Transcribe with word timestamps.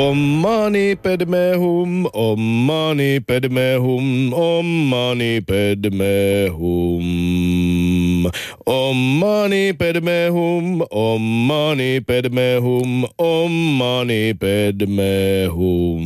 Ommani 0.00 0.96
pedme 0.96 1.56
hum, 1.56 2.06
ommani 2.12 3.20
pedme 3.20 3.76
hum, 3.76 4.32
ommani 4.32 5.40
pedme 5.40 6.48
hum. 6.58 8.30
Ommani 8.66 9.72
pedme 9.72 10.28
hum, 10.30 10.80
ommani 10.90 12.00
pedme 12.00 12.56
hum, 12.60 13.04
ommani 13.18 14.34
pedme 14.34 15.46
hum. 15.52 16.04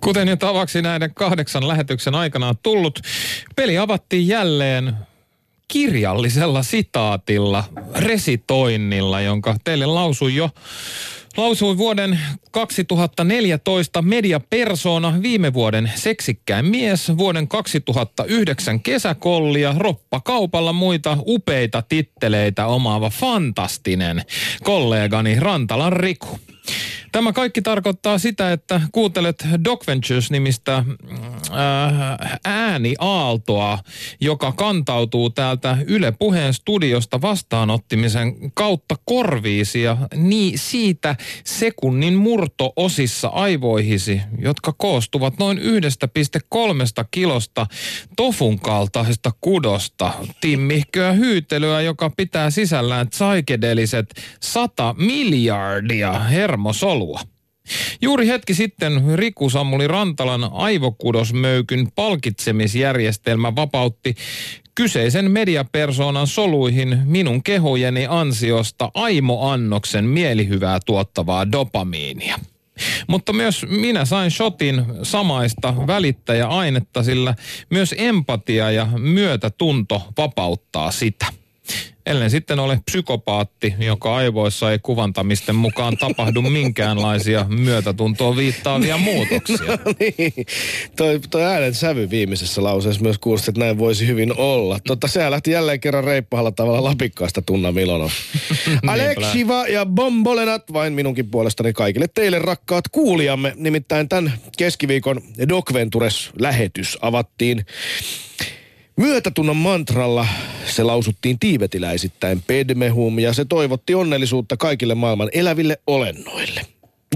Kuten 0.00 0.28
jo 0.28 0.36
tavaksi 0.36 0.82
näiden 0.82 1.14
kahdeksan 1.14 1.68
lähetyksen 1.68 2.14
aikana 2.14 2.48
on 2.48 2.54
tullut, 2.62 3.00
peli 3.56 3.78
avattiin 3.78 4.28
jälleen 4.28 4.96
kirjallisella 5.68 6.62
sitaatilla, 6.62 7.64
resitoinnilla, 7.94 9.20
jonka 9.20 9.56
teille 9.64 9.86
lausuin 9.86 10.36
jo 10.36 10.50
Lausuin 11.36 11.78
vuoden 11.78 12.20
2014 12.50 14.02
mediapersona, 14.02 15.22
viime 15.22 15.52
vuoden 15.52 15.92
seksikkäin 15.94 16.66
mies, 16.66 17.16
vuoden 17.18 17.48
2009 17.48 18.80
kesäkolli 18.80 19.60
ja 19.60 19.74
roppakaupalla 19.78 20.72
muita 20.72 21.16
upeita 21.26 21.82
titteleitä 21.82 22.66
omaava 22.66 23.10
fantastinen 23.10 24.22
kollegani 24.62 25.40
Rantalan 25.40 25.92
Riku. 25.92 26.38
Tämä 27.16 27.32
kaikki 27.32 27.62
tarkoittaa 27.62 28.18
sitä, 28.18 28.52
että 28.52 28.80
kuuntelet 28.92 29.46
Doc 29.64 29.86
Ventures-nimistä 29.86 30.76
äh, 30.76 30.84
ääniaaltoa, 32.44 33.78
joka 34.20 34.52
kantautuu 34.52 35.30
täältä 35.30 35.78
Yle 35.86 36.12
Puheen 36.18 36.54
studiosta 36.54 37.20
vastaanottimisen 37.20 38.52
kautta 38.54 38.94
korviisi 39.04 39.82
ja 39.82 39.96
niin 40.14 40.58
siitä 40.58 41.16
sekunnin 41.44 42.14
murto-osissa 42.14 43.28
aivoihisi, 43.28 44.20
jotka 44.38 44.72
koostuvat 44.72 45.38
noin 45.38 45.58
1,3 45.58 45.64
kilosta 47.10 47.66
tofun 48.16 48.60
kaltaisesta 48.60 49.30
kudosta. 49.40 50.12
Timmihköä 50.40 51.12
hyytelyä, 51.12 51.80
joka 51.80 52.10
pitää 52.16 52.50
sisällään 52.50 53.08
psykedeliset 53.08 54.14
100 54.40 54.94
miljardia 54.98 56.18
hermosolua. 57.06 57.20
Juuri 58.02 58.26
hetki 58.26 58.54
sitten 58.54 59.02
Riku 59.14 59.50
Sammuli 59.50 59.88
Rantalan 59.88 60.50
aivokudosmöykyn 60.52 61.88
palkitsemisjärjestelmä 61.94 63.56
vapautti 63.56 64.14
kyseisen 64.74 65.30
mediapersoonan 65.30 66.26
soluihin 66.26 66.98
minun 67.04 67.42
kehojeni 67.42 68.06
ansiosta 68.08 68.90
aimoannoksen 68.94 70.04
mielihyvää 70.04 70.78
tuottavaa 70.86 71.52
dopamiinia. 71.52 72.38
Mutta 73.08 73.32
myös 73.32 73.66
minä 73.68 74.04
sain 74.04 74.30
shotin 74.30 74.84
samaista 75.02 75.74
välittäjäainetta, 75.86 77.02
sillä 77.02 77.34
myös 77.70 77.94
empatia 77.98 78.70
ja 78.70 78.86
myötätunto 78.98 80.02
vapauttaa 80.18 80.90
sitä 80.90 81.26
ellen 82.06 82.30
sitten 82.30 82.58
ole 82.58 82.80
psykopaatti, 82.84 83.74
joka 83.78 84.16
aivoissa 84.16 84.72
ei 84.72 84.78
kuvantamisten 84.78 85.54
mukaan 85.54 85.96
tapahdu 85.96 86.42
minkäänlaisia 86.42 87.46
myötätuntoa 87.48 88.36
viittaavia 88.36 88.98
muutoksia. 89.08 89.66
No 89.66 89.94
niin, 90.00 90.46
toi, 90.96 91.20
toi 91.30 91.44
äänen 91.44 91.74
sävy 91.74 92.10
viimeisessä 92.10 92.62
lauseessa 92.62 93.02
myös 93.02 93.18
kuulosti, 93.18 93.50
että 93.50 93.60
näin 93.60 93.78
voisi 93.78 94.06
hyvin 94.06 94.36
olla. 94.36 94.78
Totta, 94.86 95.08
sehän 95.08 95.30
lähti 95.30 95.50
jälleen 95.50 95.80
kerran 95.80 96.04
reippahalla 96.04 96.52
tavalla 96.52 96.84
lapikkaasta 96.84 97.42
Tunna 97.42 97.72
Milonov. 97.72 98.10
Aleksiva 98.86 99.66
ja 99.66 99.86
Bombolenat 99.86 100.72
vain 100.72 100.92
minunkin 100.92 101.30
puolestani 101.30 101.72
kaikille 101.72 102.06
teille 102.14 102.38
rakkaat 102.38 102.88
kuulijamme. 102.88 103.52
Nimittäin 103.56 104.08
tämän 104.08 104.32
keskiviikon 104.58 105.20
Doc 105.48 105.72
Ventures-lähetys 105.72 106.98
avattiin 107.00 107.66
Myötätunnon 108.96 109.56
mantralla 109.56 110.26
se 110.66 110.82
lausuttiin 110.82 111.38
tiivetiläisittäin 111.38 112.42
pedmehum 112.46 113.18
ja 113.18 113.32
se 113.32 113.44
toivotti 113.44 113.94
onnellisuutta 113.94 114.56
kaikille 114.56 114.94
maailman 114.94 115.28
eläville 115.32 115.80
olennoille. 115.86 116.60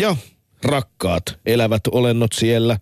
Ja 0.00 0.16
rakkaat 0.64 1.38
elävät 1.46 1.86
olennot 1.92 2.32
siellä, 2.32 2.78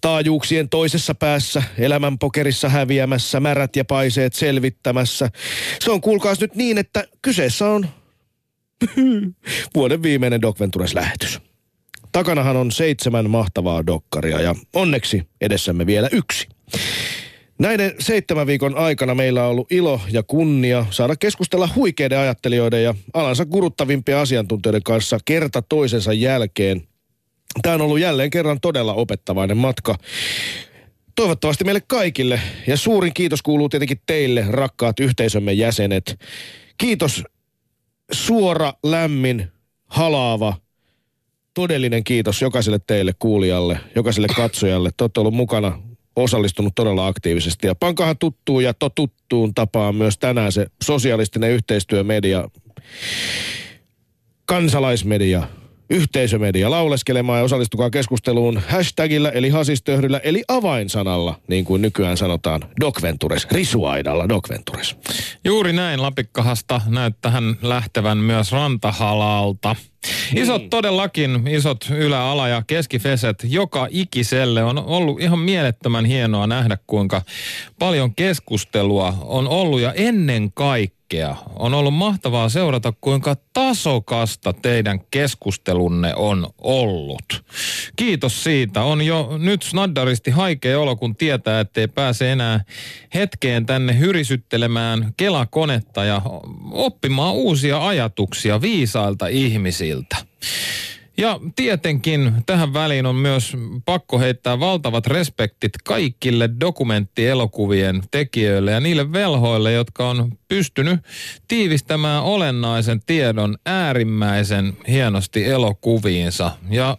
taajuuksien 0.00 0.68
toisessa 0.68 1.14
päässä, 1.14 1.62
elämän 1.78 2.18
pokerissa 2.18 2.68
häviämässä, 2.68 3.40
märät 3.40 3.76
ja 3.76 3.84
paiseet 3.84 4.34
selvittämässä. 4.34 5.30
Se 5.80 5.90
on 5.90 6.00
kuulkaas 6.00 6.40
nyt 6.40 6.54
niin, 6.54 6.78
että 6.78 7.04
kyseessä 7.22 7.66
on 7.66 7.88
vuoden 9.74 10.02
viimeinen 10.02 10.42
Doc 10.42 10.60
Ventures-lähetys. 10.60 11.40
Takanahan 12.12 12.56
on 12.56 12.72
seitsemän 12.72 13.30
mahtavaa 13.30 13.86
dokkaria 13.86 14.40
ja 14.40 14.54
onneksi 14.74 15.22
edessämme 15.40 15.86
vielä 15.86 16.08
yksi. 16.12 16.48
Näiden 17.58 17.94
seitsemän 17.98 18.46
viikon 18.46 18.76
aikana 18.76 19.14
meillä 19.14 19.44
on 19.44 19.50
ollut 19.50 19.72
ilo 19.72 20.00
ja 20.10 20.22
kunnia 20.22 20.86
saada 20.90 21.16
keskustella 21.16 21.68
huikeiden 21.74 22.18
ajattelijoiden 22.18 22.82
ja 22.82 22.94
alansa 23.14 23.46
kuruttavimpien 23.46 24.18
asiantuntijoiden 24.18 24.82
kanssa 24.82 25.18
kerta 25.24 25.62
toisensa 25.62 26.12
jälkeen. 26.12 26.88
Tämä 27.62 27.74
on 27.74 27.80
ollut 27.80 28.00
jälleen 28.00 28.30
kerran 28.30 28.60
todella 28.60 28.94
opettavainen 28.94 29.56
matka. 29.56 29.94
Toivottavasti 31.14 31.64
meille 31.64 31.82
kaikille 31.86 32.40
ja 32.66 32.76
suurin 32.76 33.14
kiitos 33.14 33.42
kuuluu 33.42 33.68
tietenkin 33.68 34.00
teille, 34.06 34.44
rakkaat 34.48 35.00
yhteisömme 35.00 35.52
jäsenet. 35.52 36.20
Kiitos 36.78 37.24
suora, 38.12 38.72
lämmin, 38.82 39.48
halaava, 39.86 40.54
todellinen 41.54 42.04
kiitos 42.04 42.42
jokaiselle 42.42 42.78
teille 42.86 43.12
kuulijalle, 43.18 43.80
jokaiselle 43.94 44.28
katsojalle. 44.36 44.90
Te 44.96 45.04
olette 45.04 45.20
ollut 45.20 45.34
mukana 45.34 45.82
osallistunut 46.16 46.74
todella 46.74 47.06
aktiivisesti. 47.06 47.66
Ja 47.66 47.74
pankahan 47.74 48.18
tuttuun 48.18 48.64
ja 48.64 48.74
totuttuun 48.74 49.54
tapaan 49.54 49.94
myös 49.94 50.18
tänään 50.18 50.52
se 50.52 50.66
sosiaalistinen 50.84 51.50
yhteistyömedia, 51.50 52.48
kansalaismedia, 54.46 55.48
yhteisömedia 55.90 56.70
lauleskelemaan 56.70 57.38
ja 57.38 57.44
osallistukaa 57.44 57.90
keskusteluun 57.90 58.62
hashtagillä 58.68 59.30
eli 59.30 59.48
hasistöhryllä 59.48 60.18
eli 60.18 60.42
avainsanalla, 60.48 61.40
niin 61.48 61.64
kuin 61.64 61.82
nykyään 61.82 62.16
sanotaan, 62.16 62.62
Docventures, 62.80 63.46
risuaidalla 63.50 64.28
Docventures. 64.28 64.96
Juuri 65.44 65.72
näin 65.72 66.02
Lapikkahasta 66.02 66.80
näyttähän 66.86 67.56
lähtevän 67.62 68.18
myös 68.18 68.52
rantahalalta. 68.52 69.76
Isot 70.36 70.60
niin. 70.60 70.70
todellakin, 70.70 71.48
isot 71.48 71.84
ylä-, 71.90 72.30
ala- 72.30 72.48
ja 72.48 72.62
keskifeset 72.66 73.44
joka 73.48 73.86
ikiselle 73.90 74.64
on 74.64 74.78
ollut 74.78 75.20
ihan 75.20 75.38
mielettömän 75.38 76.04
hienoa 76.04 76.46
nähdä, 76.46 76.78
kuinka 76.86 77.22
paljon 77.78 78.14
keskustelua 78.14 79.14
on 79.20 79.48
ollut 79.48 79.80
ja 79.80 79.92
ennen 79.92 80.52
kaikkea 80.52 80.96
On 81.54 81.74
ollut 81.74 81.94
mahtavaa 81.94 82.48
seurata, 82.48 82.92
kuinka 83.00 83.36
tasokasta 83.52 84.52
teidän 84.52 85.00
keskustelunne 85.10 86.14
on 86.14 86.46
ollut. 86.58 87.44
Kiitos 87.96 88.44
siitä. 88.44 88.82
On 88.82 89.02
jo 89.02 89.38
nyt 89.38 89.62
snaddaristi 89.62 90.30
haikea 90.30 90.80
olo, 90.80 90.96
kun 90.96 91.16
tietää, 91.16 91.60
ettei 91.60 91.88
pääse 91.88 92.32
enää 92.32 92.64
hetkeen 93.14 93.66
tänne 93.66 93.98
hyrisyttelemään 93.98 95.14
kelakonetta 95.16 96.04
ja 96.04 96.22
oppimaan 96.70 97.34
uusia 97.34 97.86
ajatuksia 97.86 98.60
viisailta 98.60 99.26
ihmisiltä. 99.26 99.95
Ja 101.18 101.40
tietenkin 101.56 102.32
tähän 102.46 102.72
väliin 102.72 103.06
on 103.06 103.14
myös 103.14 103.56
pakko 103.84 104.18
heittää 104.18 104.60
valtavat 104.60 105.06
respektit 105.06 105.72
kaikille 105.84 106.50
dokumenttielokuvien 106.60 108.02
tekijöille 108.10 108.70
ja 108.70 108.80
niille 108.80 109.12
velhoille, 109.12 109.72
jotka 109.72 110.10
on 110.10 110.32
pystynyt 110.48 111.00
tiivistämään 111.48 112.22
olennaisen 112.22 113.00
tiedon 113.06 113.58
äärimmäisen 113.66 114.76
hienosti 114.88 115.44
elokuviinsa. 115.44 116.50
Ja 116.70 116.98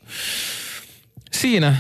siinä 1.32 1.76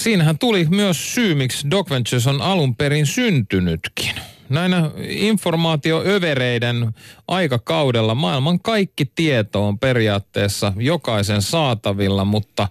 Siinähän 0.00 0.38
tuli 0.38 0.66
myös 0.70 1.14
syy, 1.14 1.34
miksi 1.34 1.70
Doc 1.70 1.90
Ventures 1.90 2.26
on 2.26 2.42
alun 2.42 2.76
perin 2.76 3.06
syntynytkin. 3.06 4.14
Näinä 4.50 4.90
informaatioövereiden 5.08 6.94
aikakaudella 7.28 8.14
maailman 8.14 8.60
kaikki 8.60 9.12
tieto 9.14 9.66
on 9.66 9.78
periaatteessa 9.78 10.72
jokaisen 10.76 11.42
saatavilla, 11.42 12.24
mutta 12.24 12.68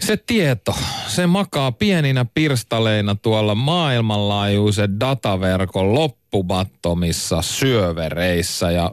se 0.00 0.16
tieto, 0.16 0.74
se 1.06 1.26
makaa 1.26 1.72
pieninä 1.72 2.26
pirstaleina 2.34 3.14
tuolla 3.14 3.54
maailmanlaajuisen 3.54 5.00
dataverkon 5.00 5.94
loppumattomissa 5.94 7.42
syövereissä. 7.42 8.70
Ja 8.70 8.90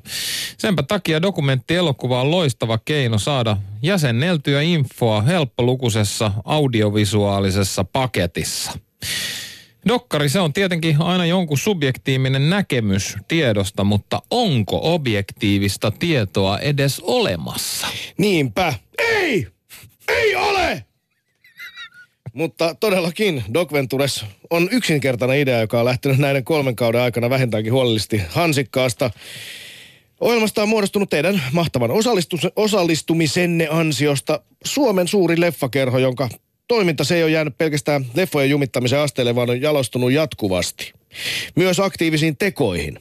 senpä 0.58 0.84
takia 0.84 1.22
dokumenttielokuva 1.22 2.22
on 2.22 2.32
loistava 2.32 2.78
keino 2.86 3.18
saada 3.18 3.58
jäsenneltyä 3.82 4.62
infoa 4.62 5.22
helppolukuisessa 5.22 6.32
audiovisuaalisessa 6.46 7.84
paketissa. 7.84 8.72
Dokkari, 9.88 10.30
se 10.30 10.40
on 10.40 10.54
tietenkin 10.54 11.02
aina 11.02 11.26
jonkun 11.26 11.58
subjektiivinen 11.58 12.50
näkemys 12.50 13.18
tiedosta, 13.28 13.84
mutta 13.84 14.22
onko 14.32 14.80
objektiivista 14.94 15.92
tietoa 15.92 16.60
edes 16.60 17.00
olemassa? 17.00 17.88
Niinpä. 18.18 18.74
Ei! 18.98 19.48
Ei 20.08 20.36
ole! 20.36 20.84
Mutta 22.34 22.76
todellakin 22.76 23.44
Doc 23.54 23.74
Ventures 23.74 24.26
on 24.50 24.70
yksinkertainen 24.72 25.40
idea, 25.40 25.60
joka 25.62 25.80
on 25.80 25.86
lähtenyt 25.86 26.18
näiden 26.18 26.44
kolmen 26.44 26.76
kauden 26.76 27.02
aikana 27.02 27.30
vähintäänkin 27.30 27.74
huolellisesti 27.74 28.22
hansikkaasta. 28.30 29.12
Ohjelmasta 30.20 30.64
on 30.64 30.70
muodostunut 30.70 31.10
teidän 31.10 31.42
mahtavan 31.52 31.92
osallistumisenne 32.56 33.68
ansiosta 33.72 34.42
Suomen 34.64 35.08
suuri 35.08 35.40
leffakerho, 35.40 35.98
jonka 35.98 36.30
toiminta 36.68 37.04
se 37.04 37.16
ei 37.16 37.24
ole 37.24 37.32
jäänyt 37.32 37.58
pelkästään 37.58 38.06
leffojen 38.16 38.50
jumittamisen 38.50 39.00
asteelle, 39.00 39.36
vaan 39.36 39.50
on 39.50 39.62
jalostunut 39.62 40.12
jatkuvasti. 40.12 40.94
Myös 41.56 41.80
aktiivisiin 41.80 42.38
tekoihin. 42.38 43.00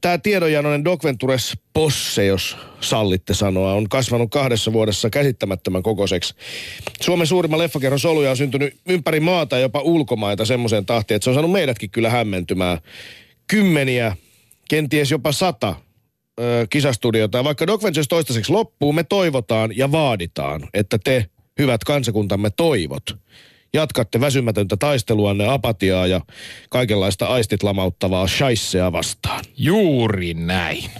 Tämä 0.00 0.18
tiedonjanoinen 0.18 0.84
Doc 0.84 1.04
Ventures 1.04 1.52
posse, 1.72 2.26
jos 2.26 2.56
sallitte 2.80 3.34
sanoa, 3.34 3.72
on 3.72 3.88
kasvanut 3.88 4.30
kahdessa 4.30 4.72
vuodessa 4.72 5.10
käsittämättömän 5.10 5.82
kokoiseksi. 5.82 6.34
Suomen 7.00 7.26
suurimman 7.26 7.58
leffakerron 7.58 8.00
soluja 8.00 8.30
on 8.30 8.36
syntynyt 8.36 8.76
ympäri 8.88 9.20
maata 9.20 9.56
ja 9.56 9.62
jopa 9.62 9.80
ulkomaita 9.80 10.44
semmoiseen 10.44 10.86
tahtiin, 10.86 11.16
että 11.16 11.24
se 11.24 11.30
on 11.30 11.34
saanut 11.34 11.52
meidätkin 11.52 11.90
kyllä 11.90 12.10
hämmentymään. 12.10 12.78
Kymmeniä, 13.46 14.16
kenties 14.68 15.10
jopa 15.10 15.32
sata 15.32 15.74
kisastudiota. 16.70 17.38
Ja 17.38 17.44
vaikka 17.44 17.66
Doc 17.66 17.82
Ventures 17.82 18.08
toistaiseksi 18.08 18.52
loppuu, 18.52 18.92
me 18.92 19.04
toivotaan 19.04 19.76
ja 19.76 19.92
vaaditaan, 19.92 20.68
että 20.74 20.98
te, 21.04 21.26
hyvät 21.60 21.84
kansakuntamme 21.84 22.50
toivot, 22.50 23.02
jatkatte 23.72 24.20
väsymätöntä 24.20 24.76
taisteluanne 24.76 25.48
apatiaa 25.48 26.06
ja 26.06 26.20
kaikenlaista 26.70 27.26
aistit 27.26 27.62
lamauttavaa 27.62 28.26
shaissea 28.26 28.92
vastaan. 28.92 29.44
Juuri 29.56 30.34
näin. 30.34 30.90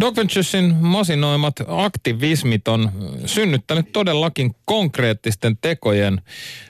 Doc 0.00 0.16
Venturesin 0.16 0.74
masinoimat 0.80 1.54
aktivismit 1.68 2.68
on 2.68 2.92
synnyttänyt 3.26 3.92
todellakin 3.92 4.54
konkreettisten 4.64 5.56
tekojen 5.60 6.20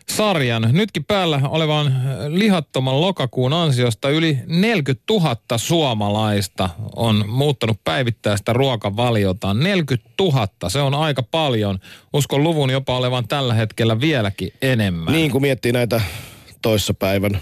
sarjan. 0.09 0.69
Nytkin 0.73 1.05
päällä 1.05 1.41
olevan 1.49 1.95
lihattoman 2.29 3.01
lokakuun 3.01 3.53
ansiosta 3.53 4.11
yli 4.11 4.39
40 4.47 5.05
000 5.11 5.37
suomalaista 5.57 6.69
on 6.97 7.25
muuttanut 7.29 7.81
päivittäistä 7.85 8.53
ruokavaliotaan. 8.53 9.61
40 9.61 10.11
000, 10.21 10.49
se 10.69 10.81
on 10.81 10.95
aika 10.95 11.23
paljon. 11.23 11.79
Uskon 12.13 12.43
luvun 12.43 12.71
jopa 12.71 12.97
olevan 12.97 13.29
tällä 13.29 13.55
hetkellä 13.55 14.01
vieläkin 14.01 14.53
enemmän. 14.63 15.15
Niin 15.15 15.31
kuin 15.31 15.43
miettii 15.43 15.73
näitä 15.73 16.01
toissapäivän 16.63 17.41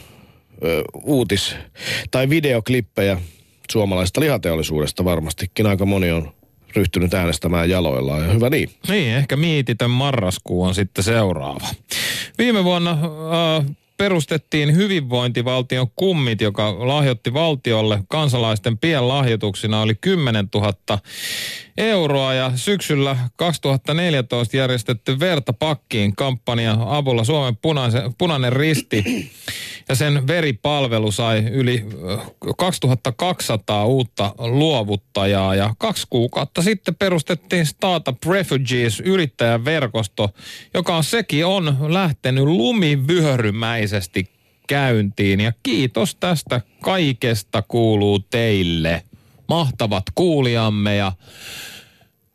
ö, 0.65 0.85
uutis- 1.05 1.57
tai 2.11 2.29
videoklippejä 2.29 3.19
suomalaisesta 3.73 4.21
lihateollisuudesta 4.21 5.05
varmastikin 5.05 5.67
aika 5.67 5.87
moni 5.87 6.11
on 6.11 6.33
ryhtynyt 6.77 7.15
äänestämään 7.15 7.71
jaloillaan 7.71 8.23
ja 8.23 8.33
hyvä 8.33 8.51
niin. 8.51 8.71
Niin, 8.89 9.17
ehkä 9.17 9.37
miititön 9.37 9.91
marraskuu 9.91 10.63
on 10.63 10.75
sitten 10.75 11.05
seuraava. 11.05 11.69
Viime 12.39 12.65
vuonna 12.65 12.91
äh, 12.91 13.67
perustettiin 13.97 14.77
hyvinvointivaltion 14.77 15.87
kummit, 15.97 16.41
joka 16.41 16.89
lahjoitti 16.89 17.33
valtiolle 17.33 18.03
kansalaisten 18.09 18.79
pienlahjoituksina 18.79 19.81
oli 19.81 19.95
10 20.01 20.49
000 20.55 20.99
euroa 21.77 22.35
ja 22.35 22.53
syksyllä 22.55 23.17
2014 23.37 24.57
järjestetty 24.57 25.21
Verta 25.21 25.53
pakkiin 25.53 26.17
kampanja 26.17 26.77
avulla 26.81 27.25
Suomen 27.25 27.57
punaisen, 27.57 28.15
punainen 28.19 28.53
risti 28.53 29.31
ja 29.89 29.95
sen 29.95 30.27
veripalvelu 30.27 31.13
sai 31.13 31.39
yli 31.39 31.85
2200 32.57 33.87
uutta 33.87 34.35
luovuttajaa 34.39 35.55
ja 35.55 35.75
kaksi 35.79 36.07
kuukautta 36.11 36.63
sitten 36.63 36.95
perustettiin 36.95 37.67
Startup 37.67 38.25
Refugees 38.25 39.01
yrittäjäverkosto, 39.01 40.31
joka 40.75 40.97
on 40.97 41.05
sekin 41.05 41.47
on 41.47 41.77
lähtenyt 41.89 42.45
lumivyörymäisesti 42.45 44.31
käyntiin 44.67 45.41
ja 45.41 45.53
kiitos 45.63 46.15
tästä 46.15 46.61
kaikesta 46.83 47.63
kuuluu 47.63 48.19
teille. 48.19 49.03
Mahtavat 49.49 50.05
kuulijamme 50.15 50.97
ja 50.97 51.13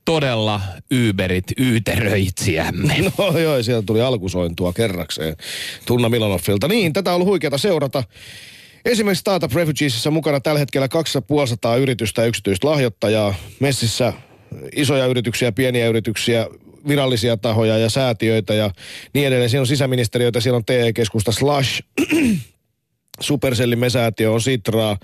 todella 0.05 0.61
Uberit 1.09 1.45
yyteröitsiämme. 1.59 2.95
No 3.17 3.39
joo, 3.39 3.63
sieltä 3.63 3.85
tuli 3.85 4.01
alkusointua 4.01 4.73
kerrakseen 4.73 5.35
Tunna 5.85 6.09
Milanoffilta. 6.09 6.67
Niin, 6.67 6.93
tätä 6.93 7.09
on 7.09 7.15
ollut 7.15 7.27
huikeata 7.27 7.57
seurata. 7.57 8.03
Esimerkiksi 8.85 9.19
Startup 9.19 9.53
Refugeesissa 9.53 10.11
mukana 10.11 10.39
tällä 10.39 10.59
hetkellä 10.59 10.87
250 10.87 11.75
yritystä 11.75 12.21
ja 12.21 12.27
yksityistä 12.27 12.67
lahjoittajaa. 12.67 13.35
Messissä 13.59 14.13
isoja 14.75 15.05
yrityksiä, 15.05 15.51
pieniä 15.51 15.87
yrityksiä, 15.87 16.47
virallisia 16.87 17.37
tahoja 17.37 17.77
ja 17.77 17.89
säätiöitä 17.89 18.53
ja 18.53 18.71
niin 19.13 19.27
edelleen. 19.27 19.49
Siinä 19.49 19.61
on 19.61 19.67
sisäministeriöitä, 19.67 20.39
siellä 20.39 20.57
on 20.57 20.65
TE-keskusta 20.65 21.31
Slash, 21.31 21.81
Supercellin 23.19 23.91
säätiö 23.91 24.31
on 24.31 24.41
Sitraa. 24.41 24.97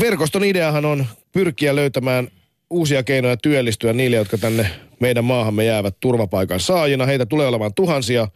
Verkoston 0.00 0.44
ideahan 0.44 0.84
on 0.84 1.06
pyrkiä 1.32 1.76
löytämään 1.76 2.28
uusia 2.70 3.02
keinoja 3.02 3.36
työllistyä 3.36 3.92
niille, 3.92 4.16
jotka 4.16 4.38
tänne 4.38 4.66
meidän 5.00 5.24
maahamme 5.24 5.64
jäävät 5.64 5.96
turvapaikan 6.00 6.60
saajina. 6.60 7.06
Heitä 7.06 7.26
tulee 7.26 7.46
olemaan 7.46 7.74
tuhansia, 7.74 8.28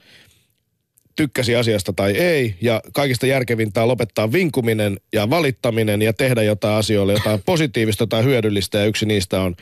tykkäsi 1.16 1.56
asiasta 1.56 1.92
tai 1.92 2.12
ei. 2.12 2.54
Ja 2.60 2.81
kaikista 2.92 3.26
järkevintä 3.26 3.82
on 3.82 3.88
lopettaa 3.88 4.32
vinkuminen 4.32 4.96
ja 5.12 5.31
valittaminen 5.31 6.02
ja 6.02 6.12
tehdä 6.12 6.42
jotain 6.42 6.78
asioille, 6.78 7.12
jotain 7.12 7.42
positiivista 7.46 8.06
tai 8.06 8.25
hyödyllistä. 8.25 8.78
Ja 8.78 8.84
yksi 8.84 9.06
niistä 9.06 9.40
on 9.40 9.54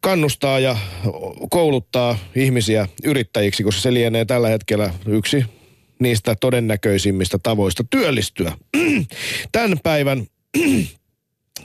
kannustaa 0.00 0.58
ja 0.58 0.76
kouluttaa 1.50 2.18
ihmisiä 2.36 2.88
yrittäjiksi, 3.04 3.62
koska 3.62 3.80
se 3.80 3.94
lienee 3.94 4.24
tällä 4.24 4.48
hetkellä 4.48 4.94
yksi 5.06 5.44
niistä 5.98 6.34
todennäköisimmistä 6.40 7.38
tavoista 7.42 7.84
työllistyä. 7.90 8.52
Tämän 9.52 9.78
päivän 9.82 10.26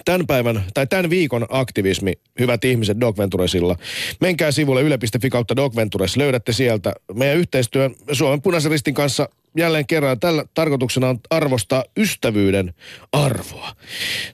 tämän 0.05 0.27
päivän 0.27 0.63
tai 0.73 0.87
tämän 0.87 1.09
viikon 1.09 1.45
aktivismi, 1.49 2.13
hyvät 2.39 2.65
ihmiset 2.65 2.99
Doc 2.99 3.17
Venturesilla. 3.17 3.75
Menkää 4.21 4.51
sivulle 4.51 4.81
yle.fi 4.81 5.29
kautta 5.29 5.55
Doc 5.55 5.75
Ventures, 5.75 6.17
löydätte 6.17 6.53
sieltä 6.53 6.93
meidän 7.13 7.37
yhteistyön 7.37 7.95
Suomen 8.11 8.41
punaisen 8.41 8.71
ristin 8.71 8.93
kanssa 8.93 9.29
jälleen 9.57 9.87
kerran. 9.87 10.19
Tällä 10.19 10.45
tarkoituksena 10.53 11.09
on 11.09 11.19
arvostaa 11.29 11.83
ystävyyden 11.97 12.73
arvoa. 13.11 13.71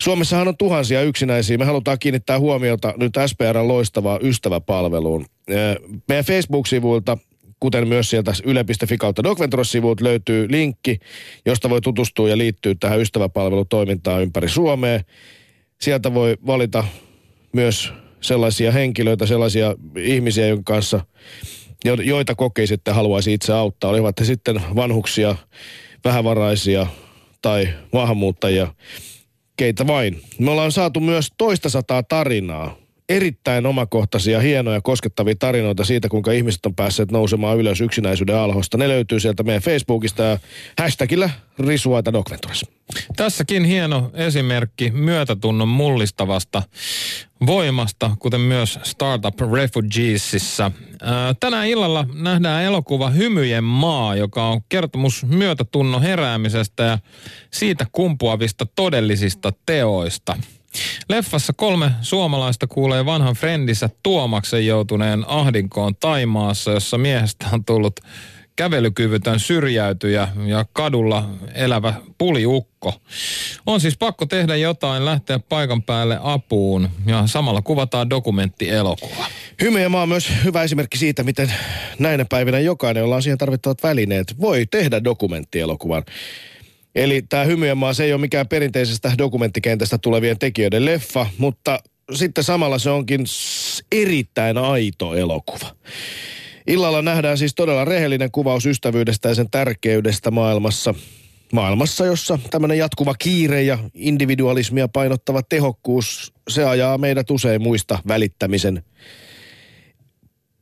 Suomessahan 0.02 0.48
on 0.48 0.58
tuhansia 0.58 1.02
yksinäisiä. 1.02 1.58
Me 1.58 1.66
halutaan 1.66 2.00
kiinnittää 2.00 2.40
huomiota 2.40 2.94
nyt 2.98 3.14
SPRn 3.26 3.68
loistavaa 3.68 4.20
ystäväpalveluun. 4.22 5.26
Meidän 6.08 6.26
Facebook-sivuilta 6.26 7.18
kuten 7.60 7.88
myös 7.88 8.10
sieltä 8.10 8.34
yle.fi 8.44 8.98
kautta 8.98 9.24
Docventures-sivut 9.24 10.02
löytyy 10.02 10.52
linkki, 10.52 11.00
josta 11.46 11.70
voi 11.70 11.82
tutustua 11.82 12.30
ja 12.30 12.38
liittyä 12.38 12.76
tähän 12.80 13.02
ystäväpalvelutoimintaan 13.02 14.22
ympäri 14.22 14.50
Suomea. 14.50 15.00
Sieltä 15.84 16.14
voi 16.14 16.38
valita 16.48 16.84
myös 17.54 17.94
sellaisia 18.22 18.72
henkilöitä, 18.72 19.26
sellaisia 19.26 19.76
ihmisiä, 19.98 20.48
joiden 20.48 20.64
kanssa, 20.64 21.06
joita 22.04 22.36
kokeisitte 22.36 22.92
haluaisi 22.92 23.34
itse 23.34 23.54
auttaa. 23.54 23.90
Olivat 23.90 24.20
he 24.20 24.26
sitten 24.26 24.62
vanhuksia, 24.76 25.36
vähävaraisia 26.04 26.88
tai 27.42 27.70
maahanmuuttajia, 27.94 28.74
keitä 29.58 29.88
vain. 29.88 30.22
Me 30.40 30.52
ollaan 30.52 30.72
saatu 30.72 31.00
myös 31.00 31.28
toista 31.38 31.70
sataa 31.70 32.04
tarinaa 32.04 32.76
erittäin 33.16 33.66
omakohtaisia, 33.66 34.40
hienoja, 34.40 34.82
koskettavia 34.82 35.36
tarinoita 35.40 35.86
siitä, 35.86 36.10
kuinka 36.10 36.32
ihmiset 36.32 36.66
on 36.66 36.76
päässeet 36.76 37.12
nousemaan 37.12 37.58
ylös 37.58 37.82
yksinäisyyden 37.82 38.36
alhosta. 38.36 38.78
Ne 38.78 38.88
löytyy 38.88 39.20
sieltä 39.20 39.44
meidän 39.44 39.62
Facebookista 39.62 40.24
ja 40.24 40.40
hashtagillä 40.80 41.30
Risuaita 41.60 42.14
Docventures. 42.14 42.66
Tässäkin 43.16 43.64
hieno 43.64 44.12
esimerkki 44.14 44.92
myötätunnon 44.92 45.68
mullistavasta 45.68 46.64
voimasta, 47.46 48.12
kuten 48.20 48.42
myös 48.42 48.80
Startup 48.84 49.40
Refugeesissa. 49.54 50.72
Tänään 51.40 51.68
illalla 51.68 52.08
nähdään 52.14 52.64
elokuva 52.64 53.10
Hymyjen 53.10 53.64
maa, 53.64 54.16
joka 54.16 54.48
on 54.48 54.62
kertomus 54.70 55.26
myötätunnon 55.26 56.02
heräämisestä 56.02 56.84
ja 56.84 56.98
siitä 57.52 57.86
kumpuavista 57.92 58.66
todellisista 58.76 59.54
teoista– 59.66 60.38
Leffassa 61.10 61.54
kolme 61.54 61.92
suomalaista 62.02 62.68
kuulee 62.68 63.06
vanhan 63.06 63.36
frendissä 63.36 63.90
Tuomaksen 64.04 64.66
joutuneen 64.66 65.24
ahdinkoon 65.28 65.96
Taimaassa, 65.96 66.72
jossa 66.72 66.98
miehestä 66.98 67.46
on 67.52 67.66
tullut 67.66 68.00
kävelykyvytön 68.56 69.40
syrjäytyjä 69.40 70.28
ja 70.46 70.66
kadulla 70.74 71.30
elävä 71.56 71.94
puliukko. 72.18 72.94
On 73.66 73.82
siis 73.82 73.98
pakko 73.98 74.26
tehdä 74.26 74.56
jotain, 74.56 75.06
lähteä 75.06 75.40
paikan 75.40 75.84
päälle 75.84 76.20
apuun 76.24 76.90
ja 77.06 77.28
samalla 77.28 77.62
kuvataan 77.62 78.10
dokumenttielokuva. 78.10 79.26
Hymyjämaa 79.62 80.02
on 80.02 80.10
myös 80.10 80.30
hyvä 80.44 80.64
esimerkki 80.64 80.98
siitä, 80.98 81.24
miten 81.24 81.54
näinä 82.00 82.26
päivinä 82.26 82.60
jokainen, 82.60 83.02
jolla 83.02 83.16
on 83.16 83.24
siihen 83.24 83.38
tarvittavat 83.38 83.84
välineet, 83.84 84.42
voi 84.42 84.66
tehdä 84.72 85.04
dokumenttielokuvan. 85.04 86.04
Eli 86.96 87.22
tämä 87.30 87.44
Hymyjämaa, 87.44 87.94
se 87.94 88.04
ei 88.04 88.14
ole 88.14 88.22
mikään 88.22 88.48
perinteisestä 88.48 89.12
dokumenttikentästä 89.18 89.98
tulevien 89.98 90.40
tekijöiden 90.40 90.86
leffa, 90.86 91.26
mutta 91.38 91.80
sitten 92.14 92.44
samalla 92.44 92.80
se 92.80 92.90
onkin 92.90 93.26
erittäin 93.92 94.58
aito 94.58 95.16
elokuva. 95.16 95.76
Illalla 96.68 97.02
nähdään 97.02 97.38
siis 97.38 97.56
todella 97.56 97.86
rehellinen 97.86 98.32
kuvaus 98.32 98.66
ystävyydestä 98.66 99.30
ja 99.30 99.36
sen 99.36 99.50
tärkeydestä 99.50 100.32
maailmassa. 100.32 100.94
Maailmassa, 101.54 102.06
jossa 102.06 102.40
tämmöinen 102.50 102.78
jatkuva 102.78 103.16
kiire 103.20 103.64
ja 103.64 103.78
individualismia 103.94 104.88
painottava 104.88 105.44
tehokkuus, 105.44 106.34
se 106.50 106.64
ajaa 106.64 106.98
meidät 106.98 107.32
usein 107.32 107.62
muista 107.62 108.00
välittämisen 108.08 108.84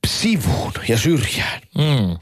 sivuun 0.08 0.72
ja 0.88 0.98
syrjään. 0.98 1.62
Mm. 1.78 2.18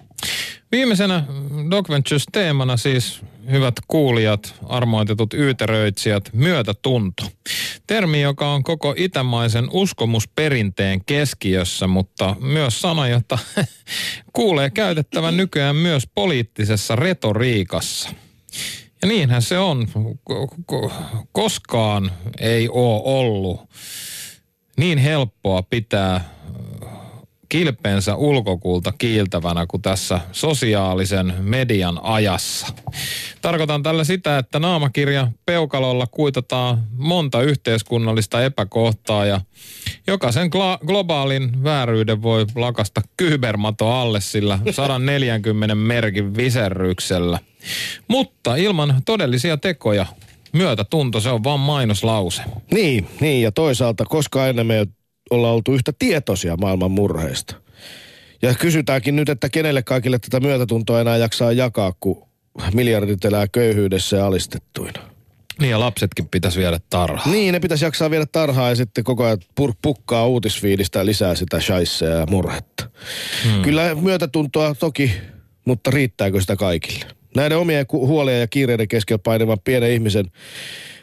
Viimeisenä 0.72 1.24
Doc 1.72 1.90
Ventures 1.90 2.26
teemana 2.32 2.78
siis 2.78 3.22
hyvät 3.52 3.74
kuulijat, 3.88 4.56
armoitetut 4.66 5.34
yyteröitsijät, 5.34 6.30
myötätunto. 6.34 7.24
Termi, 7.88 8.22
joka 8.22 8.54
on 8.54 8.64
koko 8.64 8.94
itämaisen 8.98 9.68
uskomusperinteen 9.72 11.06
keskiössä, 11.06 11.88
mutta 11.88 12.36
myös 12.40 12.82
sana, 12.82 13.08
jota 13.08 13.38
kuulee 14.34 14.70
käytettävän 14.70 15.38
nykyään 15.38 15.76
myös 15.76 16.08
poliittisessa 16.16 16.96
retoriikassa. 16.96 18.10
Ja 19.02 19.08
niinhän 19.08 19.42
se 19.42 19.58
on. 19.58 19.88
Koskaan 21.32 22.12
ei 22.40 22.70
ole 22.70 23.02
ollut 23.04 23.70
niin 24.78 24.98
helppoa 24.98 25.64
pitää 25.64 26.40
kilpeensä 27.50 28.16
ulkokulta 28.16 28.94
kiiltävänä 28.98 29.66
kuin 29.68 29.82
tässä 29.82 30.20
sosiaalisen 30.32 31.34
median 31.40 32.00
ajassa. 32.04 32.68
Tarkoitan 33.42 33.84
tällä 33.84 34.04
sitä, 34.04 34.38
että 34.38 34.60
naamakirja 34.60 35.28
peukalolla 35.46 36.08
kuitataan 36.08 36.84
monta 36.92 37.42
yhteiskunnallista 37.42 38.44
epäkohtaa 38.44 39.26
ja 39.26 39.42
jokaisen 40.08 40.48
gla- 40.48 40.86
globaalin 40.86 41.64
vääryyden 41.64 42.22
voi 42.22 42.46
lakasta 42.56 43.02
kybermato 43.18 43.92
alle 43.92 44.22
sillä 44.22 44.60
140 44.72 45.76
merkin 45.76 46.38
viserryksellä. 46.38 47.40
Mutta 48.08 48.56
ilman 48.56 49.02
todellisia 49.06 49.58
tekoja 49.58 50.06
myötätunto, 50.54 51.20
se 51.20 51.30
on 51.30 51.44
vain 51.44 51.60
mainoslause. 51.60 52.42
Niin, 52.74 53.08
niin 53.20 53.44
ja 53.44 53.52
toisaalta 53.52 54.06
koska 54.06 54.48
ennen 54.48 54.68
me 54.68 54.88
olla 55.30 55.52
oltu 55.52 55.74
yhtä 55.74 55.94
tietoisia 56.00 56.58
maailman 56.58 56.92
murheista. 56.92 57.56
Ja 58.42 58.56
kysytäänkin 58.56 59.16
nyt, 59.16 59.30
että 59.30 59.50
kenelle 59.50 59.84
kaikille 59.84 60.20
tätä 60.20 60.40
myötätuntoa 60.40 61.02
enää 61.02 61.18
jaksaa 61.18 61.52
jakaa, 61.52 61.94
kun 62.00 62.28
miljardit 62.74 63.26
elää 63.26 63.48
köyhyydessä 63.48 64.18
ja 64.18 64.28
alistettuina. 64.28 65.02
Niin 65.60 65.70
ja 65.70 65.80
lapsetkin 65.80 66.30
pitäisi 66.30 66.60
viedä 66.60 66.80
tarhaa. 66.90 67.32
Niin, 67.32 67.54
ne 67.54 67.60
pitäisi 67.60 67.86
jaksaa 67.86 68.12
viedä 68.12 68.26
tarhaa 68.26 68.70
ja 68.70 68.76
sitten 68.76 69.04
koko 69.04 69.24
ajan 69.24 69.38
pur- 69.62 69.74
pukkaa 69.82 70.28
uutisfiidistä 70.28 71.06
lisää 71.06 71.36
sitä 71.36 71.60
shaisseja 71.60 72.16
ja 72.16 72.26
murhetta. 72.30 72.90
Hmm. 73.44 73.62
Kyllä 73.62 73.96
myötätuntoa 73.96 74.76
toki, 74.76 75.12
mutta 75.66 75.92
riittääkö 75.92 76.42
sitä 76.42 76.56
kaikille? 76.56 77.06
Näiden 77.36 77.58
omien 77.58 77.86
huolien 77.92 78.40
ja 78.40 78.48
kiireiden 78.48 78.88
keskellä 78.88 79.20
painavan 79.24 79.60
pienen 79.64 79.92
ihmisen 79.92 80.26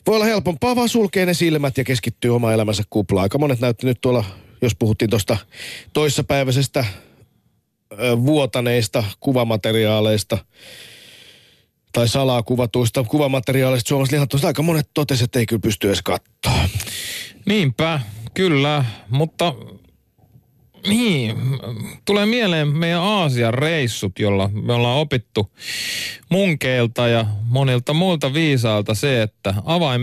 voi 0.06 0.16
olla 0.16 0.24
helpompaa 0.24 0.76
vaan 0.76 0.88
sulkea 0.88 1.26
ne 1.26 1.34
silmät 1.34 1.78
ja 1.78 1.84
keskittyä 1.84 2.32
oma 2.34 2.52
elämänsä 2.52 2.82
kuplaan. 2.90 3.22
Aika 3.22 3.38
monet 3.38 3.60
näytti 3.60 3.86
nyt 3.86 4.00
tuolla, 4.00 4.24
jos 4.62 4.72
puhuttiin 4.78 5.10
tuosta 5.10 5.36
toissapäiväisestä 5.92 6.84
vuotaneista 8.24 9.04
kuvamateriaaleista 9.20 10.38
tai 11.92 12.08
salaa 12.08 12.42
kuvatuista 12.42 13.04
kuvamateriaaleista 13.04 13.88
Suomessa 13.88 14.14
lihattuista. 14.14 14.46
Aika 14.46 14.62
monet 14.62 14.90
totesivat, 14.94 15.28
että 15.28 15.38
ei 15.38 15.46
kyllä 15.46 15.60
pysty 15.60 15.86
edes 15.86 16.02
katsoa. 16.02 16.68
Niinpä, 17.46 18.00
kyllä, 18.34 18.84
mutta 19.08 19.54
niin, 20.88 21.36
tulee 22.04 22.26
mieleen 22.26 22.68
meidän 22.68 23.00
Aasian 23.00 23.54
reissut, 23.54 24.18
jolla 24.18 24.50
me 24.52 24.72
ollaan 24.72 24.98
opittu 24.98 25.50
munkeilta 26.28 27.08
ja 27.08 27.26
monilta 27.48 27.94
muilta 27.94 28.34
viisailta 28.34 28.94
se, 28.94 29.22
että 29.22 29.54
avain 29.64 30.00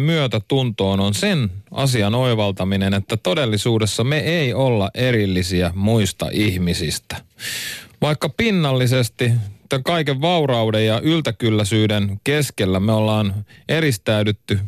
tuntoon 0.48 1.00
on 1.00 1.14
sen 1.14 1.52
asian 1.72 2.16
oivaltaminen, 2.16 2.94
että 2.94 3.18
todellisuudessa 3.18 4.04
me 4.04 4.20
ei 4.20 4.54
olla 4.54 4.92
erillisiä 4.94 5.72
muista 5.76 6.30
ihmisistä. 6.32 7.16
Vaikka 8.02 8.30
pinnallisesti 8.30 9.32
kaiken 9.84 10.22
vaurauden 10.22 10.86
ja 10.86 11.00
yltäkylläisyyden 11.00 12.20
keskellä 12.24 12.80
me 12.80 12.92
ollaan 12.92 13.46
eristäydytty 13.70 14.60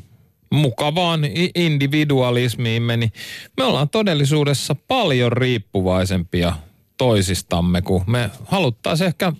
mukavaan 0.52 1.22
individualismiimme, 1.56 2.98
niin 2.98 3.12
me 3.58 3.64
ollaan 3.64 3.90
todellisuudessa 3.90 4.75
paljon 4.75 5.32
riippuvaisempia 5.32 6.54
toisistamme, 6.98 7.82
kuin 7.82 8.04
me 8.08 8.30
haluttaisiin 8.46 9.08
ehkä 9.08 9.34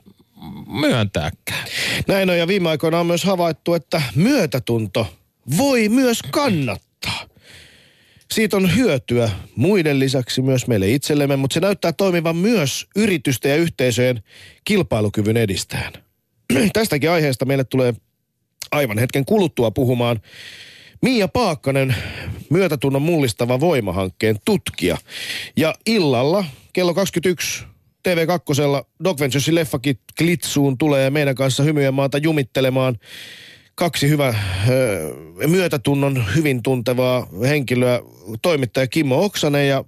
myöntääkään. 0.68 1.68
Näin 2.08 2.30
on, 2.30 2.38
ja 2.38 2.48
viime 2.48 2.70
aikoina 2.70 3.00
on 3.00 3.06
myös 3.06 3.24
havaittu, 3.24 3.74
että 3.74 4.02
myötätunto 4.16 5.08
voi 5.58 5.90
myös 5.90 6.22
kannattaa. 6.32 7.28
Siitä 8.32 8.58
on 8.58 8.76
hyötyä 8.76 9.30
muiden 9.56 10.00
lisäksi 10.00 10.42
myös 10.42 10.68
meille 10.68 10.90
itsellemme, 10.90 11.36
mutta 11.36 11.54
se 11.54 11.60
näyttää 11.60 11.94
toimivan 11.94 12.36
myös 12.36 12.88
yritysten 12.96 13.50
ja 13.50 13.56
yhteisöjen 13.56 14.24
kilpailukyvyn 14.66 15.38
edistäjän. 15.38 15.94
Tästäkin 16.74 17.12
aiheesta 17.12 17.46
meille 17.46 17.64
tulee 17.64 17.94
aivan 18.72 18.98
hetken 18.98 19.26
kuluttua 19.26 19.72
puhumaan 19.72 20.22
Miia 21.06 21.28
Paakkanen, 21.28 21.96
myötätunnon 22.50 23.02
mullistava 23.02 23.60
voimahankkeen 23.60 24.38
tutkija. 24.46 24.98
Ja 25.58 25.74
illalla 25.86 26.46
kello 26.74 26.94
21 26.94 27.64
TV2 28.08 28.86
Doc 29.04 29.20
Venturesin 29.20 29.56
leffa 29.56 29.80
Klitsuun 30.18 30.78
tulee 30.78 31.10
meidän 31.10 31.36
kanssa 31.36 31.64
hymyjen 31.64 31.94
maata 31.94 32.18
jumittelemaan 32.18 32.98
kaksi 33.76 34.10
hyvä 34.10 34.34
myötätunnon 35.48 36.26
hyvin 36.36 36.64
tuntevaa 36.64 37.28
henkilöä, 37.42 38.00
toimittaja 38.42 38.88
Kimmo 38.88 39.26
Oksanen 39.26 39.68
ja 39.68 39.84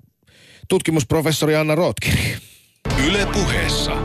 tutkimusprofessori 0.68 1.56
Anna 1.56 1.76
Rotkiri. 1.76 2.36
Yle 3.08 3.28
puheessa. 3.34 3.98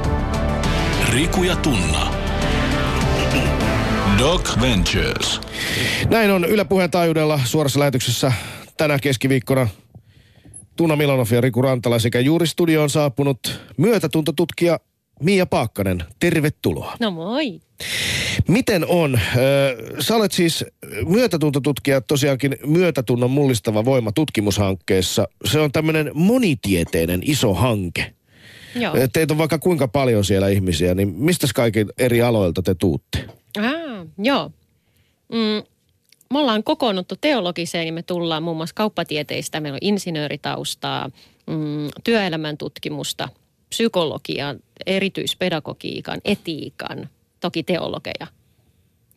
Riku 1.11 1.43
ja 1.43 1.57
Tunna. 1.57 2.22
Doc 4.23 4.61
Ventures. 4.61 5.41
Näin 6.11 6.31
on 6.31 6.45
Yle 6.45 6.65
Puheen 6.65 6.91
taajuudella 6.91 7.41
suorassa 7.45 7.81
lähetyksessä 7.81 8.33
tänä 8.77 8.99
keskiviikkona 8.99 9.69
Tuna 10.77 10.97
Milanov 10.97 11.27
ja 11.31 11.41
Riku 11.41 11.63
Rantala 11.63 11.99
sekä 11.99 12.21
juuri 12.21 12.47
studioon 12.47 12.91
saapunut 12.91 13.61
myötätuntotutkija 13.77 14.81
Mia 15.21 15.47
Paakkanen. 15.47 16.05
Tervetuloa. 16.21 16.97
No 17.01 17.11
moi. 17.11 17.61
Miten 18.49 18.87
on? 18.89 19.21
Sä 19.99 20.17
olet 20.17 20.33
siis 20.33 20.65
myötätuntotutkija 21.07 22.01
tosiaankin 22.01 22.57
myötätunnon 22.67 23.31
mullistava 23.31 23.85
voima 23.85 24.13
tutkimushankkeessa. 24.13 25.29
Se 25.45 25.61
on 25.61 25.73
tämmöinen 25.73 26.11
monitieteinen 26.15 27.21
iso 27.25 27.55
hanke. 27.55 28.15
Joo. 28.75 28.95
Teitä 29.13 29.35
on 29.35 29.39
vaikka 29.39 29.59
kuinka 29.59 29.89
paljon 29.89 30.25
siellä 30.25 30.49
ihmisiä, 30.49 30.95
niin 30.95 31.09
mistä 31.09 31.47
kaikki 31.55 31.87
eri 31.99 32.23
aloilta 32.23 32.63
te 32.63 32.75
tuutte? 32.75 33.42
Ah, 33.59 34.07
joo. 34.19 34.51
Mm, 35.33 35.63
me 36.31 36.39
ollaan 36.39 36.65
kokoonnuttu 36.65 37.15
teologiseen 37.21 37.87
ja 37.87 37.93
me 37.93 38.03
tullaan 38.03 38.43
muun 38.43 38.57
muassa 38.57 38.75
kauppatieteistä. 38.75 39.61
Meillä 39.61 39.77
on 39.77 39.89
insinööritaustaa, 39.89 41.11
mm, 41.47 41.89
työelämän 42.05 42.59
tutkimusta, 42.59 43.29
psykologian, 43.69 44.61
erityispedagogiikan, 44.87 46.21
etiikan, 46.25 47.09
toki 47.41 47.63
teologeja. 47.63 48.27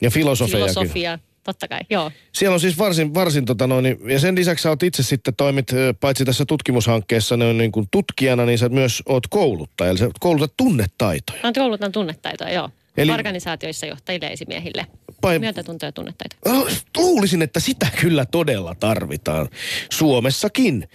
Ja 0.01 0.11
filosofiakin. 0.11 0.73
Filosofia, 0.73 1.19
totta 1.43 1.67
kai, 1.67 1.79
joo. 1.89 2.11
Siellä 2.31 2.53
on 2.53 2.59
siis 2.59 2.77
varsin, 2.77 3.13
varsin 3.13 3.45
tota 3.45 3.67
noin, 3.67 3.97
ja 4.07 4.19
sen 4.19 4.35
lisäksi 4.35 4.63
sä 4.63 4.69
oot 4.69 4.83
itse 4.83 5.03
sitten 5.03 5.35
toimit, 5.35 5.67
paitsi 5.99 6.25
tässä 6.25 6.45
tutkimushankkeessa 6.45 7.37
ne 7.37 7.45
on 7.45 7.57
niin 7.57 7.71
kuin 7.71 7.87
tutkijana, 7.91 8.45
niin 8.45 8.57
sä 8.57 8.69
myös 8.69 9.03
oot 9.05 9.27
kouluttaja, 9.27 9.89
eli 9.89 9.97
sä 9.97 10.09
koulutat 10.19 10.53
tunnetaitoja. 10.57 11.39
Mä 11.43 11.51
koulutan 11.55 11.91
tunnetaitoja, 11.91 12.53
joo. 12.53 12.69
Eli... 12.97 13.11
Organisaatioissa 13.11 13.85
johtajille 13.85 14.27
esimiehille. 14.27 14.87
Pai... 15.21 15.39
Myötätuntoja 15.39 15.91
tunnetaitoja. 15.91 16.65
Luulisin, 16.97 17.41
että 17.41 17.59
sitä 17.59 17.87
kyllä 18.01 18.25
todella 18.25 18.75
tarvitaan. 18.75 19.49
Suomessakin. 19.91 20.89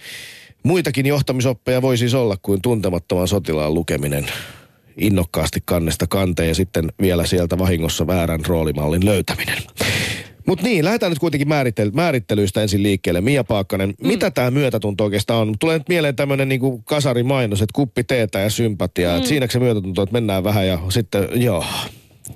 Muitakin 0.63 1.05
johtamisoppeja 1.05 1.81
voi 1.81 1.97
siis 1.97 2.13
olla 2.13 2.37
kuin 2.41 2.61
tuntemattoman 2.61 3.27
sotilaan 3.27 3.73
lukeminen 3.73 4.25
innokkaasti 4.97 5.59
kannesta 5.65 6.07
kanteen 6.07 6.47
ja 6.47 6.55
sitten 6.55 6.91
vielä 7.01 7.25
sieltä 7.25 7.57
vahingossa 7.57 8.07
väärän 8.07 8.45
roolimallin 8.45 9.05
löytäminen. 9.05 9.57
Mutta 10.47 10.65
niin, 10.65 10.85
lähdetään 10.85 11.09
nyt 11.09 11.19
kuitenkin 11.19 11.47
määrittely, 11.47 11.91
määrittelyistä 11.91 12.61
ensin 12.61 12.83
liikkeelle. 12.83 13.21
Mia 13.21 13.43
Paakkanen, 13.43 13.89
mm. 13.89 14.07
mitä 14.07 14.31
tämä 14.31 14.51
myötätunto 14.51 15.03
oikeastaan 15.03 15.41
on? 15.41 15.55
Tulee 15.59 15.77
nyt 15.77 15.89
mieleen 15.89 16.15
tämmöinen 16.15 16.49
niinku 16.49 16.81
kasarimainos, 16.85 17.61
että 17.61 17.73
kuppi 17.75 18.03
teetä 18.03 18.39
ja 18.39 18.49
sympatiaa. 18.49 19.19
Mm. 19.19 19.25
Siinäkö 19.25 19.53
se 19.53 19.59
myötätunto, 19.59 20.01
että 20.03 20.13
mennään 20.13 20.43
vähän 20.43 20.67
ja 20.67 20.79
sitten, 20.89 21.27
joo, 21.33 21.65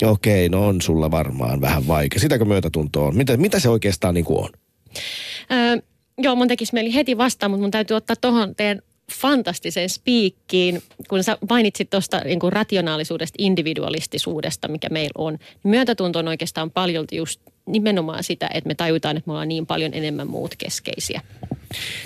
okei, 0.04 0.50
no 0.50 0.68
on 0.68 0.82
sulla 0.82 1.12
varmaan 1.12 1.62
vähän 1.62 1.88
vaikea. 1.88 2.20
Sitäkö 2.20 2.46
myötätunto 2.46 3.06
on? 3.06 3.16
Mitä, 3.16 3.38
mitä 3.38 3.60
se 3.60 3.70
oikeastaan 3.70 4.14
niinku 4.14 4.44
on? 4.44 4.50
Öö, 5.52 5.78
joo, 6.18 6.36
mun 6.36 6.48
tekisi 6.48 6.74
mieli 6.74 6.94
heti 6.94 7.18
vastaan, 7.18 7.52
mutta 7.52 7.62
mun 7.62 7.72
täytyy 7.72 7.98
ottaa 7.98 8.16
tuohon 8.16 8.56
teidän 8.56 8.82
fantastiseen 9.12 9.90
spiikkiin, 9.90 10.82
kun 11.10 11.24
sä 11.24 11.38
mainitsit 11.50 11.90
tuosta 11.90 12.20
niin 12.20 12.40
rationaalisuudesta, 12.50 13.36
individualistisuudesta, 13.38 14.68
mikä 14.68 14.90
meillä 14.90 15.12
on. 15.18 15.34
Niin 15.34 15.72
myötätunto 15.72 16.20
on 16.20 16.28
oikeastaan 16.28 16.72
paljon 16.72 17.06
just 17.12 17.42
nimenomaan 17.66 18.24
sitä, 18.24 18.50
että 18.54 18.68
me 18.68 18.76
tajutaan, 18.76 19.18
että 19.18 19.28
me 19.28 19.32
ollaan 19.32 19.48
niin 19.48 19.66
paljon 19.66 19.94
enemmän 19.94 20.28
muut 20.28 20.56
keskeisiä. 20.58 21.22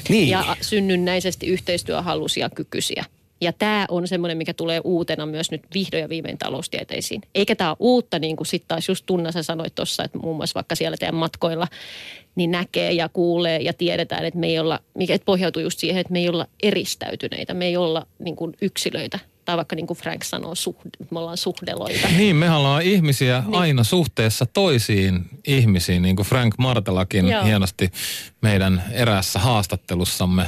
Niin. 0.10 0.30
Ja 0.30 0.58
synnynnäisesti 0.62 1.48
yhteistyöhalusia 1.48 2.50
kykyisiä. 2.50 3.06
Ja 3.42 3.54
tämä 3.54 3.86
on 3.90 4.08
semmoinen, 4.08 4.38
mikä 4.38 4.54
tulee 4.54 4.82
uutena 4.84 5.26
myös 5.26 5.52
nyt 5.52 5.62
vihdoin 5.74 6.02
ja 6.02 6.10
viimein 6.10 6.38
taloustieteisiin. 6.38 7.22
Eikä 7.36 7.56
tämä 7.56 7.76
uutta, 7.80 8.20
niin 8.20 8.36
kuin 8.36 8.48
sitten 8.48 8.68
taas 8.68 8.90
just 8.90 9.06
Tunna 9.06 9.32
sä 9.32 9.44
sanoit 9.44 9.76
tuossa, 9.76 10.04
että 10.04 10.18
muun 10.18 10.36
muassa 10.36 10.56
vaikka 10.56 10.76
siellä 10.76 10.98
teidän 10.98 11.16
matkoilla, 11.16 11.68
niin 12.36 12.52
näkee 12.52 12.92
ja 12.92 13.10
kuulee 13.10 13.60
ja 13.62 13.74
tiedetään, 13.74 14.26
että 14.26 14.40
me 14.40 14.48
ei 14.48 14.60
olla, 14.60 14.80
mikä 14.94 15.20
pohjautuu 15.26 15.62
just 15.62 15.80
siihen, 15.80 16.02
että 16.02 16.14
me 16.14 16.20
ei 16.20 16.30
olla 16.30 16.48
eristäytyneitä, 16.64 17.54
me 17.54 17.66
ei 17.66 17.78
olla 17.78 18.08
niin 18.20 18.36
kuin 18.36 18.54
yksilöitä. 18.62 19.20
Tai 19.50 19.58
vaikka 19.58 19.76
niin 19.76 19.88
kuin 19.88 19.98
Frank 19.98 20.24
sanoo, 20.24 20.56
suhde, 20.56 20.90
me 21.12 21.20
ollaan 21.20 21.38
suhdeloita. 21.38 22.08
Niin, 22.18 22.36
me 22.36 22.52
ollaan 22.52 22.82
ihmisiä 22.82 23.44
niin. 23.46 23.56
aina 23.56 23.84
suhteessa 23.84 24.46
toisiin 24.46 25.26
ihmisiin, 25.48 26.02
niin 26.02 26.16
kuin 26.16 26.26
Frank 26.26 26.56
Martelakin 26.58 27.28
Joo. 27.28 27.44
hienosti 27.44 27.90
meidän 28.42 28.84
eräässä 28.92 29.40
haastattelussamme 29.40 30.46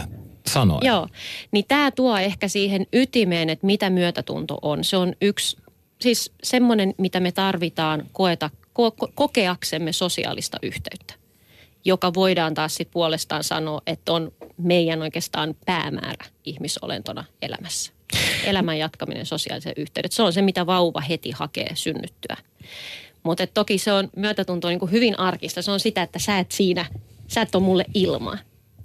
sanoi. 0.47 0.79
Joo, 0.81 1.07
niin 1.51 1.65
tämä 1.67 1.91
tuo 1.91 2.17
ehkä 2.17 2.47
siihen 2.47 2.85
ytimeen, 2.93 3.49
että 3.49 3.65
mitä 3.65 3.89
myötätunto 3.89 4.59
on. 4.61 4.83
Se 4.83 4.97
on 4.97 5.13
yksi, 5.21 5.57
siis 6.01 6.31
semmoinen, 6.43 6.93
mitä 6.97 7.19
me 7.19 7.31
tarvitaan 7.31 8.03
koeta, 8.11 8.49
ko- 8.65 9.11
kokeaksemme 9.15 9.93
sosiaalista 9.93 10.57
yhteyttä, 10.61 11.13
joka 11.85 12.13
voidaan 12.13 12.53
taas 12.53 12.75
sitten 12.75 12.93
puolestaan 12.93 13.43
sanoa, 13.43 13.81
että 13.87 14.13
on 14.13 14.31
meidän 14.57 15.01
oikeastaan 15.01 15.55
päämäärä 15.65 16.25
ihmisolentona 16.45 17.23
elämässä. 17.41 17.91
Elämän 18.43 18.79
jatkaminen 18.79 19.25
sosiaalisen 19.25 19.73
yhteydet. 19.77 20.11
Se 20.11 20.23
on 20.23 20.33
se, 20.33 20.41
mitä 20.41 20.65
vauva 20.65 21.01
heti 21.01 21.31
hakee 21.31 21.71
synnyttyä. 21.73 22.37
Mutta 23.23 23.47
toki 23.47 23.77
se 23.77 23.93
on 23.93 24.09
myötätunto 24.15 24.67
niin 24.67 24.79
kuin 24.79 24.91
hyvin 24.91 25.19
arkista. 25.19 25.61
Se 25.61 25.71
on 25.71 25.79
sitä, 25.79 26.01
että 26.01 26.19
sä 26.19 26.39
et 26.39 26.51
siinä, 26.51 26.85
sä 27.27 27.41
et 27.41 27.55
ole 27.55 27.63
mulle 27.63 27.85
ilmaa. 27.93 28.37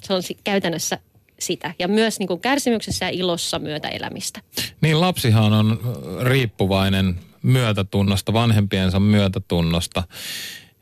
Se 0.02 0.14
on 0.14 0.22
käytännössä 0.44 0.98
sitä. 1.38 1.74
Ja 1.78 1.88
myös 1.88 2.18
niin 2.18 2.26
kuin 2.26 2.40
kärsimyksessä 2.40 3.04
ja 3.04 3.10
ilossa 3.10 3.58
myötäelämistä. 3.58 4.40
Niin 4.80 5.00
lapsihan 5.00 5.52
on 5.52 5.80
riippuvainen 6.22 7.20
myötätunnosta, 7.42 8.32
vanhempiensa 8.32 9.00
myötätunnosta. 9.00 10.02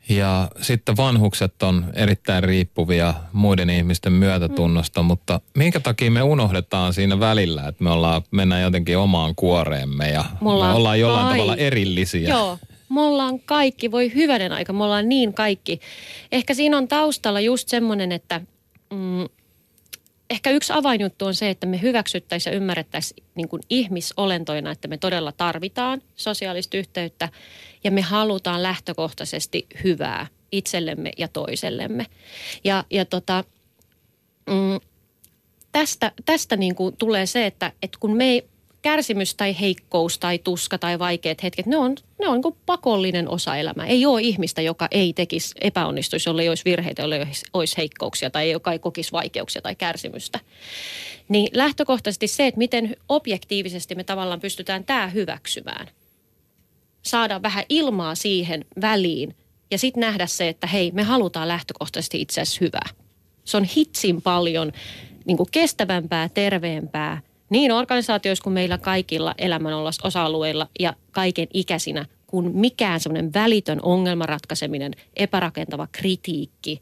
Ja 0.09 0.47
sitten 0.61 0.97
vanhukset 0.97 1.63
on 1.63 1.85
erittäin 1.93 2.43
riippuvia 2.43 3.13
muiden 3.33 3.69
ihmisten 3.69 4.13
myötätunnosta, 4.13 5.01
mm. 5.01 5.05
mutta 5.05 5.41
minkä 5.57 5.79
takia 5.79 6.11
me 6.11 6.21
unohdetaan 6.21 6.93
siinä 6.93 7.19
välillä, 7.19 7.67
että 7.67 7.83
me 7.83 7.89
ollaan, 7.91 8.21
mennään 8.31 8.61
jotenkin 8.61 8.97
omaan 8.97 9.35
kuoreemme 9.35 10.09
ja 10.09 10.25
me 10.41 10.49
ollaan, 10.49 10.71
me 10.71 10.75
ollaan 10.75 10.99
jollain 10.99 11.27
ai. 11.27 11.33
tavalla 11.33 11.55
erillisiä. 11.55 12.29
Joo, 12.29 12.57
me 12.89 13.01
ollaan 13.01 13.39
kaikki, 13.39 13.91
voi 13.91 14.13
hyvänen 14.15 14.51
aika, 14.51 14.73
me 14.73 14.83
ollaan 14.83 15.09
niin 15.09 15.33
kaikki. 15.33 15.79
Ehkä 16.31 16.53
siinä 16.53 16.77
on 16.77 16.87
taustalla 16.87 17.39
just 17.39 17.67
semmoinen, 17.67 18.11
että 18.11 18.41
mm, 18.93 19.25
ehkä 20.29 20.49
yksi 20.49 20.73
avainjuttu 20.73 21.25
on 21.25 21.33
se, 21.33 21.49
että 21.49 21.67
me 21.67 21.81
hyväksyttäisiin 21.81 22.51
ja 22.51 22.57
ymmärrettäisiin 22.57 23.23
niin 23.35 23.49
kuin 23.49 23.61
ihmisolentoina, 23.69 24.71
että 24.71 24.87
me 24.87 24.97
todella 24.97 25.31
tarvitaan 25.31 26.01
sosiaalista 26.15 26.77
yhteyttä 26.77 27.29
ja 27.83 27.91
me 27.91 28.01
halutaan 28.01 28.63
lähtökohtaisesti 28.63 29.67
hyvää 29.83 30.27
itsellemme 30.51 31.11
ja 31.17 31.27
toisellemme. 31.27 32.05
Ja, 32.63 32.83
ja 32.89 33.05
tota, 33.05 33.43
mm, 34.49 34.79
tästä, 35.71 36.11
tästä 36.25 36.57
niin 36.57 36.75
kuin 36.75 36.97
tulee 36.97 37.25
se, 37.25 37.45
että, 37.45 37.71
että 37.81 37.97
kun 37.99 38.17
me 38.17 38.25
ei, 38.25 38.49
kärsimys 38.85 39.35
tai 39.35 39.59
heikkous 39.59 40.19
tai 40.19 40.39
tuska 40.39 40.77
tai 40.77 40.99
vaikeat 40.99 41.43
hetket, 41.43 41.65
ne 41.65 41.77
on, 41.77 41.95
ne 42.19 42.27
on 42.27 42.41
niin 42.41 42.55
pakollinen 42.65 43.29
osa 43.29 43.55
elämää. 43.55 43.85
Ei 43.85 44.05
ole 44.05 44.21
ihmistä, 44.21 44.61
joka 44.61 44.87
ei 44.91 45.13
tekisi 45.13 45.55
epäonnistuisi, 45.61 46.29
jolle 46.29 46.41
ei 46.41 46.49
olisi 46.49 46.65
virheitä, 46.65 47.01
jolle 47.01 47.17
ei 47.17 47.25
olisi 47.53 47.77
heikkouksia 47.77 48.29
tai 48.29 48.51
joka 48.51 48.71
ei 48.71 48.79
kokisi 48.79 49.11
vaikeuksia 49.11 49.61
tai 49.61 49.75
kärsimystä. 49.75 50.39
Niin 51.29 51.49
lähtökohtaisesti 51.53 52.27
se, 52.27 52.47
että 52.47 52.57
miten 52.57 52.95
objektiivisesti 53.09 53.95
me 53.95 54.03
tavallaan 54.03 54.39
pystytään 54.39 54.83
tämä 54.83 55.07
hyväksymään. 55.07 55.87
Saada 57.01 57.41
vähän 57.41 57.65
ilmaa 57.69 58.15
siihen 58.15 58.65
väliin 58.81 59.35
ja 59.71 59.77
sitten 59.77 60.01
nähdä 60.01 60.25
se, 60.25 60.49
että 60.49 60.67
hei, 60.67 60.91
me 60.91 61.03
halutaan 61.03 61.47
lähtökohtaisesti 61.47 62.21
itse 62.21 62.41
asiassa 62.41 62.65
hyvää. 62.65 62.89
Se 63.45 63.57
on 63.57 63.63
hitsin 63.63 64.21
paljon 64.21 64.71
niin 65.25 65.37
kestävämpää, 65.51 66.29
terveempää– 66.29 67.21
niin 67.49 67.71
organisaatioissa 67.71 68.43
kuin 68.43 68.53
meillä 68.53 68.77
kaikilla 68.77 69.35
elämän 69.37 69.73
osa-alueilla 70.03 70.67
ja 70.79 70.93
kaiken 71.11 71.47
ikäisinä, 71.53 72.05
kun 72.27 72.51
mikään 72.53 72.99
semmoinen 72.99 73.33
välitön 73.33 73.79
ongelmanratkaiseminen, 73.81 74.91
epärakentava 75.15 75.87
kritiikki. 75.91 76.81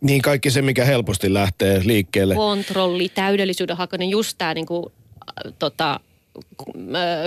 Niin 0.00 0.22
kaikki 0.22 0.50
se, 0.50 0.62
mikä 0.62 0.84
helposti 0.84 1.34
lähtee 1.34 1.80
liikkeelle. 1.84 2.34
Kontrolli, 2.34 3.08
täydellisyyden 3.08 3.76
hakeminen, 3.76 4.10
just 4.10 4.38
tämä 4.38 4.54
niinku, 4.54 4.92
tota, 5.58 6.00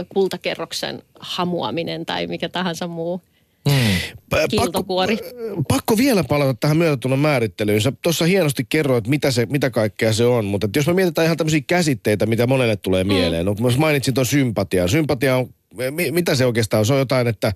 kultakerroksen 0.10 1.04
hamuaminen 1.20 2.06
tai 2.06 2.28
mikä 2.28 2.50
tahansa 2.50 2.88
muu. 2.88 3.22
Mm. 3.70 4.18
Pakko, 4.30 4.84
pakko 5.68 5.98
vielä 5.98 6.24
palata 6.24 6.54
tähän 6.54 6.78
myötätunnon 6.78 7.20
määrittelyyn. 7.20 7.82
Sä 7.82 7.94
tuossa 8.02 8.26
hienosti 8.26 8.66
kerroit, 8.70 9.08
mitä, 9.08 9.32
se, 9.32 9.46
mitä 9.46 9.70
kaikkea 9.70 10.14
se 10.14 10.26
on, 10.26 10.46
mutta 10.46 10.70
jos 10.76 10.88
me 10.88 10.94
mietitään 10.94 11.26
ihan 11.26 11.38
tämmöisiä 11.38 11.62
käsitteitä, 11.68 12.26
mitä 12.26 12.48
monelle 12.48 12.76
tulee 12.76 13.04
mm. 13.04 13.08
mieleen. 13.08 13.46
Mm. 13.46 13.56
No, 13.64 13.70
mainitsin 13.78 14.14
tuon 14.14 14.26
sympatian. 14.26 14.90
Sympatia 14.90 15.38
on 15.38 15.50
mitä 16.12 16.36
se 16.36 16.46
oikeastaan 16.46 16.80
on? 16.80 16.86
Se 16.86 16.94
on 16.94 17.00
jotain, 17.00 17.28
että, 17.28 17.54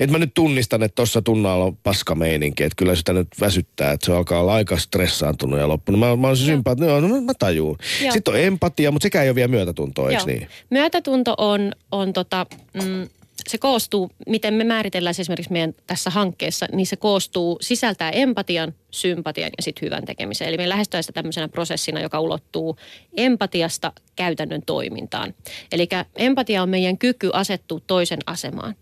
että 0.00 0.12
mä 0.12 0.18
nyt 0.18 0.34
tunnistan, 0.34 0.82
että 0.82 0.94
tuossa 0.94 1.22
tunnalla 1.22 1.64
on 1.64 1.76
paskameininki, 1.76 2.62
että 2.62 2.76
kyllä 2.76 2.94
sitä 2.94 3.12
nyt 3.12 3.28
väsyttää, 3.40 3.92
että 3.92 4.06
se 4.06 4.12
alkaa 4.12 4.40
olla 4.40 4.54
aika 4.54 4.78
stressaantunut 4.78 5.60
ja 5.60 5.68
loppunut. 5.68 6.00
Mä, 6.00 6.16
mä 6.16 6.26
oon 6.26 6.36
se 6.36 6.44
sympatia, 6.44 6.86
no, 6.86 7.00
no 7.00 7.20
mä 7.20 7.32
tajuun. 7.38 7.76
Joo. 8.02 8.12
Sitten 8.12 8.34
on 8.34 8.40
empatia, 8.40 8.90
mutta 8.90 9.04
sekä 9.04 9.22
ei 9.22 9.28
ole 9.28 9.34
vielä 9.34 9.48
myötätuntoa, 9.48 10.10
eikö 10.10 10.22
niin? 10.26 10.48
Myötätunto 10.70 11.34
on, 11.38 11.72
on 11.92 12.12
tota, 12.12 12.46
mm, 12.74 13.08
se 13.48 13.58
koostuu, 13.58 14.10
miten 14.26 14.54
me 14.54 14.64
määritellään 14.64 15.14
se 15.14 15.22
esimerkiksi 15.22 15.52
meidän 15.52 15.74
tässä 15.86 16.10
hankkeessa, 16.10 16.66
niin 16.72 16.86
se 16.86 16.96
koostuu 16.96 17.58
sisältää 17.60 18.10
empatian, 18.10 18.74
sympatian 18.90 19.50
ja 19.56 19.62
sitten 19.62 19.86
hyvän 19.86 20.04
tekemisen. 20.04 20.48
Eli 20.48 20.56
me 20.56 20.68
lähestytään 20.68 21.02
sitä 21.02 21.12
tämmöisenä 21.12 21.48
prosessina, 21.48 22.00
joka 22.00 22.20
ulottuu 22.20 22.76
empatiasta 23.16 23.92
käytännön 24.16 24.62
toimintaan. 24.66 25.34
Eli 25.72 25.88
empatia 26.16 26.62
on 26.62 26.68
meidän 26.68 26.98
kyky 26.98 27.30
asettua 27.32 27.80
toisen 27.86 28.20
asemaan, 28.26 28.74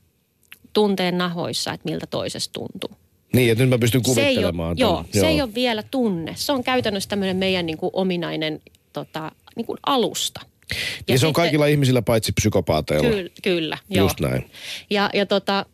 tunteen 0.72 1.18
nahoissa, 1.18 1.72
että 1.72 1.90
miltä 1.90 2.07
toisesta 2.07 2.53
tuntuu. 2.53 2.98
Niin, 3.33 3.53
että 3.53 3.64
nyt 3.64 3.70
mä 3.70 3.79
pystyn 3.79 4.03
kuvittelemaan. 4.03 4.77
Se 4.77 4.85
ei 4.85 4.85
ole, 4.85 4.92
joo, 4.92 5.05
joo, 5.14 5.20
se 5.22 5.27
ei 5.29 5.42
ole 5.42 5.55
vielä 5.55 5.83
tunne. 5.90 6.33
Se 6.37 6.53
on 6.53 6.64
käytännössä 6.64 7.09
tämmöinen 7.09 7.37
meidän 7.37 7.66
niin 7.66 7.79
kuin 7.79 7.90
ominainen 7.92 8.61
tota, 8.92 9.33
niin 9.57 9.66
kuin 9.66 9.79
alusta– 9.87 10.40
ja 10.70 10.77
niin 11.09 11.18
se 11.18 11.27
on 11.27 11.33
kaikilla 11.33 11.66
ihmisillä 11.66 12.03
paitsi 12.03 12.33
psykopaateilla. 12.33 13.11
Ky- 13.11 13.33
kyllä, 13.42 13.79
Just 13.90 14.20
joo. 14.20 14.31
näin. 14.31 14.50
Ja, 14.90 15.11
ja 15.14 15.27
tota, 15.27 15.66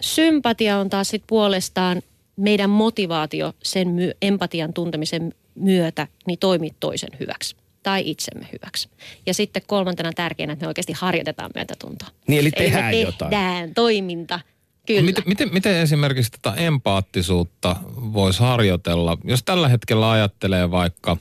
sympatia 0.00 0.78
on 0.78 0.90
taas 0.90 1.08
sit 1.08 1.22
puolestaan 1.26 2.02
meidän 2.36 2.70
motivaatio 2.70 3.52
sen 3.62 3.88
my- 3.88 4.12
empatian 4.22 4.72
tuntemisen 4.72 5.34
myötä 5.54 6.06
niin 6.26 6.38
toimii 6.38 6.70
toisen 6.80 7.10
hyväksi 7.20 7.56
tai 7.82 8.02
itsemme 8.06 8.48
hyväksi. 8.52 8.88
Ja 9.26 9.34
sitten 9.34 9.62
kolmantena 9.66 10.12
tärkeänä, 10.12 10.52
että 10.52 10.64
me 10.64 10.68
oikeasti 10.68 10.92
harjoitetaan 10.92 11.50
myötätuntoa. 11.54 12.08
Niin 12.28 12.40
eli 12.40 12.50
tehdään, 12.50 12.94
eli 12.94 13.04
me 13.04 13.12
tehdään 13.18 13.60
jotain. 13.60 13.74
toiminta. 13.74 14.40
Kyllä. 14.86 15.02
Miten, 15.02 15.24
miten, 15.26 15.48
miten 15.52 15.76
esimerkiksi 15.76 16.32
tätä 16.32 16.56
empaattisuutta 16.56 17.76
voisi 17.96 18.40
harjoitella? 18.40 19.18
Jos 19.24 19.42
tällä 19.42 19.68
hetkellä 19.68 20.10
ajattelee 20.10 20.70
vaikka 20.70 21.16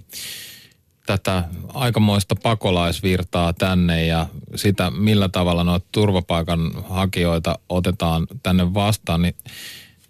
tätä 1.08 1.43
aikamoista 1.74 2.36
pakolaisvirtaa 2.43 3.54
tänne 3.54 4.06
ja 4.06 4.28
sitä, 4.56 4.91
millä 4.91 5.30
tavalla 5.30 5.63
noita 5.63 5.88
turvapaikanhakijoita 5.91 7.60
otetaan 7.70 8.28
tänne 8.43 8.74
vastaan, 8.74 9.22
niin 9.22 9.36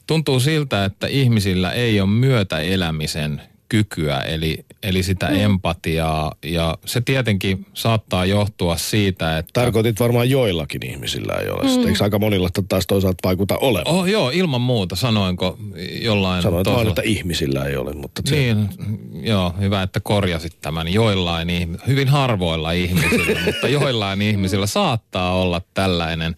tuntuu 0.07 0.39
siltä, 0.39 0.85
että 0.85 1.07
ihmisillä 1.07 1.71
ei 1.71 2.01
ole 2.01 2.09
myötäelämisen 2.09 3.41
kykyä, 3.69 4.19
eli, 4.19 4.65
eli 4.83 5.03
sitä 5.03 5.27
mm. 5.27 5.39
empatiaa. 5.39 6.35
Ja 6.43 6.77
se 6.85 7.01
tietenkin 7.01 7.65
saattaa 7.73 8.25
johtua 8.25 8.77
siitä, 8.77 9.37
että... 9.37 9.51
Tarkoitit 9.53 9.99
varmaan 9.99 10.29
joillakin 10.29 10.85
ihmisillä 10.85 11.33
ei 11.33 11.49
ole. 11.49 11.63
Mm. 11.63 11.87
Eikö 11.87 12.03
aika 12.03 12.19
monilla 12.19 12.49
taas 12.69 12.87
toisaalta 12.87 13.27
vaikuta 13.27 13.57
olevan? 13.57 13.93
Oh, 13.93 14.05
joo, 14.05 14.29
ilman 14.29 14.61
muuta. 14.61 14.95
Sanoinko 14.95 15.57
jollain... 16.01 16.43
Sanoin 16.43 16.65
vaan, 16.65 16.87
että 16.87 17.01
ihmisillä 17.05 17.65
ei 17.65 17.77
ole, 17.77 17.93
mutta... 17.93 18.21
Se... 18.25 18.35
Niin, 18.35 18.69
joo, 19.11 19.53
hyvä, 19.59 19.81
että 19.81 19.99
korjasit 19.99 20.61
tämän. 20.61 20.93
Joillain 20.93 21.49
ihmisillä, 21.49 21.87
hyvin 21.87 22.07
harvoilla 22.07 22.71
ihmisillä, 22.71 23.39
mutta 23.45 23.67
joillain 23.67 24.21
ihmisillä 24.21 24.67
saattaa 24.67 25.33
olla 25.33 25.61
tällainen 25.73 26.35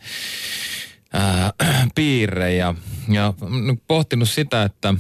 ää, 1.14 1.54
piirre. 1.96 2.56
Ja, 2.56 2.76
ja 3.10 3.34
pohtinut 3.88 4.30
sitä, 4.30 4.64
että 4.64 4.94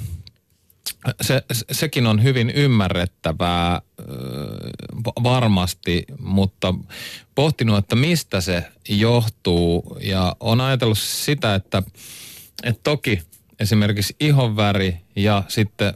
se, 1.21 1.43
sekin 1.71 2.07
on 2.07 2.23
hyvin 2.23 2.49
ymmärrettävää 2.49 3.81
varmasti, 5.23 6.05
mutta 6.19 6.73
pohtinut, 7.35 7.77
että 7.77 7.95
mistä 7.95 8.41
se 8.41 8.63
johtuu 8.89 9.97
ja 10.01 10.35
on 10.39 10.61
ajatellut 10.61 10.97
sitä, 10.97 11.55
että, 11.55 11.83
että 12.63 12.81
toki 12.83 13.21
esimerkiksi 13.59 14.15
ihonväri 14.19 14.97
ja 15.15 15.43
sitten 15.47 15.93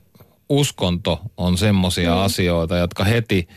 uskonto 0.49 1.21
on 1.37 1.57
semmoisia 1.57 2.15
mm. 2.15 2.21
asioita, 2.21 2.77
jotka 2.77 3.03
heti 3.03 3.47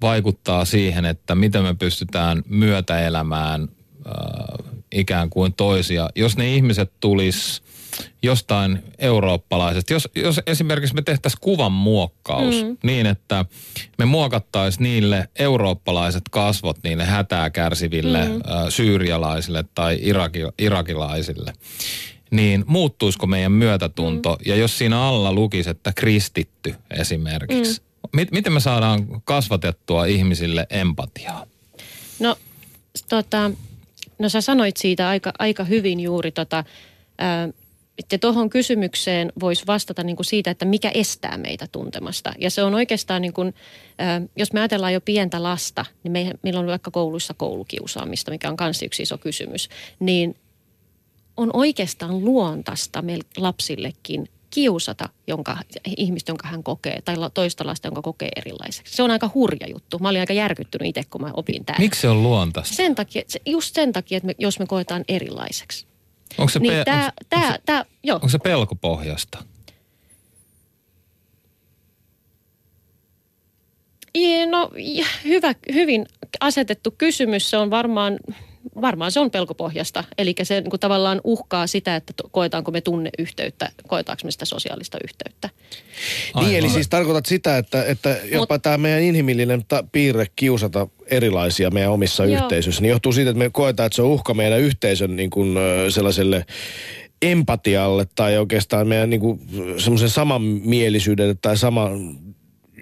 vaikuttaa 0.00 0.64
siihen, 0.64 1.04
että 1.04 1.34
miten 1.34 1.62
me 1.62 1.74
pystytään 1.74 2.42
myötäelämään 2.46 3.62
äh, 3.62 4.72
ikään 4.92 5.30
kuin 5.30 5.52
toisia. 5.52 6.08
Jos 6.16 6.36
ne 6.36 6.54
ihmiset 6.54 6.92
tulis 7.00 7.62
jostain 8.22 8.82
eurooppalaisesta, 8.98 9.92
jos, 9.92 10.08
jos 10.14 10.40
esimerkiksi 10.46 10.94
me 10.94 11.02
tehtäisiin 11.02 11.40
kuvan 11.40 11.72
muokkaus 11.72 12.64
mm. 12.64 12.76
niin, 12.82 13.06
että 13.06 13.44
me 13.98 14.04
muokattaisiin 14.04 14.82
niille 14.82 15.28
eurooppalaiset 15.38 16.22
kasvot 16.30 16.76
niille 16.82 17.04
hätää 17.04 17.50
kärsiville 17.50 18.28
mm. 18.28 18.34
ä, 18.34 18.70
syyrialaisille 18.70 19.64
tai 19.74 19.98
iraki, 20.00 20.40
irakilaisille, 20.58 21.52
niin 22.30 22.64
muuttuisiko 22.66 23.26
meidän 23.26 23.52
myötätunto? 23.52 24.32
Mm. 24.32 24.50
Ja 24.50 24.56
jos 24.56 24.78
siinä 24.78 25.02
alla 25.02 25.32
lukisi, 25.32 25.70
että 25.70 25.92
kristitty 25.92 26.74
esimerkiksi, 26.90 27.80
mm. 28.16 28.26
miten 28.32 28.52
me 28.52 28.60
saadaan 28.60 29.22
kasvatettua 29.24 30.04
ihmisille 30.06 30.66
empatiaa? 30.70 31.46
No, 32.18 32.36
tota, 33.08 33.50
no 34.18 34.28
sä 34.28 34.40
sanoit 34.40 34.76
siitä 34.76 35.08
aika, 35.08 35.32
aika 35.38 35.64
hyvin 35.64 36.00
juuri 36.00 36.32
tota, 36.32 36.64
ää, 37.18 37.48
että 37.98 38.18
tuohon 38.18 38.50
kysymykseen 38.50 39.32
voisi 39.40 39.66
vastata 39.66 40.02
niin 40.02 40.16
kuin 40.16 40.26
siitä, 40.26 40.50
että 40.50 40.64
mikä 40.64 40.90
estää 40.94 41.38
meitä 41.38 41.66
tuntemasta. 41.72 42.32
Ja 42.38 42.50
se 42.50 42.62
on 42.62 42.74
oikeastaan, 42.74 43.22
niin 43.22 43.32
kuin, 43.32 43.54
jos 44.36 44.52
me 44.52 44.60
ajatellaan 44.60 44.92
jo 44.92 45.00
pientä 45.00 45.42
lasta, 45.42 45.84
niin 46.02 46.12
me, 46.12 46.32
meillä 46.42 46.60
on 46.60 46.66
vaikka 46.66 46.90
kouluissa 46.90 47.34
koulukiusaamista, 47.34 48.30
mikä 48.30 48.48
on 48.48 48.56
myös 48.60 48.82
yksi 48.82 49.02
iso 49.02 49.18
kysymys, 49.18 49.68
niin 50.00 50.36
on 51.36 51.50
oikeastaan 51.52 52.24
luontaista 52.24 53.02
meille 53.02 53.24
lapsillekin 53.36 54.28
kiusata 54.50 55.08
jonka, 55.26 55.58
ihmistä, 55.96 56.30
jonka 56.30 56.48
hän 56.48 56.62
kokee, 56.62 57.02
tai 57.04 57.16
toista 57.34 57.66
lasta, 57.66 57.88
jonka 57.88 58.02
kokee 58.02 58.28
erilaiseksi. 58.36 58.96
Se 58.96 59.02
on 59.02 59.10
aika 59.10 59.30
hurja 59.34 59.68
juttu. 59.70 59.98
Mä 59.98 60.08
olin 60.08 60.20
aika 60.20 60.32
järkyttynyt 60.32 60.88
itse, 60.88 61.02
kun 61.10 61.20
mä 61.20 61.30
opin 61.34 61.64
tämän. 61.64 61.80
Miksi 61.80 62.00
se 62.00 62.08
on 62.08 62.22
luontaista? 62.22 62.74
Sen 62.74 62.94
takia, 62.94 63.22
just 63.46 63.74
sen 63.74 63.92
takia, 63.92 64.16
että 64.16 64.26
me, 64.26 64.34
jos 64.38 64.58
me 64.58 64.66
koetaan 64.66 65.04
erilaiseksi. 65.08 65.86
Onko 66.38 66.50
se, 66.52 66.58
niin 66.58 66.72
pe- 66.72 66.84
tää, 66.84 67.04
onko, 67.04 67.12
tää, 67.28 67.40
onko, 67.40 67.52
se, 67.52 67.62
tää, 67.66 67.84
joo. 68.02 68.14
onko 68.14 68.28
se 68.28 68.38
pelkopohjasta? 68.38 69.44
No 74.50 74.70
hyvä, 75.24 75.54
hyvin 75.72 76.06
asetettu 76.40 76.94
kysymys. 76.98 77.50
Se 77.50 77.56
on 77.56 77.70
varmaan, 77.70 78.18
varmaan 78.80 79.12
se 79.12 79.20
on 79.20 79.30
pelkopohjasta. 79.30 80.04
Eli 80.18 80.34
se 80.42 80.60
niin 80.60 80.70
kuin 80.70 80.80
tavallaan 80.80 81.20
uhkaa 81.24 81.66
sitä, 81.66 81.96
että 81.96 82.12
koetaanko 82.30 82.70
me 82.70 82.80
tunneyhteyttä, 82.80 83.70
koetaanko 83.88 84.20
me 84.24 84.30
sitä 84.30 84.44
sosiaalista 84.44 84.98
yhteyttä. 85.04 85.48
Aivan. 86.34 86.48
Niin, 86.48 86.58
eli 86.58 86.68
siis 86.68 86.88
tarkoitat 86.88 87.26
sitä, 87.26 87.58
että, 87.58 87.84
että 87.84 88.16
jopa 88.32 88.54
Mut, 88.54 88.62
tämä 88.62 88.78
meidän 88.78 89.02
inhimillinen 89.02 89.64
ta- 89.68 89.84
piirre 89.92 90.26
kiusata 90.36 90.88
erilaisia 91.06 91.70
meidän 91.70 91.90
omissa 91.90 92.24
Joo. 92.24 92.42
yhteisöissä, 92.42 92.82
niin 92.82 92.90
johtuu 92.90 93.12
siitä, 93.12 93.30
että 93.30 93.38
me 93.38 93.50
koetaan, 93.50 93.86
että 93.86 93.96
se 93.96 94.02
on 94.02 94.08
uhka 94.08 94.34
meidän 94.34 94.60
yhteisön 94.60 95.16
niin 95.16 95.30
kuin, 95.30 95.58
sellaiselle 95.88 96.46
empatialle 97.22 98.06
tai 98.14 98.38
oikeastaan 98.38 98.88
meidän 98.88 99.10
niin 99.10 99.20
kuin, 99.20 99.40
semmoisen 99.78 100.10
samanmielisyydelle 100.10 101.36
tai 101.42 101.56
sama 101.56 101.90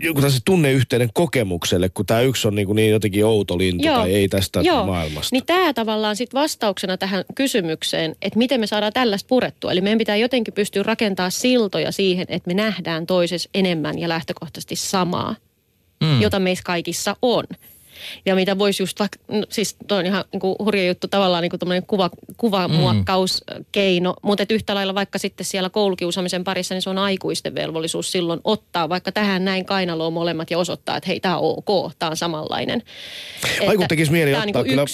joku 0.03 0.21
tämmöisen 0.21 0.43
tunneyhteyden 0.45 1.11
kokemukselle, 1.15 1.89
kun 1.89 2.07
tämä 2.07 2.21
yksi 2.21 2.49
on 2.49 2.55
niin, 2.55 2.67
kuin 2.67 2.77
niin 2.77 2.91
jotenkin 2.91 3.25
outo 3.25 3.59
lintu 3.59 3.87
Joo. 3.87 3.97
tai 3.97 4.15
ei 4.15 4.29
tästä 4.29 4.61
Joo. 4.61 4.87
maailmasta. 4.87 5.37
Niin 5.37 5.47
tämä 5.47 5.73
tavallaan 5.73 6.17
sitten 6.17 6.41
vastauksena 6.41 6.97
tähän 6.97 7.25
kysymykseen, 7.35 8.17
että 8.23 8.39
miten 8.39 8.61
me 8.61 8.67
saadaan 8.67 8.93
tällaista 8.93 9.29
purettua. 9.29 9.73
Eli 9.73 9.81
meidän 9.81 9.99
pitää 9.99 10.17
jotenkin 10.17 10.55
pystyä 10.55 10.83
rakentamaan 10.83 11.33
siltoja 11.33 11.93
siihen, 11.93 12.27
että 12.29 12.49
me 12.49 12.55
nähdään 12.55 13.07
toisessa 13.07 13.51
enemmän 13.55 13.99
ja 13.99 14.09
lähtökohtaisesti 14.09 14.77
samaa, 14.77 15.37
mm. 16.01 16.21
jota 16.23 16.39
meissä 16.39 16.65
kaikissa 16.65 17.17
on. 17.23 17.45
Ja 18.27 18.35
mitä 18.35 18.59
voisi 18.59 18.83
just 18.83 19.01
vaikka, 19.01 19.19
no, 19.29 19.47
siis 19.49 19.77
toi 19.89 19.99
on 19.99 20.07
ihan 20.07 20.25
niin 20.33 20.41
kuin 20.41 20.57
hurja 20.59 20.87
juttu 20.87 21.09
tavallaan 21.09 21.43
niin 21.43 21.51
kuin 21.51 21.83
kuva, 21.87 22.11
kuvamuokkauskeino, 22.37 24.13
mm. 24.13 24.19
mutta 24.23 24.45
yhtä 24.51 24.75
lailla 24.75 24.95
vaikka 24.95 25.19
sitten 25.19 25.47
siellä 25.47 25.71
koulukiusaamisen 25.71 26.45
parissa, 26.45 26.75
niin 26.75 26.83
se 26.83 26.91
on 26.91 26.99
aikuisten 26.99 27.55
velvollisuus 27.55 28.13
silloin 28.13 28.41
ottaa 28.45 28.89
vaikka 28.89 29.13
tähän 29.13 29.45
näin 29.45 29.65
kainaloon 29.65 30.13
molemmat 30.13 30.51
ja 30.51 30.59
osoittaa, 30.59 30.97
että 30.97 31.09
hei, 31.09 31.21
tämä 31.21 31.39
on 31.39 31.55
ok, 31.67 31.93
tämä 31.99 32.11
on 32.11 32.17
samanlainen. 32.17 32.83
Vaikka 33.67 33.87
tekisi 33.89 34.13
mieli 34.13 34.35
ottaa 34.35 34.63
niin 34.63 34.65
kyllä, 34.65 34.85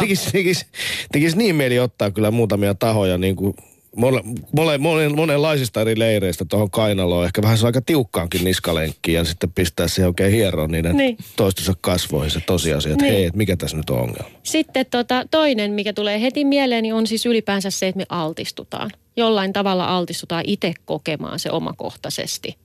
tekisi, 0.00 0.30
tekisi, 0.32 0.66
tekisi 1.12 1.38
niin 1.38 1.54
mieli 1.54 1.78
ottaa 1.78 2.10
kyllä 2.10 2.30
muutamia 2.30 2.74
tahoja 2.74 3.18
niin 3.18 3.36
kuin 3.36 3.54
mole, 3.96 4.22
mole, 4.52 4.78
mole, 4.78 5.08
monenlaisista 5.08 5.80
eri 5.80 5.98
leireistä 5.98 6.44
tuohon 6.44 6.70
kainaloon. 6.70 7.26
Ehkä 7.26 7.42
vähän 7.42 7.58
se 7.58 7.66
aika 7.66 7.80
tiukkaankin 7.80 8.44
niskalenkkiin 8.44 9.14
ja 9.14 9.24
sitten 9.24 9.52
pistää 9.52 9.88
se 9.88 10.06
oikein 10.06 10.32
hieroon 10.32 10.70
niiden 10.70 10.96
niin. 10.96 11.16
toistensa 11.36 11.72
kasvoihin 11.80 12.30
se 12.30 12.40
tosiasia, 12.40 12.92
että 12.92 13.04
niin. 13.04 13.14
hei, 13.14 13.30
mikä 13.34 13.56
tässä 13.56 13.76
nyt 13.76 13.90
on 13.90 14.00
ongelma. 14.00 14.30
Sitten 14.42 14.86
tota, 14.86 15.24
toinen, 15.30 15.72
mikä 15.72 15.92
tulee 15.92 16.20
heti 16.20 16.44
mieleen, 16.44 16.82
niin 16.82 16.94
on 16.94 17.06
siis 17.06 17.26
ylipäänsä 17.26 17.70
se, 17.70 17.88
että 17.88 17.98
me 17.98 18.06
altistutaan. 18.08 18.90
Jollain 19.16 19.52
tavalla 19.52 19.84
altistutaan 19.84 20.44
itse 20.46 20.72
kokemaan 20.84 21.38
se 21.38 21.50
omakohtaisesti 21.50 22.56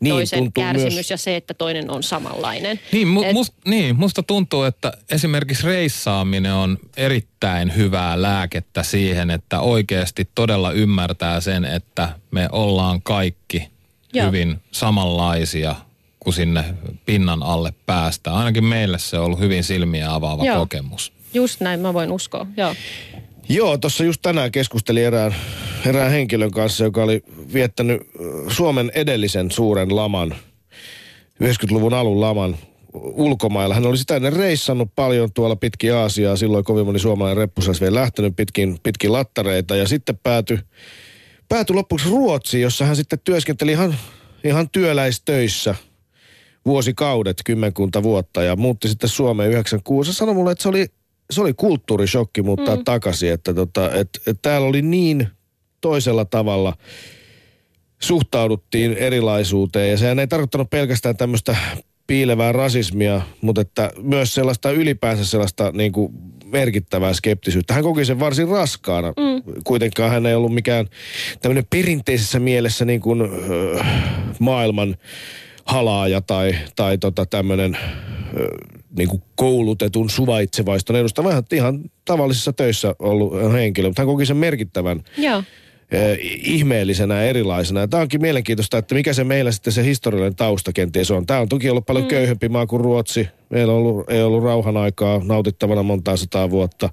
niin, 0.00 0.14
toisen 0.14 0.52
kärsimys 0.52 0.94
myös. 0.94 1.10
ja 1.10 1.16
se, 1.16 1.36
että 1.36 1.54
toinen 1.54 1.90
on 1.90 2.02
samanlainen. 2.02 2.80
Niin, 2.92 3.08
mu- 3.08 3.24
Et, 3.24 3.32
must, 3.32 3.54
niin, 3.66 3.96
musta 3.96 4.22
tuntuu, 4.22 4.62
että 4.62 4.92
esimerkiksi 5.10 5.66
reissaaminen 5.66 6.52
on 6.52 6.78
erittäin 6.96 7.76
hyvää 7.76 8.22
lääkettä 8.22 8.82
siihen, 8.82 9.30
että 9.30 9.60
oikeasti 9.60 10.28
todella 10.34 10.72
ymmärtää 10.72 11.40
sen, 11.40 11.64
että 11.64 12.08
me 12.30 12.48
ollaan 12.52 13.02
kaikki 13.02 13.68
Joo. 14.12 14.26
hyvin 14.26 14.56
samanlaisia, 14.70 15.74
kun 16.20 16.32
sinne 16.32 16.64
pinnan 17.06 17.42
alle 17.42 17.72
päästään. 17.86 18.36
Ainakin 18.36 18.64
meille 18.64 18.98
se 18.98 19.18
on 19.18 19.24
ollut 19.24 19.40
hyvin 19.40 19.64
silmiä 19.64 20.14
avaava 20.14 20.44
Joo. 20.44 20.58
kokemus. 20.58 21.12
Just 21.34 21.60
näin, 21.60 21.80
mä 21.80 21.94
voin 21.94 22.12
uskoa, 22.12 22.46
Joo. 22.56 22.74
Joo, 23.48 23.78
tuossa 23.78 24.04
just 24.04 24.22
tänään 24.22 24.52
keskustelin 24.52 25.04
erään, 25.04 25.34
erään 25.86 26.10
henkilön 26.10 26.50
kanssa, 26.50 26.84
joka 26.84 27.02
oli 27.02 27.22
viettänyt 27.52 28.00
Suomen 28.48 28.92
edellisen 28.94 29.50
suuren 29.50 29.96
laman, 29.96 30.34
90-luvun 31.44 31.94
alun 31.94 32.20
laman 32.20 32.56
ulkomailla. 32.94 33.74
Hän 33.74 33.86
oli 33.86 33.98
sitä 33.98 34.16
ennen 34.16 34.32
reissannut 34.32 34.88
paljon 34.96 35.32
tuolla 35.32 35.56
pitkin 35.56 35.94
Aasiaa. 35.94 36.36
Silloin 36.36 36.64
kovin 36.64 36.86
moni 36.86 36.98
suomalainen 36.98 37.36
reppusais 37.36 37.80
vielä 37.80 38.00
lähtenyt 38.00 38.36
pitkin, 38.36 38.78
pitkin 38.82 39.12
lattareita. 39.12 39.76
Ja 39.76 39.88
sitten 39.88 40.18
päätyi 40.22 40.58
pääty 41.48 41.74
loppuksi 41.74 42.08
Ruotsiin, 42.08 42.62
jossa 42.62 42.84
hän 42.84 42.96
sitten 42.96 43.18
työskenteli 43.24 43.72
ihan, 43.72 43.96
ihan 44.44 44.70
työläistöissä 44.70 45.74
vuosikaudet, 46.66 47.36
kymmenkunta 47.44 48.02
vuotta. 48.02 48.42
Ja 48.42 48.56
muutti 48.56 48.88
sitten 48.88 49.08
Suomeen 49.08 49.50
96. 49.50 50.12
Sanoi 50.12 50.34
mulle, 50.34 50.52
että 50.52 50.62
se 50.62 50.68
oli 50.68 50.86
se 51.30 51.40
oli 51.40 51.54
kulttuurishokki 51.54 52.42
muuttaa 52.42 52.76
mm. 52.76 52.84
takaisin, 52.84 53.32
että 53.32 53.54
tota, 53.54 53.92
et, 53.92 54.08
et 54.26 54.38
täällä 54.42 54.68
oli 54.68 54.82
niin 54.82 55.28
toisella 55.80 56.24
tavalla 56.24 56.74
suhtauduttiin 57.98 58.92
erilaisuuteen. 58.92 59.90
Ja 59.90 59.96
sehän 59.96 60.18
ei 60.18 60.26
tarkoittanut 60.26 60.70
pelkästään 60.70 61.16
tämmöistä 61.16 61.56
piilevää 62.06 62.52
rasismia, 62.52 63.20
mutta 63.40 63.60
että 63.60 63.90
myös 64.02 64.34
sellaista 64.34 64.70
ylipäänsä 64.70 65.24
sellaista 65.24 65.72
niin 65.72 65.92
kuin 65.92 66.12
merkittävää 66.44 67.12
skeptisyyttä. 67.12 67.74
Hän 67.74 67.82
koki 67.82 68.04
sen 68.04 68.20
varsin 68.20 68.48
raskaana. 68.48 69.08
Mm. 69.08 69.42
Kuitenkaan 69.64 70.10
hän 70.10 70.26
ei 70.26 70.34
ollut 70.34 70.54
mikään 70.54 70.86
tämmöinen 71.40 71.66
perinteisessä 71.70 72.38
mielessä 72.38 72.84
niin 72.84 73.00
kuin, 73.00 73.22
äh, 73.22 73.86
maailman 74.38 74.96
halaaja 75.64 76.20
tai, 76.20 76.54
tai 76.76 76.98
tota 76.98 77.26
tämmöinen 77.26 77.74
äh, 77.74 77.82
niin 78.96 79.08
kuin 79.08 79.22
koulutetun 79.34 80.10
suvaitsevaiston 80.10 80.96
edustaja, 80.96 81.28
vähän 81.28 81.44
ihan 81.52 81.80
tavallisissa 82.04 82.52
töissä 82.52 82.94
ollut 82.98 83.52
henkilö, 83.52 83.88
mutta 83.88 84.02
hän 84.02 84.06
koki 84.06 84.26
sen 84.26 84.36
merkittävän 84.36 85.02
Joo. 85.16 85.42
Ihmeellisenä 86.42 87.14
ja 87.14 87.22
erilaisena. 87.22 87.80
Ja 87.80 87.88
tämä 87.88 88.00
onkin 88.00 88.20
mielenkiintoista, 88.20 88.78
että 88.78 88.94
mikä 88.94 89.12
se 89.12 89.24
meillä 89.24 89.52
sitten 89.52 89.72
se 89.72 89.84
historiallinen 89.84 90.36
tausta 90.36 90.72
kenties 90.72 91.10
on. 91.10 91.26
Tämä 91.26 91.40
on 91.40 91.48
toki 91.48 91.70
ollut 91.70 91.86
paljon 91.86 92.04
mm. 92.04 92.08
köyhempi 92.08 92.48
maa 92.48 92.66
kuin 92.66 92.80
Ruotsi. 92.80 93.28
Meillä 93.50 93.72
on 93.72 93.78
ollut, 93.78 94.10
ei 94.10 94.22
ollut 94.22 94.44
rauhan 94.44 94.76
aikaa 94.76 95.20
nautittavana 95.24 95.82
montaa 95.82 96.16
sataa 96.16 96.50
vuotta. 96.50 96.90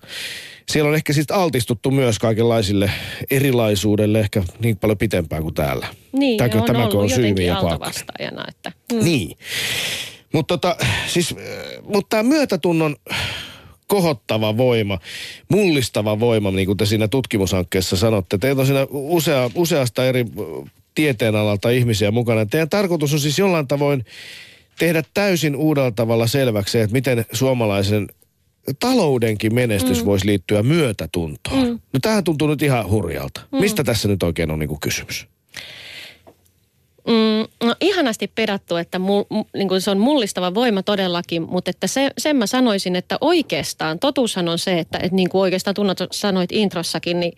Siellä 0.69 0.89
on 0.89 0.95
ehkä 0.95 1.13
siis 1.13 1.31
altistuttu 1.31 1.91
myös 1.91 2.19
kaikenlaisille 2.19 2.91
erilaisuudelle 3.31 4.19
ehkä 4.19 4.43
niin 4.59 4.77
paljon 4.77 4.97
pitempään 4.97 5.41
kuin 5.43 5.53
täällä. 5.53 5.87
Niin, 6.11 6.37
Tämäkö- 6.37 6.57
on 6.57 6.63
tämäkö 6.63 6.97
on 6.97 7.09
syy, 7.09 7.23
Paakkonen? 7.25 7.55
altavastaajana. 7.55 8.45
Että, 8.49 8.71
Mm. 8.93 9.03
Niin. 9.03 9.37
Mutta 10.33 10.57
tota, 10.57 10.85
siis, 11.07 11.35
mutta 11.83 12.09
tämä 12.09 12.23
myötätunnon 12.23 12.95
kohottava 13.87 14.57
voima, 14.57 14.99
mullistava 15.49 16.19
voima, 16.19 16.51
niin 16.51 16.65
kuin 16.65 16.77
te 16.77 16.85
siinä 16.85 17.07
tutkimushankkeessa 17.07 17.97
sanotte. 17.97 18.37
Teitä 18.37 18.61
on 18.61 18.67
siinä 18.67 18.87
usea, 18.91 19.49
useasta 19.55 20.05
eri 20.05 20.25
tieteenalalta 20.95 21.69
ihmisiä 21.69 22.11
mukana. 22.11 22.45
Teidän 22.45 22.69
tarkoitus 22.69 23.13
on 23.13 23.19
siis 23.19 23.39
jollain 23.39 23.67
tavoin 23.67 24.05
tehdä 24.79 25.03
täysin 25.13 25.55
uudella 25.55 25.91
tavalla 25.91 26.27
selväksi, 26.27 26.79
että 26.79 26.93
miten 26.93 27.25
suomalaisen 27.31 28.07
taloudenkin 28.79 29.55
menestys 29.55 29.99
mm. 29.99 30.05
voisi 30.05 30.25
liittyä 30.25 30.63
myötätuntoon. 30.63 31.67
Mm. 31.67 31.79
No 31.93 31.99
tämähän 32.01 32.23
tuntuu 32.23 32.47
nyt 32.47 32.61
ihan 32.61 32.89
hurjalta. 32.89 33.41
Mm. 33.51 33.59
Mistä 33.59 33.83
tässä 33.83 34.07
nyt 34.07 34.23
oikein 34.23 34.51
on 34.51 34.59
niin 34.59 34.69
kuin 34.69 34.79
kysymys? 34.79 35.27
Mm, 37.07 37.67
no 37.67 37.75
ihanasti 37.81 38.27
pedattu, 38.35 38.75
että 38.75 38.99
mul, 38.99 39.23
m, 39.29 39.35
niin 39.57 39.67
kuin 39.67 39.81
se 39.81 39.91
on 39.91 39.97
mullistava 39.99 40.53
voima 40.53 40.83
todellakin, 40.83 41.41
mutta 41.41 41.69
että 41.69 41.87
se, 41.87 42.11
sen 42.17 42.35
mä 42.35 42.47
sanoisin, 42.47 42.95
että 42.95 43.17
oikeastaan, 43.21 43.99
totuushan 43.99 44.49
on 44.49 44.59
se, 44.59 44.79
että, 44.79 44.97
että 44.97 45.15
niin 45.15 45.29
kuin 45.29 45.41
oikeastaan 45.41 45.73
tunnot 45.73 45.97
sanoit 46.11 46.51
introssakin, 46.51 47.19
niin 47.19 47.37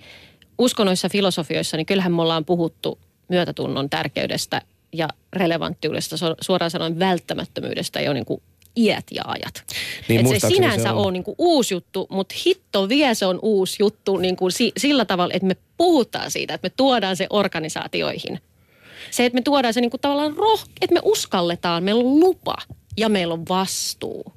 uskonnoissa 0.58 1.10
filosofioissa, 1.10 1.78
niin 1.78 1.86
kyllähän 1.86 2.12
me 2.14 2.22
ollaan 2.22 2.46
puhuttu 2.46 3.00
myötätunnon 3.30 3.90
tärkeydestä 3.90 4.62
ja 4.94 5.08
relevanttiudesta, 5.34 6.16
su- 6.16 6.36
suoraan 6.42 6.72
sanoen 6.72 7.00
välttämättömyydestä 7.00 8.02
jo 8.02 8.14
niin 8.14 8.26
kuin 8.26 8.42
iät 8.78 9.06
ja 9.12 9.24
ajat. 9.28 9.64
Niin, 10.08 10.20
Et 10.20 10.26
se 10.26 10.30
muistaakseni 10.30 10.66
se 10.68 10.72
sinänsä 10.72 10.94
on. 10.94 11.06
on 11.08 11.14
niin 11.14 11.24
kuin 11.24 11.36
uusi 11.38 11.74
juttu, 11.74 12.08
mutta 12.10 12.36
hitto 12.46 12.90
vie 12.90 13.16
se 13.16 13.26
on 13.26 13.40
uusi 13.42 13.76
juttu 13.80 14.18
niin 14.18 14.36
kuin 14.36 14.52
si- 14.52 14.72
sillä 14.78 15.06
tavalla, 15.06 15.34
että 15.34 15.48
me 15.48 15.56
puhutaan 15.78 16.32
siitä, 16.32 16.54
että 16.54 16.66
me 16.66 16.74
tuodaan 16.78 17.16
se 17.18 17.28
organisaatioihin. 17.30 18.40
Se, 19.12 19.26
että 19.26 19.38
me 19.38 19.42
tuodaan 19.42 19.74
se 19.74 19.82
niin 19.82 19.92
kuin 19.92 20.02
tavallaan 20.02 20.38
roh, 20.38 20.64
että 20.82 20.94
me 20.94 21.00
uskalletaan, 21.04 21.84
meillä 21.84 22.04
on 22.04 22.20
lupa 22.20 22.56
ja 22.98 23.10
meillä 23.10 23.34
on 23.34 23.44
vastuu. 23.50 24.34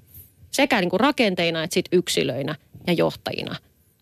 Sekä 0.51 0.81
niin 0.81 0.91
kuin 0.91 1.01
rakenteina 1.01 1.63
että 1.63 1.75
sit 1.75 1.87
yksilöinä 1.93 2.55
ja 2.87 2.93
johtajina 2.93 3.57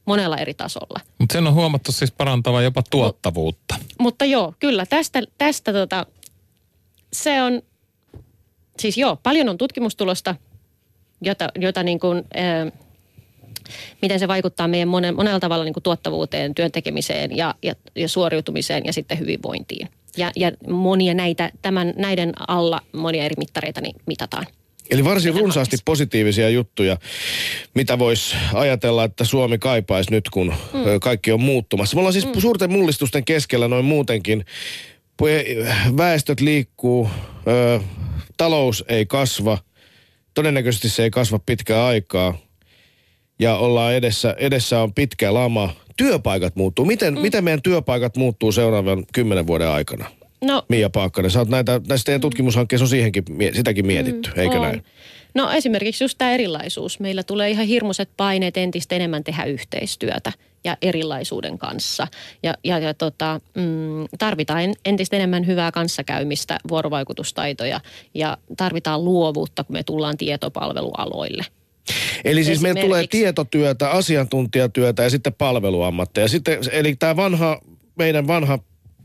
monella 0.04 0.36
eri 0.36 0.54
tasolla. 0.54 1.00
Mutta 1.18 1.32
sen 1.32 1.46
on 1.46 1.54
huomattu 1.54 1.92
siis 1.92 2.12
parantavan 2.12 2.64
jopa 2.64 2.82
tuottavuutta. 2.90 3.74
Mutta 3.98 4.24
joo, 4.24 4.54
kyllä 4.58 4.86
tästä, 4.86 5.22
tästä 5.38 5.72
tota, 5.72 6.06
se 7.12 7.42
on, 7.42 7.62
siis 8.78 8.98
joo, 8.98 9.16
paljon 9.22 9.48
on 9.48 9.58
tutkimustulosta, 9.58 10.34
jota, 11.22 11.48
jota 11.58 11.82
niin 11.82 12.00
kuin, 12.00 12.24
ää, 12.34 12.72
miten 14.02 14.18
se 14.18 14.28
vaikuttaa 14.28 14.68
meidän 14.68 14.88
monen, 14.88 15.16
monella 15.16 15.40
tavalla 15.40 15.64
niin 15.64 15.74
kuin 15.74 15.82
tuottavuuteen, 15.82 16.54
työntekemiseen 16.54 17.36
ja, 17.36 17.54
ja, 17.62 17.74
ja 17.96 18.08
suoriutumiseen 18.08 18.84
ja 18.84 18.92
sitten 18.92 19.18
hyvinvointiin. 19.18 19.88
Ja, 20.18 20.30
ja 20.36 20.52
monia 20.68 21.14
näitä, 21.14 21.50
tämän, 21.62 21.94
näiden 21.96 22.32
alla 22.48 22.80
monia 22.92 23.24
eri 23.24 23.34
mittareita 23.38 23.80
niin 23.80 23.94
mitataan. 24.06 24.46
Eli 24.90 25.04
varsin 25.04 25.34
runsaasti 25.34 25.74
oikeasti. 25.74 25.84
positiivisia 25.84 26.48
juttuja, 26.48 26.96
mitä 27.74 27.98
voisi 27.98 28.36
ajatella, 28.54 29.04
että 29.04 29.24
Suomi 29.24 29.58
kaipaisi 29.58 30.10
nyt, 30.10 30.30
kun 30.30 30.46
mm. 30.46 31.00
kaikki 31.02 31.32
on 31.32 31.40
muuttumassa. 31.40 31.96
Me 31.96 32.00
ollaan 32.00 32.12
siis 32.12 32.26
mm. 32.26 32.40
suurten 32.40 32.72
mullistusten 32.72 33.24
keskellä 33.24 33.68
noin 33.68 33.84
muutenkin. 33.84 34.44
Väestöt 35.96 36.40
liikkuu, 36.40 37.10
ö, 37.48 37.80
talous 38.36 38.84
ei 38.88 39.06
kasva, 39.06 39.58
todennäköisesti 40.34 40.88
se 40.88 41.02
ei 41.02 41.10
kasva 41.10 41.38
pitkää 41.38 41.86
aikaa. 41.86 42.38
Ja 43.40 43.56
ollaan 43.56 43.94
edessä, 43.94 44.34
edessä 44.38 44.80
on 44.80 44.94
pitkä 44.94 45.34
lama. 45.34 45.74
Työpaikat 45.98 46.56
muuttuu. 46.56 46.84
Miten, 46.84 47.14
mm. 47.14 47.20
miten 47.20 47.44
meidän 47.44 47.62
työpaikat 47.62 48.16
muuttuu 48.16 48.52
seuraavan 48.52 49.04
kymmenen 49.12 49.46
vuoden 49.46 49.68
aikana? 49.68 50.10
No, 50.44 50.62
Mia 50.68 50.90
Paakkanen, 50.90 51.30
sä 51.30 51.38
oot 51.38 51.48
näitä, 51.48 51.80
näistä 51.88 52.06
teidän 52.06 52.20
tutkimushankkeessa 52.20 52.84
on 52.84 52.88
siihenkin, 52.88 53.24
sitäkin 53.52 53.86
mietitty, 53.86 54.30
eikö 54.36 54.56
on. 54.56 54.62
näin? 54.62 54.84
No 55.34 55.50
esimerkiksi 55.50 56.04
just 56.04 56.18
tämä 56.18 56.30
erilaisuus. 56.30 57.00
Meillä 57.00 57.22
tulee 57.22 57.50
ihan 57.50 57.66
hirmuiset 57.66 58.10
paineet 58.16 58.56
entistä 58.56 58.96
enemmän 58.96 59.24
tehdä 59.24 59.44
yhteistyötä 59.44 60.32
ja 60.64 60.76
erilaisuuden 60.82 61.58
kanssa. 61.58 62.06
Ja, 62.42 62.54
ja, 62.64 62.78
ja 62.78 62.94
tota, 62.94 63.40
mm, 63.54 64.06
tarvitaan 64.18 64.62
en- 64.62 64.74
entistä 64.84 65.16
enemmän 65.16 65.46
hyvää 65.46 65.72
kanssakäymistä, 65.72 66.58
vuorovaikutustaitoja 66.68 67.80
ja 68.14 68.36
tarvitaan 68.56 69.04
luovuutta, 69.04 69.64
kun 69.64 69.76
me 69.76 69.82
tullaan 69.82 70.16
tietopalvelualoille. 70.16 71.44
Eli 72.24 72.44
siis 72.44 72.60
meillä 72.60 72.80
tulee 72.80 73.06
tietotyötä, 73.06 73.90
asiantuntijatyötä 73.90 75.02
ja 75.02 75.10
sitten 75.10 75.34
palveluammatteja. 75.34 76.28
Sitten, 76.28 76.58
eli 76.72 76.96
tämä 76.96 77.16
vanha, 77.16 77.60
meidän 77.98 78.26
vanha 78.26 78.58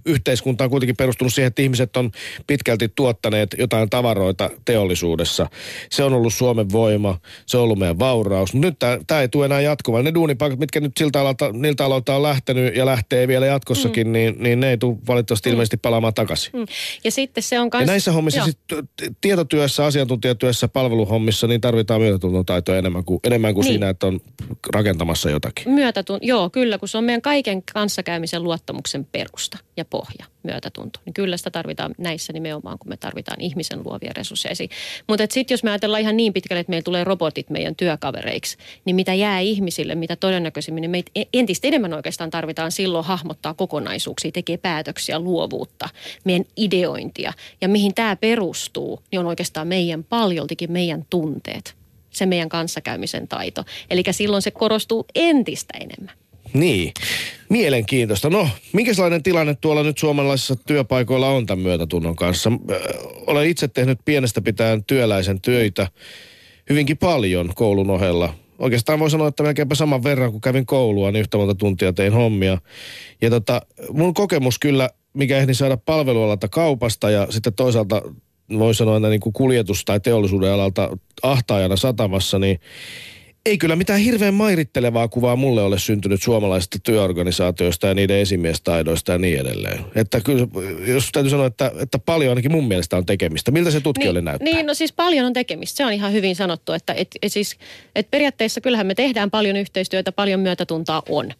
yhteiskunta 0.06 0.64
on 0.64 0.70
kuitenkin 0.70 0.96
perustunut 0.96 1.34
siihen, 1.34 1.48
että 1.48 1.62
ihmiset 1.62 1.98
on 1.98 2.12
pitkälti 2.48 2.90
tuottaneet 2.96 3.56
jotain 3.58 3.90
tavaroita 3.90 4.50
teollisuudessa. 4.66 5.48
Se 5.92 6.04
on 6.04 6.14
ollut 6.14 6.34
Suomen 6.34 6.72
voima, 6.72 7.20
se 7.46 7.58
on 7.58 7.64
ollut 7.64 7.80
meidän 7.80 8.00
vauraus. 8.00 8.54
Mutta 8.54 8.68
nyt 8.68 9.06
tämä 9.08 9.22
ei 9.22 9.28
tule 9.28 9.46
enää 9.46 9.62
jatkumaan. 9.62 10.04
Ne 10.04 10.14
duunipaikat, 10.14 10.60
mitkä 10.60 10.80
nyt 10.80 10.92
siltä 11.00 11.22
alalta, 11.22 11.52
niiltä 11.52 11.86
aloilta 11.86 12.16
on 12.16 12.24
lähtenyt 12.24 12.76
ja 12.76 12.86
lähtee 12.86 13.28
vielä 13.28 13.46
jatkossakin, 13.46 14.08
mm. 14.08 14.14
niin, 14.14 14.36
niin 14.40 14.60
ne 14.60 14.70
ei 14.70 14.78
tule 14.78 14.98
valitettavasti 15.08 15.50
mm. 15.50 15.54
ilmeisesti 15.54 15.78
palaamaan 15.78 16.14
takaisin. 16.14 16.52
Mm. 16.54 16.66
Ja 17.04 17.12
sitten 17.12 17.44
se 17.44 17.60
on 17.60 17.66
Ja 17.66 17.70
kans... 17.70 17.88
näissä 17.88 18.12
hommissa, 18.12 18.40
Joo. 18.40 18.46
siis 18.46 18.58
t- 18.68 19.18
tietotyössä, 19.22 19.86
asiantuntijatyössä, 19.86 20.68
palveluhommissa, 20.68 21.48
niin 21.48 21.62
tarvitaan 21.62 22.02
myötätuntotaitoa 22.02 22.78
enemmän 22.78 23.04
kuin, 23.04 23.20
enemmän 23.24 23.54
kuin 23.54 23.64
Niin. 23.64 23.74
siinä, 23.74 23.90
että 23.90 24.08
on 24.08 24.20
rakentamassa 24.74 25.30
jotakin. 25.30 25.74
Myötätun, 25.74 26.20
joo, 26.22 26.50
kyllä, 26.50 26.78
kun 26.78 26.88
se 26.88 26.98
on 26.98 27.04
meidän 27.04 27.22
kaiken 27.22 27.64
kanssakäymisen 27.74 28.44
luottamuksen 28.44 29.06
perusta 29.12 29.58
ja 29.78 29.86
pohja, 29.94 30.26
myötätunto. 30.44 31.00
Niin 31.06 31.14
kyllä 31.14 31.38
sitä 31.38 31.50
tarvitaan 31.50 31.96
näissä 31.98 32.34
nimenomaan, 32.34 32.80
kun 32.80 32.90
me 32.90 32.98
tarvitaan 32.98 33.42
ihmisen 33.42 33.80
luovia 33.86 34.12
resursseja. 34.18 34.56
Mutta 35.08 35.26
sitten 35.30 35.54
jos 35.54 35.64
me 35.64 35.70
ajatellaan 35.70 36.02
ihan 36.02 36.18
niin 36.18 36.34
pitkälle, 36.34 36.60
että 36.60 36.70
meillä 36.70 36.84
tulee 36.84 37.04
robotit 37.04 37.50
meidän 37.50 37.76
työkavereiksi, 37.76 38.58
niin 38.86 38.96
mitä 38.96 39.14
jää 39.14 39.40
ihmisille, 39.40 39.96
mitä 39.96 40.16
todennäköisimmin, 40.16 40.82
niin 40.82 40.92
meitä 40.92 41.12
entistä 41.34 41.68
enemmän 41.68 41.94
oikeastaan 41.94 42.30
tarvitaan 42.30 42.72
silloin 42.72 43.06
hahmottaa 43.06 43.54
kokonaisuuksia, 43.54 44.32
tekee 44.32 44.58
päätöksiä, 44.58 45.20
luovuutta, 45.20 45.90
meidän 46.24 46.46
ideointia. 46.58 47.34
Ja 47.62 47.68
mihin 47.68 47.94
tämä 47.94 48.16
perustuu, 48.16 49.04
niin 49.12 49.20
on 49.20 49.26
oikeastaan 49.26 49.68
meidän 49.68 50.04
paljoltikin 50.04 50.72
meidän 50.72 51.06
tunteet 51.10 51.76
se 52.10 52.26
meidän 52.26 52.50
kanssakäymisen 52.50 53.28
taito. 53.28 53.64
Eli 53.90 54.04
silloin 54.12 54.42
se 54.42 54.52
korostuu 54.52 55.06
entistä 55.16 55.78
enemmän. 55.80 56.16
Niin, 56.54 56.94
mielenkiintoista. 57.54 58.30
No, 58.30 58.50
minkälainen 58.74 59.24
tilanne 59.24 59.56
tuolla 59.62 59.84
nyt 59.84 59.98
suomalaisissa 59.98 60.56
työpaikoilla 60.56 61.30
on 61.30 61.46
tämän 61.46 61.64
myötätunnon 61.64 62.16
kanssa? 62.16 62.52
Ö, 62.70 62.80
Olen 63.28 63.50
itse 63.50 63.68
tehnyt 63.68 64.00
pienestä 64.06 64.42
pitäen 64.42 64.84
työläisen 64.84 65.42
töitä 65.42 65.88
hyvinkin 66.70 66.98
paljon 66.98 67.52
koulun 67.56 67.90
ohella. 67.90 68.34
Oikeastaan 68.60 69.00
voi 69.00 69.10
sanoa, 69.10 69.28
että 69.28 69.44
melkeinpä 69.44 69.76
saman 69.76 70.04
verran, 70.04 70.32
kun 70.32 70.42
kävin 70.42 70.66
koulua, 70.66 71.12
niin 71.12 71.20
yhtä 71.20 71.38
monta 71.38 71.56
tuntia 71.56 71.94
tein 71.94 72.14
hommia. 72.14 72.58
Ja 73.22 73.30
tota, 73.30 73.62
mun 73.92 74.14
kokemus 74.14 74.60
kyllä, 74.60 74.90
mikä 75.14 75.38
ehdin 75.38 75.56
saada 75.56 75.78
palvelualalta 75.78 76.48
kaupasta 76.48 77.10
ja 77.10 77.28
sitten 77.30 77.54
toisaalta 77.54 78.02
voi 78.60 78.76
sanoa, 78.76 78.98
että 78.98 79.10
niin 79.10 79.20
kuin 79.20 79.34
kuljetus- 79.34 79.86
tai 79.86 80.00
teollisuuden 80.00 80.52
alalta 80.52 80.98
ahtaajana 81.24 81.76
satamassa, 81.76 82.40
niin 82.40 82.60
ei 83.46 83.58
kyllä 83.58 83.76
mitään 83.76 84.00
hirveän 84.00 84.34
mairittelevaa 84.34 85.08
kuvaa 85.08 85.36
mulle 85.36 85.62
ole 85.62 85.80
syntynyt 85.80 86.24
suomalaisista 86.24 86.80
työorganisaatioista 86.84 87.88
ja 87.88 87.94
niiden 87.94 88.18
esimiestaidoista 88.18 89.12
ja 89.12 89.18
niin 89.18 89.40
edelleen. 89.40 89.86
Että 89.96 90.22
kyllä, 90.22 90.48
jos 90.88 91.10
täytyy 91.12 91.30
sanoa, 91.30 91.46
että, 91.46 91.72
että 91.80 92.00
paljon 92.00 92.30
ainakin 92.30 92.52
mun 92.52 92.68
mielestä 92.68 92.98
on 92.98 93.06
tekemistä. 93.06 93.52
Miltä 93.52 93.72
se 93.72 93.82
tutkijoille 93.82 94.20
niin, 94.20 94.26
näyttää? 94.26 94.54
Niin, 94.54 94.66
no 94.66 94.74
siis 94.74 94.94
paljon 94.94 95.26
on 95.26 95.34
tekemistä. 95.34 95.78
Se 95.78 95.86
on 95.86 95.94
ihan 95.94 96.14
hyvin 96.14 96.36
sanottu, 96.36 96.72
että 96.72 96.94
et, 96.94 97.08
et 97.22 97.32
siis, 97.32 97.58
et 97.96 98.12
periaatteessa 98.12 98.62
kyllähän 98.62 98.88
me 98.88 98.96
tehdään 98.96 99.32
paljon 99.32 99.56
yhteistyötä, 99.56 100.12
paljon 100.12 100.40
myötätuntoa 100.40 101.04
on. 101.10 101.32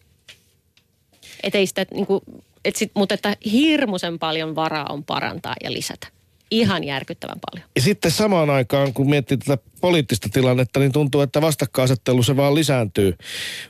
Et 1.42 1.54
ei 1.54 1.66
sitä, 1.66 1.86
niin 1.94 2.06
kuin, 2.06 2.20
et 2.64 2.76
sit, 2.76 2.90
mutta 2.94 3.14
että 3.14 3.36
hirmuisen 3.52 4.18
paljon 4.18 4.54
varaa 4.54 4.86
on 4.90 5.04
parantaa 5.04 5.54
ja 5.64 5.72
lisätä. 5.72 6.13
Ihan 6.50 6.84
järkyttävän 6.84 7.40
paljon. 7.50 7.68
Ja 7.76 7.82
sitten 7.82 8.10
samaan 8.10 8.50
aikaan, 8.50 8.92
kun 8.92 9.10
miettii 9.10 9.36
tätä 9.36 9.62
poliittista 9.80 10.28
tilannetta, 10.32 10.80
niin 10.80 10.92
tuntuu, 10.92 11.20
että 11.20 11.42
vastakkainasettelu 11.42 12.22
se 12.22 12.36
vaan 12.36 12.54
lisääntyy 12.54 13.16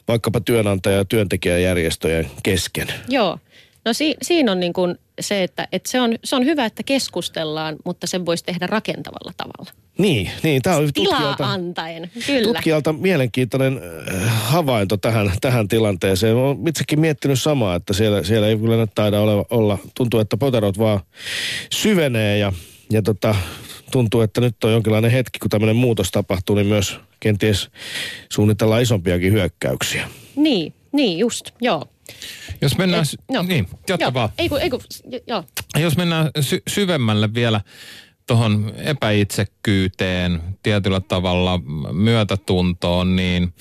vaikkapa 0.08 0.40
työnantaja- 0.40 0.96
ja 0.96 1.04
työntekijäjärjestöjen 1.04 2.30
kesken. 2.42 2.88
Joo. 3.08 3.38
No 3.84 3.92
si, 3.92 4.16
siinä 4.22 4.52
on 4.52 4.60
niin 4.60 4.72
kuin 4.72 4.98
se, 5.20 5.42
että, 5.42 5.68
että 5.72 5.90
se, 5.90 6.00
on, 6.00 6.14
se 6.24 6.36
on 6.36 6.44
hyvä, 6.44 6.64
että 6.64 6.82
keskustellaan, 6.82 7.76
mutta 7.84 8.06
sen 8.06 8.26
voisi 8.26 8.44
tehdä 8.44 8.66
rakentavalla 8.66 9.32
tavalla. 9.36 9.83
Niin, 9.98 10.30
niin 10.42 10.62
tämä 10.62 10.76
oli 10.76 10.88
tilaa 10.92 11.10
tutkijalta, 11.18 11.46
antaen. 11.46 12.10
Kyllä. 12.26 12.52
tutkijalta 12.52 12.92
mielenkiintoinen 12.92 13.80
äh, 14.14 14.22
havainto 14.50 14.96
tähän, 14.96 15.32
tähän 15.40 15.68
tilanteeseen. 15.68 16.36
Olen 16.36 16.68
itsekin 16.68 17.00
miettinyt 17.00 17.40
samaa, 17.42 17.74
että 17.74 17.92
siellä, 17.92 18.22
siellä 18.22 18.48
ei 18.48 18.56
kyllä 18.56 18.86
taida 18.94 19.20
ole, 19.20 19.44
olla, 19.50 19.78
tuntuu, 19.96 20.20
että 20.20 20.36
poterot 20.36 20.78
vaan 20.78 21.00
syvenee 21.72 22.38
ja, 22.38 22.52
ja 22.92 23.02
tota, 23.02 23.34
tuntuu, 23.90 24.20
että 24.20 24.40
nyt 24.40 24.64
on 24.64 24.72
jonkinlainen 24.72 25.10
hetki, 25.10 25.38
kun 25.38 25.50
tämmöinen 25.50 25.76
muutos 25.76 26.10
tapahtuu, 26.10 26.56
niin 26.56 26.66
myös 26.66 27.00
kenties 27.20 27.70
suunnitellaan 28.32 28.82
isompiakin 28.82 29.32
hyökkäyksiä. 29.32 30.08
Niin, 30.36 30.74
niin 30.92 31.18
just, 31.18 31.50
joo. 31.60 31.84
Jos 32.60 32.78
mennään, 32.78 33.02
Et- 33.02 33.08
sy- 33.08 33.16
no. 33.32 33.42
niin, 33.42 33.68
jatka 33.88 34.04
joo. 34.04 34.14
vaan. 34.14 34.28
Ei 34.38 34.48
kun, 34.48 34.60
ei 34.60 34.70
kun, 34.70 34.80
j- 35.10 35.16
joo. 35.26 35.44
Jos 35.78 35.96
mennään 35.96 36.30
sy- 36.40 36.62
syvemmälle 36.68 37.34
vielä 37.34 37.60
tuohon 38.26 38.72
epäitsekkyyteen, 38.76 40.42
tietyllä 40.62 41.00
tavalla 41.00 41.60
myötätuntoon, 41.92 43.16
niin 43.16 43.54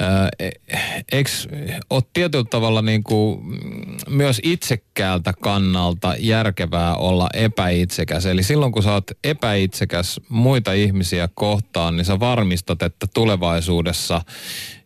ää, 0.00 0.28
e- 0.38 0.50
eikö 1.12 1.30
ole 1.90 2.02
tietyllä 2.12 2.44
tavalla 2.44 2.82
niin 2.82 3.04
kuin 3.04 3.44
mm, 3.44 3.96
myös 4.08 4.40
itsekkäältä 4.42 5.32
kannalta 5.40 6.14
järkevää 6.18 6.94
olla 6.94 7.28
epäitsekäs? 7.34 8.26
Eli 8.26 8.42
silloin 8.42 8.72
kun 8.72 8.82
sä 8.82 8.92
oot 8.92 9.10
epäitsekäs 9.24 10.20
muita 10.28 10.72
ihmisiä 10.72 11.28
kohtaan, 11.34 11.96
niin 11.96 12.04
sä 12.04 12.20
varmistat, 12.20 12.82
että 12.82 13.06
tulevaisuudessa 13.14 14.22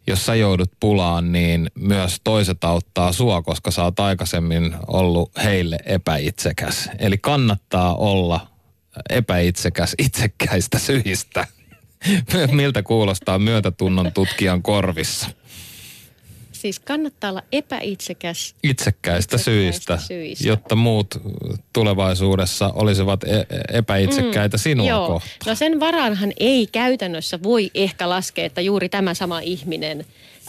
jos 0.07 0.27
sä 0.27 0.35
joudut 0.35 0.71
pulaan, 0.81 1.33
niin 1.33 1.71
myös 1.75 2.21
toiset 2.25 2.65
auttaa 2.65 3.13
sua, 3.13 3.43
koska 3.43 3.71
sä 3.71 3.85
oot 3.85 4.01
aikaisemmin 4.01 4.75
ollut 4.87 5.31
heille 5.45 5.79
epäitsekäs. 5.87 6.91
Eli 6.99 7.19
kannattaa 7.19 7.95
olla 7.95 8.54
epäitsekäs 9.11 9.95
itsekkäistä 10.07 10.79
syistä. 10.79 11.47
Miltä 12.51 12.83
kuulostaa 12.83 13.39
myötätunnon 13.39 14.13
tutkijan 14.13 14.63
korvissa? 14.63 15.29
Siis 16.53 16.79
kannattaa 16.81 17.31
olla 17.31 17.43
epäitsekäs. 17.53 18.55
Itsekkäistä, 18.63 19.37
Itsekkäistä 19.37 19.39
syistä, 19.39 19.97
syistä. 19.99 20.49
jotta 20.49 20.77
muut 20.77 21.15
tulevaisuudessa 21.73 22.71
olisivat 22.75 23.25
e- 23.25 23.47
epäitsekkäitä 23.73 24.59
sinua 24.59 24.89
Joo. 24.89 25.07
kohtaan. 25.09 25.39
No 25.47 25.55
sen 25.55 25.81
varaanhan 25.81 26.33
ei 26.41 26.67
käytännössä 26.67 27.39
voi 27.43 27.71
ehkä 27.75 28.09
laskea, 28.09 28.45
että 28.47 28.61
juuri 28.61 28.89
tämä 28.89 29.15
sama 29.15 29.41
ihminen 29.41 30.05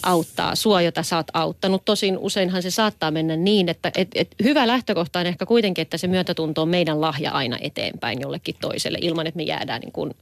auttaa 0.05 0.55
sua, 0.55 0.81
jota 0.81 1.03
sä 1.03 1.15
oot 1.15 1.27
auttanut. 1.33 1.85
Tosin 1.85 2.17
useinhan 2.17 2.63
se 2.63 2.71
saattaa 2.71 3.11
mennä 3.11 3.35
niin, 3.35 3.69
että 3.69 3.91
et, 3.97 4.07
et 4.15 4.35
hyvä 4.43 4.67
lähtökohta 4.67 5.19
on 5.19 5.25
ehkä 5.25 5.45
kuitenkin, 5.45 5.81
että 5.81 5.97
se 5.97 6.07
myötätunto 6.07 6.61
on 6.61 6.69
meidän 6.69 7.01
lahja 7.01 7.31
aina 7.31 7.57
eteenpäin 7.61 8.21
jollekin 8.21 8.55
toiselle, 8.61 8.97
ilman 9.01 9.27
että 9.27 9.37
me 9.37 9.43
jäädään 9.43 9.81
niin 9.81 9.91
kuin 9.91 10.15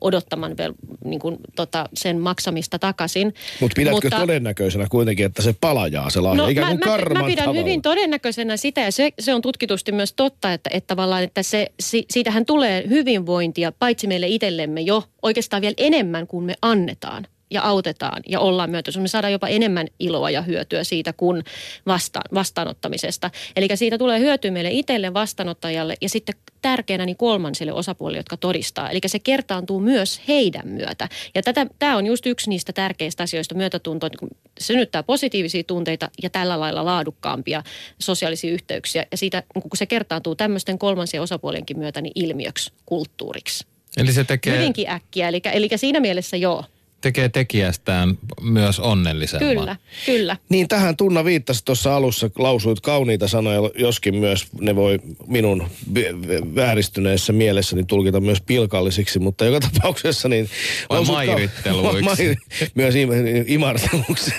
odottamaan 0.00 0.56
vel, 0.56 0.72
niin 1.04 1.20
kuin 1.20 1.36
tota 1.56 1.88
sen 1.94 2.20
maksamista 2.20 2.78
takaisin. 2.78 3.34
Mut 3.60 3.72
pidätkö 3.76 3.94
Mutta 3.94 4.20
todennäköisenä 4.20 4.86
kuitenkin, 4.90 5.26
että 5.26 5.42
se 5.42 5.54
palajaa 5.60 6.10
se 6.10 6.20
lahja, 6.20 6.48
ikään 6.48 6.66
kuin 6.66 6.80
No, 6.80 6.86
mä, 6.86 6.92
mä, 6.92 6.98
karman 6.98 7.22
mä 7.22 7.26
pidän 7.26 7.44
tavalla? 7.44 7.60
hyvin 7.60 7.82
todennäköisenä 7.82 8.56
sitä, 8.56 8.80
ja 8.80 8.92
se, 8.92 9.10
se 9.18 9.34
on 9.34 9.42
tutkitusti 9.42 9.92
myös 9.92 10.12
totta, 10.12 10.52
että, 10.52 10.70
että 10.72 10.86
tavallaan, 10.86 11.22
että 11.22 11.42
se, 11.42 11.66
si, 11.80 12.04
siitähän 12.10 12.46
tulee 12.46 12.84
hyvinvointia, 12.88 13.72
paitsi 13.72 14.06
meille 14.06 14.26
itsellemme 14.26 14.80
jo 14.80 15.04
oikeastaan 15.22 15.62
vielä 15.62 15.74
enemmän 15.78 16.26
kuin 16.26 16.44
me 16.44 16.54
annetaan 16.62 17.26
ja 17.50 17.62
autetaan 17.62 18.22
ja 18.28 18.40
ollaan 18.40 18.70
myötä. 18.70 19.00
Me 19.00 19.08
saadaan 19.08 19.32
jopa 19.32 19.48
enemmän 19.48 19.86
iloa 19.98 20.30
ja 20.30 20.42
hyötyä 20.42 20.84
siitä 20.84 21.12
kuin 21.12 21.44
vasta, 21.86 22.20
vastaanottamisesta. 22.34 23.30
Eli 23.56 23.68
siitä 23.74 23.98
tulee 23.98 24.20
hyötyä 24.20 24.50
meille 24.50 24.70
itselle, 24.70 25.14
vastaanottajalle 25.14 25.94
ja 26.00 26.08
sitten 26.08 26.34
tärkeänä 26.62 27.06
niin 27.06 27.16
kolmansille 27.16 27.72
osapuolille, 27.72 28.18
jotka 28.18 28.36
todistaa. 28.36 28.90
Eli 28.90 29.00
se 29.06 29.18
kertaantuu 29.18 29.80
myös 29.80 30.20
heidän 30.28 30.68
myötä. 30.68 31.08
Ja 31.34 31.42
tätä, 31.42 31.66
tämä 31.78 31.96
on 31.96 32.06
just 32.06 32.26
yksi 32.26 32.50
niistä 32.50 32.72
tärkeistä 32.72 33.22
asioista, 33.22 33.54
myötätunto, 33.54 34.06
että 34.06 34.18
kun 34.18 34.30
synnyttää 34.60 35.02
positiivisia 35.02 35.64
tunteita 35.64 36.10
ja 36.22 36.30
tällä 36.30 36.60
lailla 36.60 36.84
laadukkaampia 36.84 37.62
sosiaalisia 37.98 38.52
yhteyksiä. 38.52 39.06
Ja 39.10 39.16
siitä, 39.16 39.42
kun 39.52 39.70
se 39.74 39.86
kertaantuu 39.86 40.34
tämmöisten 40.34 40.78
kolmansien 40.78 41.22
osapuolienkin 41.22 41.78
myötä, 41.78 42.00
niin 42.00 42.12
ilmiöksi, 42.14 42.72
kulttuuriksi. 42.86 43.66
Eli 43.96 44.12
se 44.12 44.24
tekee, 44.24 44.56
Hyvinkin 44.56 44.90
äkkiä, 44.90 45.28
eli, 45.28 45.40
eli 45.52 45.68
siinä 45.76 46.00
mielessä 46.00 46.36
joo. 46.36 46.64
Tekee 47.00 47.28
tekijästään 47.28 48.18
myös 48.40 48.80
onnellisemman. 48.80 49.56
Kyllä, 49.56 49.76
kyllä. 50.06 50.36
Niin 50.48 50.68
tähän 50.68 50.96
Tunna 50.96 51.24
viittasi 51.24 51.64
tuossa 51.64 51.96
alussa, 51.96 52.30
lausuit 52.38 52.80
kauniita 52.80 53.28
sanoja, 53.28 53.60
joskin 53.74 54.16
myös 54.16 54.46
ne 54.60 54.76
voi 54.76 54.98
minun 55.26 55.68
vä- 55.94 56.26
vä- 56.26 56.54
vääristyneessä 56.54 57.32
mielessäni 57.32 57.84
tulkita 57.84 58.20
myös 58.20 58.40
pilkallisiksi, 58.40 59.18
mutta 59.18 59.44
joka 59.44 59.60
tapauksessa 59.60 60.28
niin... 60.28 60.50
Vai 60.90 61.04
mairitteluiksi. 61.04 62.02
Mairi, 62.10 62.36
myös 62.74 62.94
im, 62.94 63.10
imarteluksi. 63.46 64.32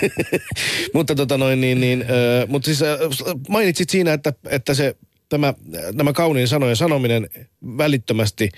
mutta 0.94 1.14
tota 1.14 1.38
noin 1.38 1.60
niin, 1.60 1.80
niin 1.80 2.02
äh, 2.02 2.48
mutta 2.48 2.66
siis 2.66 2.82
äh, 2.82 2.98
mainitsit 3.48 3.90
siinä, 3.90 4.12
että, 4.12 4.32
että 4.50 4.74
se 4.74 4.96
tämä, 5.32 5.54
nämä 5.92 6.12
kauniin 6.12 6.48
sanojen 6.48 6.76
sanominen 6.76 7.28
välittömästi 7.78 8.48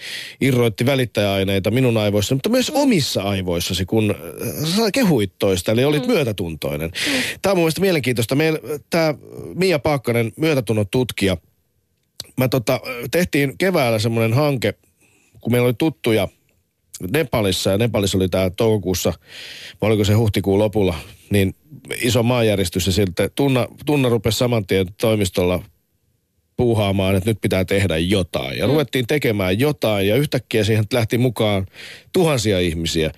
irroitti 0.41 0.87
välittäjäaineita 0.87 1.71
minun 1.71 1.97
aivoissa, 1.97 2.35
mutta 2.35 2.49
myös 2.49 2.71
omissa 2.71 3.23
aivoissasi, 3.23 3.87
kun 3.87 4.11
äh, 4.11 4.69
sä 4.77 4.91
kehuit 4.93 5.33
toista, 5.39 5.73
eli 5.73 5.85
olit 5.85 6.07
mm. 6.07 6.13
myötätuntoinen. 6.13 6.91
Tämä 7.43 7.51
on 7.51 7.57
mun 7.57 7.63
mielestä 7.63 7.81
mielenkiintoista. 7.81 8.35
Meillä 8.35 8.59
tämä 8.91 9.15
Mia 9.55 9.79
Paakkanen, 9.79 10.33
myötätunnon 10.37 10.87
tutkija, 10.91 11.37
mä 12.37 12.49
tota, 12.49 12.81
tehtiin 13.11 13.59
keväällä 13.59 13.99
semmoinen 13.99 14.33
hanke, 14.33 14.75
kun 15.41 15.53
meillä 15.53 15.67
oli 15.67 15.75
tuttuja 15.75 16.29
Nepalissa, 17.13 17.71
ja 17.71 17.79
Nepalissa 17.79 18.19
oli 18.19 18.29
tämä 18.29 18.51
toukokuussa, 18.51 19.13
vai 19.81 19.87
oliko 19.89 20.05
se 20.05 20.13
huhtikuun 20.13 20.59
lopulla, 20.59 20.95
niin 21.31 21.55
iso 22.03 22.23
maanjäristys, 22.23 22.87
ja 22.87 22.93
siltä 22.93 23.29
Tunna, 23.35 23.67
Tunna 23.87 24.09
rupesi 24.09 24.39
saman 24.39 24.67
tien 24.67 24.87
toimistolla 25.01 25.63
puuhaamaan, 26.57 27.17
että 27.17 27.31
nyt 27.31 27.41
pitää 27.41 27.65
tehdä 27.65 27.99
jotain. 27.99 28.59
Ja 28.59 28.67
mm. 28.67 28.71
ruvettiin 28.71 29.07
tekemään 29.07 29.61
jotain, 29.61 30.09
ja 30.09 30.17
yhtäkkiä 30.17 30.65
siihen 30.65 30.85
lähti 30.93 31.19
mukaan 31.19 31.67
tuhansia 32.13 32.61
ihmisiä. 32.61 33.11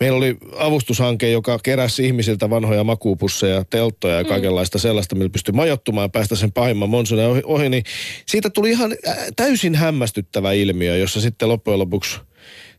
Meillä 0.00 0.18
oli 0.18 0.36
avustushanke, 0.58 1.30
joka 1.30 1.58
keräsi 1.62 2.06
ihmisiltä 2.06 2.50
vanhoja 2.50 2.84
makuupusseja, 2.84 3.64
telttoja 3.70 4.16
ja 4.16 4.24
kaikenlaista 4.24 4.78
sellaista, 4.78 5.14
millä 5.14 5.30
pystyi 5.30 5.52
majoittumaan 5.52 6.04
ja 6.04 6.08
päästä 6.08 6.36
sen 6.36 6.52
pahimman 6.52 6.90
monsunen 6.90 7.28
ohi, 7.28 7.40
ohi. 7.44 7.68
Niin 7.68 7.84
siitä 8.26 8.50
tuli 8.50 8.70
ihan 8.70 8.96
äh, 9.08 9.16
täysin 9.36 9.74
hämmästyttävä 9.74 10.52
ilmiö, 10.52 10.96
jossa 10.96 11.20
sitten 11.20 11.48
loppujen 11.48 11.78
lopuksi 11.78 12.20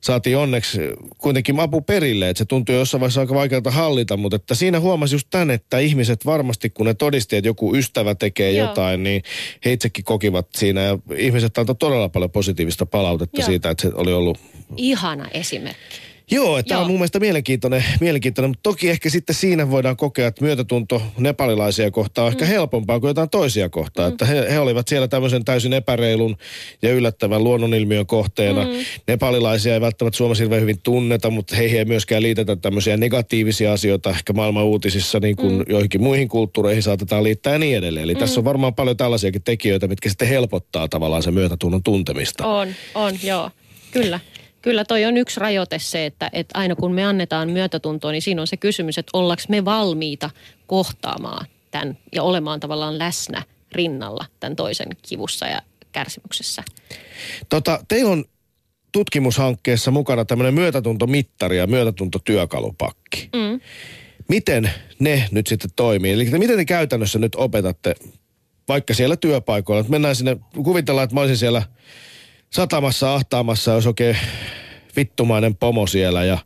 saatiin 0.03 0.37
onneksi 0.37 0.79
kuitenkin 1.17 1.59
apu 1.59 1.81
perille, 1.81 2.29
että 2.29 2.37
se 2.37 2.45
tuntui 2.45 2.75
jossain 2.75 2.99
vaiheessa 2.99 3.21
aika 3.21 3.35
vaikealta 3.35 3.71
hallita, 3.71 4.17
mutta 4.17 4.35
että 4.35 4.55
siinä 4.55 4.79
huomasi 4.79 5.15
just 5.15 5.27
tämän, 5.29 5.51
että 5.51 5.79
ihmiset 5.79 6.25
varmasti, 6.25 6.69
kun 6.69 6.85
ne 6.85 6.93
todisti, 6.93 7.35
että 7.35 7.47
joku 7.47 7.75
ystävä 7.75 8.15
tekee 8.15 8.51
Joo. 8.51 8.67
jotain, 8.67 9.03
niin 9.03 9.23
he 9.65 9.73
itsekin 9.73 10.03
kokivat 10.03 10.47
siinä 10.55 10.81
ja 10.81 10.99
ihmiset 11.17 11.57
antoi 11.57 11.75
todella 11.75 12.09
paljon 12.09 12.31
positiivista 12.31 12.85
palautetta 12.85 13.41
Joo. 13.41 13.45
siitä, 13.45 13.69
että 13.69 13.81
se 13.81 13.91
oli 13.95 14.13
ollut 14.13 14.39
Ihana 14.77 15.27
esimerkki. 15.31 16.12
Joo, 16.31 16.57
että 16.57 16.69
tämä 16.69 16.81
on 16.81 16.88
mun 16.88 16.95
mielestä 16.95 17.19
mielenkiintoinen, 17.19 17.83
mielenkiintoinen, 17.99 18.49
mutta 18.49 18.63
toki 18.63 18.89
ehkä 18.89 19.09
sitten 19.09 19.36
siinä 19.36 19.71
voidaan 19.71 19.97
kokea, 19.97 20.27
että 20.27 20.43
myötätunto 20.43 21.01
nepalilaisia 21.17 21.91
kohtaan 21.91 22.25
on 22.25 22.31
Mm. 22.31 22.36
ehkä 22.36 22.45
helpompaa 22.45 22.99
kuin 22.99 23.09
jotain 23.09 23.29
toisia 23.29 23.69
kohtaan. 23.69 24.12
Että 24.12 24.25
he, 24.25 24.45
he 24.49 24.59
olivat 24.59 24.88
siellä 24.88 25.07
tämmöisen 25.07 25.45
täysin 25.45 25.73
epäreilun 25.73 26.38
ja 26.81 26.93
yllättävän 26.93 27.43
luonnonilmiön 27.43 28.05
kohteena. 28.05 28.63
Mm. 28.63 28.71
Nepalilaisia 29.07 29.73
ei 29.73 29.81
välttämättä 29.81 30.17
Suomessa 30.17 30.43
hirveän 30.43 30.62
hyvin 30.62 30.79
tunneta, 30.83 31.29
mutta 31.29 31.55
heihin 31.55 31.79
ei 31.79 31.86
myöskään 31.86 32.23
liitetä 32.23 32.55
tämmöisiä 32.55 32.97
negatiivisia 32.97 33.73
asioita 33.73 34.09
ehkä 34.09 34.33
maailman 34.33 34.63
uutisissa, 34.63 35.19
niin 35.19 35.36
kuin 35.36 35.53
mm. 35.53 35.63
joihinkin 35.69 36.03
muihin 36.03 36.29
kulttuureihin 36.29 36.83
saatetaan 36.83 37.23
liittää 37.23 37.53
ja 37.53 37.59
niin 37.59 37.77
edelleen. 37.77 38.03
Eli 38.03 38.13
mm. 38.13 38.19
tässä 38.19 38.39
on 38.39 38.45
varmaan 38.45 38.75
paljon 38.75 38.97
tällaisiakin 38.97 39.43
tekijöitä, 39.43 39.88
mitkä 39.88 40.09
sitten 40.09 40.27
helpottaa 40.27 40.88
tavallaan 40.88 41.23
sen 41.23 41.33
myötätunnon 41.33 41.83
tuntemista. 41.83 42.47
On, 42.47 42.67
on, 42.95 43.13
joo. 43.23 43.49
Kyllä. 43.91 44.19
Kyllä 44.63 44.86
toi 44.86 45.06
on 45.06 45.17
yksi 45.17 45.39
rajoite 45.39 45.80
se, 45.80 46.06
että, 46.06 46.30
että 46.34 46.60
aina 46.60 46.76
kun 46.76 46.93
me 46.93 47.04
annetaan 47.04 47.49
myötätuntoa, 47.49 48.12
niin 48.12 48.21
siinä 48.21 48.41
on 48.41 48.47
se 48.47 48.58
kysymys, 48.58 48.97
että 48.97 49.10
ollaanko 49.13 49.43
me 49.49 49.65
valmiita 49.65 50.30
kohtaamaan 50.67 51.45
tämän 51.71 51.97
ja 52.15 52.23
olemaan 52.23 52.60
tavallaan 52.60 52.99
läsnä 52.99 53.43
rinnalla 53.71 54.26
tämän 54.39 54.56
toisen 54.56 54.88
kivussa 55.02 55.48
ja 55.48 55.62
kärsimyksessä. 55.92 56.63
Tota, 57.50 57.79
teillä 57.87 58.12
on 58.12 58.25
tutkimushankkeessa 58.92 59.92
mukana 59.92 60.25
tämmöinen 60.25 60.54
myötätuntomittari 60.54 61.58
ja 61.58 61.67
myötätuntotyökalupakki. 61.67 63.29
Mm. 63.33 63.60
Miten 64.27 64.71
ne 65.00 65.27
nyt 65.31 65.48
sitten 65.48 65.71
toimii? 65.75 66.12
Eli 66.13 66.25
miten 66.25 66.58
te 66.58 66.65
käytännössä 66.65 67.19
nyt 67.19 67.35
opetatte 67.35 67.96
vaikka 68.67 68.94
siellä 68.94 69.15
työpaikoilla? 69.15 69.79
Että 69.79 69.92
mennään 69.92 70.15
sinne, 70.15 70.37
kuvitellaan, 70.63 71.04
että 71.04 71.13
mä 71.13 71.21
olisin 71.21 71.37
siellä 71.37 71.63
satamassa 72.50 73.13
ahtaamassa, 73.13 73.71
jos 73.71 73.87
oikein 73.87 74.17
vittumainen 74.96 75.56
pomo 75.56 75.87
siellä 75.87 76.23
ja, 76.23 76.37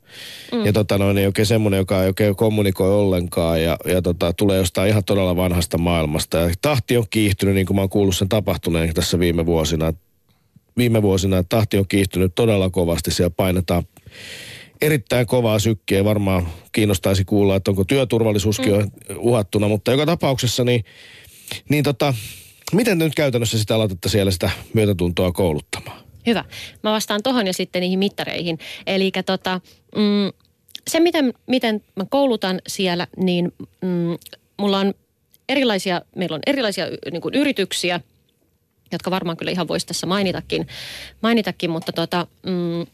mm. 0.51 0.65
ja 0.65 0.73
tota 0.73 0.97
noin, 0.97 1.15
niin 1.15 1.27
oikein 1.27 1.45
semmoinen, 1.45 1.77
joka 1.77 2.01
ei 2.01 2.07
oikein 2.07 2.35
kommunikoi 2.35 2.93
ollenkaan 2.93 3.63
ja, 3.63 3.77
ja 3.85 4.01
tota, 4.01 4.33
tulee 4.33 4.57
jostain 4.57 4.89
ihan 4.89 5.03
todella 5.03 5.35
vanhasta 5.35 5.77
maailmasta. 5.77 6.37
Ja 6.37 6.49
tahti 6.61 6.97
on 6.97 7.05
kiihtynyt, 7.09 7.55
niin 7.55 7.67
kuin 7.67 7.75
mä 7.75 7.81
oon 7.81 7.89
kuullut 7.89 8.17
sen 8.17 8.29
tapahtuneen 8.29 8.93
tässä 8.93 9.19
viime 9.19 9.45
vuosina. 9.45 9.93
viime 10.77 11.01
vuosina, 11.01 11.37
että 11.37 11.55
tahti 11.55 11.77
on 11.77 11.87
kiihtynyt 11.87 12.35
todella 12.35 12.69
kovasti. 12.69 13.11
Siellä 13.11 13.33
painetaan 13.37 13.83
erittäin 14.81 15.27
kovaa 15.27 15.59
sykkiä. 15.59 16.05
Varmaan 16.05 16.47
kiinnostaisi 16.71 17.25
kuulla, 17.25 17.55
että 17.55 17.71
onko 17.71 17.83
työturvallisuuskin 17.83 18.73
mm. 18.73 18.91
uhattuna, 19.17 19.67
mutta 19.67 19.91
joka 19.91 20.05
tapauksessa 20.05 20.63
niin, 20.63 20.85
niin 21.69 21.83
tota, 21.83 22.13
miten 22.73 22.99
te 22.99 23.05
nyt 23.05 23.15
käytännössä 23.15 23.59
sitä 23.59 23.75
aloitatte 23.75 24.09
siellä 24.09 24.31
sitä 24.31 24.49
myötätuntoa 24.73 25.31
kouluttamaan? 25.31 26.06
Hyvä. 26.27 26.45
Mä 26.83 26.91
vastaan 26.91 27.23
tuohon 27.23 27.47
ja 27.47 27.53
sitten 27.53 27.79
niihin 27.79 27.99
mittareihin. 27.99 28.59
Eli 28.87 29.11
tota, 29.25 29.61
mm, 29.95 30.31
se, 30.87 30.99
miten, 30.99 31.33
miten 31.47 31.83
mä 31.95 32.05
koulutan 32.09 32.61
siellä, 32.67 33.07
niin 33.17 33.53
mm, 33.81 34.17
mulla 34.57 34.79
on 34.79 34.93
erilaisia, 35.49 36.01
meillä 36.15 36.35
on 36.35 36.41
erilaisia 36.47 36.85
niin 37.11 37.21
kuin 37.21 37.33
yrityksiä, 37.33 37.99
jotka 38.91 39.11
varmaan 39.11 39.37
kyllä 39.37 39.51
ihan 39.51 39.67
voisi 39.67 39.87
tässä 39.87 40.07
mainitakin, 40.07 40.67
mainitakin 41.21 41.69
mutta 41.69 41.91
tota, 41.91 42.27
mm, 42.45 42.85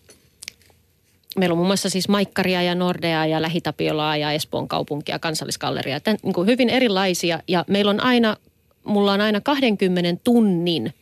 meillä 1.37 1.53
on 1.53 1.57
muun 1.57 1.67
muassa 1.67 1.89
siis 1.89 2.09
Maikkaria 2.09 2.61
ja 2.61 2.75
Nordea 2.75 3.25
ja 3.25 3.41
Lähitapiolaa 3.41 4.17
ja 4.17 4.31
Espoon 4.31 4.67
kaupunkia, 4.67 5.19
kansallisgalleria. 5.19 5.99
Tämän, 5.99 6.17
niin 6.23 6.33
kuin 6.33 6.47
hyvin 6.47 6.69
erilaisia 6.69 7.39
ja 7.47 7.65
meillä 7.67 7.89
on 7.89 8.03
aina, 8.03 8.37
mulla 8.83 9.13
on 9.13 9.21
aina 9.21 9.41
20 9.41 10.21
tunnin 10.23 10.93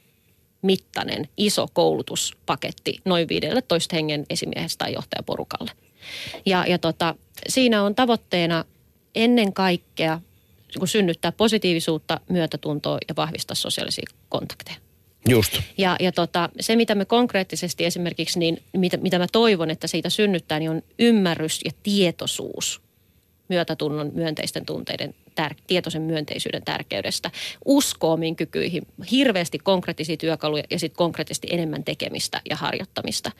mittainen 0.61 1.29
iso 1.37 1.67
koulutuspaketti 1.73 3.01
noin 3.05 3.27
15 3.27 3.95
hengen 3.95 4.25
esimiehestä 4.29 4.85
tai 4.85 4.93
johtajaporukalle. 4.93 5.71
Ja, 6.45 6.65
ja 6.67 6.77
tota, 6.77 7.15
siinä 7.47 7.83
on 7.83 7.95
tavoitteena 7.95 8.65
ennen 9.15 9.53
kaikkea 9.53 10.21
kun 10.79 10.87
synnyttää 10.87 11.31
positiivisuutta, 11.31 12.19
myötätuntoa 12.29 12.97
ja 13.07 13.15
vahvistaa 13.15 13.55
sosiaalisia 13.55 14.05
kontakteja. 14.29 14.77
Just. 15.29 15.59
Ja, 15.77 15.95
ja 15.99 16.11
tota, 16.11 16.49
se, 16.59 16.75
mitä 16.75 16.95
me 16.95 17.05
konkreettisesti 17.05 17.85
esimerkiksi, 17.85 18.39
niin 18.39 18.63
mitä, 18.77 18.97
mitä 18.97 19.19
mä 19.19 19.27
toivon, 19.31 19.69
että 19.69 19.87
siitä 19.87 20.09
synnyttää, 20.09 20.59
niin 20.59 20.71
on 20.71 20.81
ymmärrys 20.99 21.59
ja 21.65 21.71
tietoisuus 21.83 22.81
myötätunnon 23.51 24.11
myönteisten 24.13 24.65
tunteiden 24.65 25.13
tär- 25.41 25.55
tietoisen 25.67 26.01
myönteisyyden 26.01 26.63
tärkeydestä, 26.63 27.31
uskoo 27.65 28.13
omiin 28.13 28.35
kykyihin, 28.35 28.87
hirveästi 29.11 29.59
konkreettisia 29.59 30.17
työkaluja 30.17 30.63
ja 30.69 30.79
sitten 30.79 30.97
konkreettisesti 30.97 31.47
enemmän 31.51 31.83
tekemistä 31.83 32.41
ja 32.49 32.55
harjoittamista. 32.55 33.31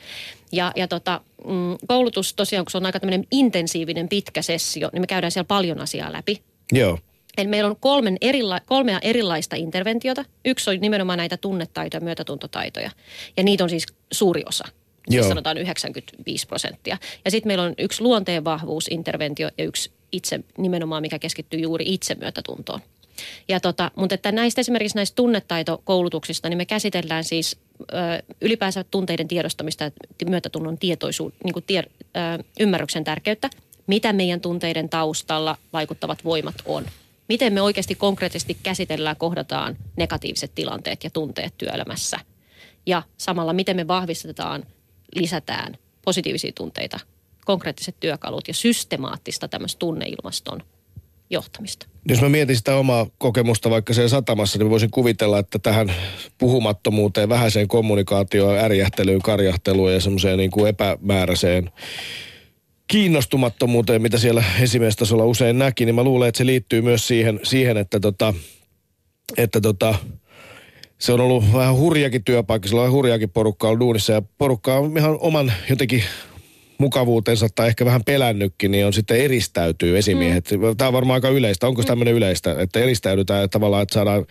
Ja, 0.52 0.72
ja 0.76 0.88
tota, 0.88 1.22
mm, 1.46 1.78
koulutus 1.88 2.34
tosiaan, 2.34 2.66
kun 2.66 2.72
se 2.72 2.78
on 2.78 2.86
aika 2.86 3.00
tämmöinen 3.00 3.28
intensiivinen 3.32 4.10
pitkä 4.10 4.42
sessio, 4.42 4.90
niin 4.94 5.02
me 5.02 5.08
käydään 5.08 5.32
siellä 5.32 5.48
paljon 5.48 5.80
asiaa 5.80 6.14
läpi. 6.14 6.42
Joo. 6.72 7.00
Eli 7.38 7.48
meillä 7.48 7.70
on 7.70 7.76
kolmen 7.80 8.18
erila- 8.22 8.62
kolmea 8.66 9.00
erilaista 9.02 9.56
interventiota. 9.56 10.26
Yksi 10.46 10.70
on 10.70 10.78
nimenomaan 10.82 11.18
näitä 11.18 11.38
tunnetaitoja, 11.38 12.02
myötätuntotaitoja. 12.02 12.92
Ja 13.38 13.44
niitä 13.44 13.64
on 13.64 13.70
siis 13.70 13.86
suuri 14.12 14.44
osa. 14.46 14.64
Siis 15.10 15.16
Joo. 15.16 15.28
sanotaan 15.28 15.58
95 15.58 16.48
prosenttia. 16.48 16.98
Ja 17.26 17.32
sitten 17.32 17.50
meillä 17.50 17.64
on 17.64 17.74
yksi 17.78 18.02
luonteenvahvuusinterventio 18.02 19.50
ja 19.58 19.64
yksi 19.64 19.92
itse 20.12 20.40
nimenomaan, 20.58 21.02
mikä 21.02 21.20
keskittyy 21.20 21.60
juuri 21.60 21.86
itsemyötätuntoon. 21.94 22.80
Ja 23.48 23.60
tota, 23.60 23.92
mutta 23.96 24.16
että 24.16 24.32
näistä 24.32 24.62
esimerkiksi 24.62 24.96
näistä 24.96 25.16
tunnetaitokoulutuksista, 25.16 26.50
niin 26.50 26.58
me 26.58 26.66
käsitellään 26.66 27.24
siis 27.24 27.58
ö, 27.82 27.86
ylipäänsä 28.42 28.84
tunteiden 28.84 29.28
tiedostamista 29.28 29.84
ja 29.84 29.92
myötätunnon 30.30 30.78
tietoisuuden, 30.78 31.38
niin 31.44 31.64
tie, 31.68 31.84
ymmärryksen 32.60 33.04
tärkeyttä. 33.04 33.50
Mitä 33.88 34.14
meidän 34.14 34.42
tunteiden 34.42 34.90
taustalla 34.90 35.58
vaikuttavat 35.74 36.26
voimat 36.26 36.56
on. 36.66 36.86
Miten 37.30 37.54
me 37.54 37.62
oikeasti 37.62 37.96
konkreettisesti 37.96 38.58
käsitellään, 38.64 39.16
kohdataan 39.16 39.78
negatiiviset 39.96 40.52
tilanteet 40.56 41.04
ja 41.04 41.10
tunteet 41.10 41.54
työelämässä. 41.58 42.20
Ja 42.86 43.04
samalla 43.18 43.54
miten 43.54 43.76
me 43.76 43.88
vahvistetaan, 43.88 44.64
lisätään 45.16 45.78
positiivisia 46.06 46.52
tunteita, 46.56 47.00
konkreettiset 47.46 47.96
työkalut 48.00 48.48
ja 48.48 48.54
systemaattista 48.54 49.48
tämmöistä 49.48 49.80
tunneilmaston 49.80 50.64
johtamista. 51.30 51.88
Jos 52.08 52.22
mä 52.22 52.30
mietin 52.30 52.56
sitä 52.56 52.76
omaa 52.76 53.08
kokemusta 53.18 53.70
vaikka 53.70 53.94
siellä 53.94 54.10
satamassa, 54.10 54.60
niin 54.60 54.70
voisin 54.70 54.92
kuvitella, 54.92 55.40
että 55.40 55.60
tähän 55.60 55.94
puhumattomuuteen, 56.38 57.30
vähäiseen 57.30 57.68
kommunikaatioon, 57.68 58.58
ärjähtelyyn, 58.58 59.22
karjahteluun 59.22 59.94
ja 59.94 60.00
semmoiseen 60.00 60.38
niin 60.38 60.52
kuin 60.52 60.70
epämääräiseen 60.70 61.72
kiinnostumattomuuteen, 62.88 64.02
mitä 64.02 64.18
siellä 64.18 64.44
esimiestasolla 64.62 65.26
usein 65.26 65.60
näki, 65.60 65.86
niin 65.86 65.96
mä 65.96 66.04
luulen, 66.04 66.30
että 66.30 66.38
se 66.38 66.46
liittyy 66.46 66.82
myös 66.82 67.08
siihen, 67.08 67.40
siihen 67.44 67.78
että, 67.78 68.00
tota, 68.00 68.34
että 69.38 69.62
tota, 69.62 69.96
se 70.98 71.14
on 71.14 71.20
ollut 71.20 71.54
vähän 71.54 71.76
hurjakin 71.76 72.24
työpaikka, 72.24 72.68
sillä 72.68 72.82
on 72.82 72.92
hurjaakin 72.92 73.30
porukkaa 73.30 73.70
ollut 73.70 73.80
duunissa 73.80 74.14
ja 74.14 74.22
porukka 74.38 74.78
on 74.78 74.98
ihan 74.98 75.18
oman 75.20 75.54
jotenkin 75.70 76.04
mukavuutensa 76.82 77.48
tai 77.56 77.68
ehkä 77.68 77.86
vähän 77.86 78.04
pelännytkin, 78.04 78.72
niin 78.72 78.86
on 78.86 78.94
sitten 78.94 79.18
eristäytyy 79.18 79.98
esimiehet. 79.98 80.52
Mm. 80.52 80.78
Tämä 80.78 80.88
on 80.88 80.94
varmaan 80.94 81.18
aika 81.18 81.30
yleistä. 81.30 81.68
Onko 81.68 81.82
mm. 81.82 81.86
tämmöinen 81.86 82.14
yleistä, 82.14 82.56
että 82.60 82.80
eristäydytään 82.80 83.50
tavallaan, 83.50 83.84
että 83.84 83.94
saadaan, 83.94 84.26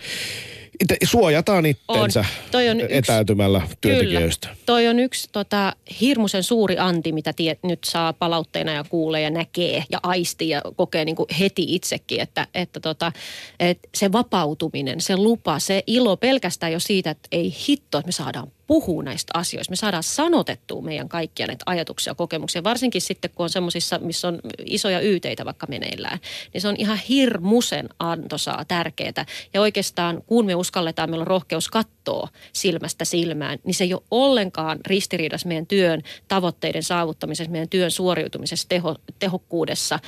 itse, 0.81 0.97
suojataan 1.05 1.67
itsensä 1.67 2.25
Toi 2.51 2.69
on 2.69 2.81
yksi- 2.81 2.97
etäytymällä 2.97 3.63
työntekijöistä. 3.81 4.49
Kyllä. 4.49 4.61
Toi 4.67 4.89
on 4.89 4.99
yksi 4.99 5.29
tota, 5.33 5.73
hirmuisen 6.01 6.43
suuri 6.43 6.79
anti, 6.79 7.13
mitä 7.13 7.33
tie, 7.33 7.57
nyt 7.63 7.85
saa 7.85 8.13
palautteena 8.13 8.73
ja 8.73 8.85
kuulee 8.89 9.21
ja 9.21 9.31
näkee 9.31 9.85
ja 9.91 10.01
aisti 10.03 10.49
ja 10.49 10.63
kokee 10.77 11.05
niin 11.05 11.17
kuin 11.17 11.27
heti 11.41 11.75
itsekin, 11.75 12.21
että, 12.21 12.47
että 12.55 12.81
tota, 12.81 13.13
et 13.61 13.79
se 13.95 14.13
vapautuminen, 14.13 15.01
se 15.01 15.17
lupa, 15.17 15.59
se 15.59 15.83
ilo 15.87 16.17
pelkästään 16.17 16.73
jo 16.73 16.81
siitä, 16.81 17.11
että 17.11 17.29
ei 17.33 17.55
hitto, 17.69 17.99
että 17.99 18.09
me 18.09 18.13
saadaan 18.13 18.53
puhua 18.71 19.03
näistä 19.03 19.31
asioista. 19.35 19.73
Me 19.73 19.77
saadaan 19.77 20.03
sanotettua 20.03 20.83
meidän 20.83 21.09
kaikkia 21.09 21.47
näitä 21.47 21.63
ajatuksia 21.67 22.11
ja 22.11 22.15
kokemuksia, 22.15 22.65
varsinkin 22.65 23.01
sitten 23.01 23.31
kun 23.35 23.45
on 23.45 23.51
semmoisissa, 23.51 23.99
missä 23.99 24.29
on 24.29 24.41
isoja 24.65 25.01
yyteitä 25.01 25.45
vaikka 25.45 25.67
meneillään. 25.67 26.19
Niin 26.53 26.61
se 26.61 26.69
on 26.69 26.75
ihan 26.79 26.99
hirmuisen 27.09 27.89
antoisaa, 27.99 28.65
tärkeää. 28.65 29.27
Ja 29.55 29.61
oikeastaan 29.61 30.23
kun 30.27 30.47
me 30.47 30.55
uskalletaan, 30.55 31.11
meillä 31.11 31.23
on 31.23 31.27
rohkeus 31.27 31.69
katsoa 31.69 32.29
silmästä 32.53 33.05
silmään, 33.05 33.59
niin 33.65 33.75
se 33.75 33.85
ei 33.85 33.95
ole 33.95 34.03
ollenkaan 34.11 34.79
ristiriidassa 34.87 35.49
meidän 35.49 35.67
työn 35.67 36.03
tavoitteiden 36.29 36.83
saavuttamisessa, 36.83 37.53
meidän 37.53 37.69
työn 37.69 37.91
suoriutumisessa, 37.91 38.69
teho, 38.69 38.97
tehokkuudessa 39.19 39.99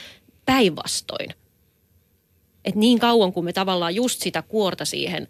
päinvastoin. 0.47 1.29
Et 2.65 2.75
niin 2.75 2.99
kauan 2.99 3.33
kuin 3.33 3.45
me 3.45 3.53
tavallaan 3.53 3.95
just 3.95 4.21
sitä 4.21 4.43
kuorta 4.43 4.85
siihen 4.85 5.29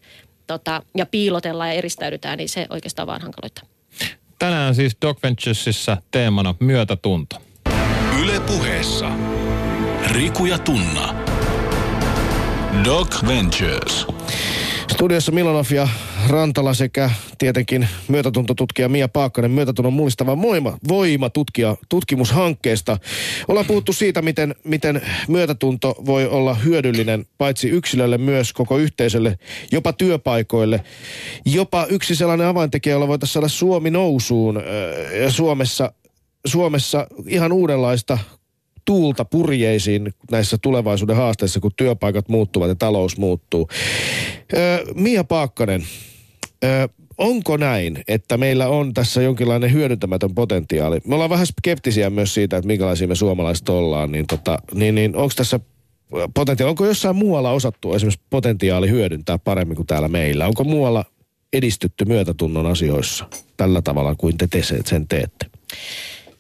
tota, 0.53 0.83
ja 0.97 1.07
piilotellaan 1.07 1.69
ja 1.69 1.75
eristäydytään, 1.75 2.39
niin 2.39 2.49
se 2.49 2.67
oikeastaan 2.71 3.07
vaan 3.07 3.23
hankaloittaa. 3.23 3.65
Tänään 4.39 4.75
siis 4.75 4.97
Doc 5.03 5.23
Venturesissa 5.23 5.97
teemana 6.11 6.55
myötätunto. 6.61 7.37
Yle 8.23 8.41
puheessa. 8.41 9.11
Riku 10.11 10.47
ja 10.47 10.59
Tunna. 10.59 11.15
Doc 12.85 13.27
Ventures. 13.27 14.07
Studiossa 14.93 15.33
Milanov 15.33 15.67
ja 15.71 15.89
Rantala 16.29 16.75
sekä 16.75 17.11
tietenkin 17.39 17.89
myötätuntotutkija 18.09 18.89
Mia 18.89 19.09
Paakkanen 19.09 19.51
myötätunnon 19.51 19.93
mullistava 19.93 20.43
voima, 20.43 20.79
voima 20.89 21.31
tutkija, 21.31 21.77
tutkimushankkeesta. 21.89 22.99
Ollaan 23.49 23.67
puhuttu 23.67 23.93
siitä, 23.93 24.23
miten, 24.23 24.55
miten 24.65 25.03
myötätunto 25.29 25.95
voi 26.07 26.27
olla 26.27 26.55
hyödyllinen 26.55 27.27
paitsi 27.39 27.69
yksilölle 27.69 28.19
myös 28.19 28.53
koko 28.53 28.79
yhteisölle, 28.79 29.39
jopa 29.73 29.93
työpaikoille. 29.93 30.85
Jopa 31.45 31.87
yksi 31.87 32.17
sellainen 32.17 32.47
avaintekijä, 32.47 32.93
jolla 32.93 33.09
voitaisiin 33.09 33.33
saada 33.33 33.49
Suomi 33.49 33.91
nousuun 33.91 34.63
ja 35.23 35.31
Suomessa, 35.31 35.93
Suomessa 36.47 37.07
ihan 37.27 37.53
uudenlaista 37.53 38.19
tuulta 38.85 39.25
purjeisiin 39.25 40.15
näissä 40.31 40.59
tulevaisuuden 40.63 41.17
haasteissa, 41.17 41.61
kun 41.61 41.71
työpaikat 41.77 42.29
muuttuvat 42.29 42.69
ja 42.69 42.75
talous 42.75 43.19
muuttuu. 43.19 43.69
Öö, 44.55 44.85
Mia 44.95 45.25
Paakkanen, 45.25 45.83
öö, 46.65 46.89
onko 47.19 47.57
näin, 47.57 48.05
että 48.09 48.37
meillä 48.37 48.69
on 48.69 48.95
tässä 48.95 49.23
jonkinlainen 49.23 49.73
hyödyntämätön 49.73 50.35
potentiaali? 50.35 51.01
Me 51.07 51.15
ollaan 51.15 51.31
vähän 51.31 51.47
skeptisiä 51.47 52.11
myös 52.11 52.35
siitä, 52.35 52.57
että 52.57 52.67
minkälaisia 52.67 53.09
me 53.09 53.15
suomalaiset 53.15 53.69
ollaan, 53.69 54.13
niin, 54.13 54.27
tota, 54.27 54.59
niin, 54.75 54.95
niin 54.95 55.17
onko 55.17 55.33
tässä 55.37 55.61
potentiaali, 56.35 56.71
onko 56.71 56.87
jossain 56.87 57.17
muualla 57.17 57.51
osattu 57.51 57.95
esimerkiksi 57.95 58.27
potentiaali 58.31 58.91
hyödyntää 58.91 59.39
paremmin 59.39 59.77
kuin 59.77 59.87
täällä 59.87 60.09
meillä? 60.09 60.47
Onko 60.47 60.65
muualla 60.65 61.05
edistytty 61.53 62.05
myötätunnon 62.05 62.67
asioissa 62.67 63.29
tällä 63.57 63.83
tavalla 63.83 64.15
kuin 64.15 64.39
te, 64.39 64.47
te 64.47 64.63
sen 64.85 65.09
teette? 65.09 65.47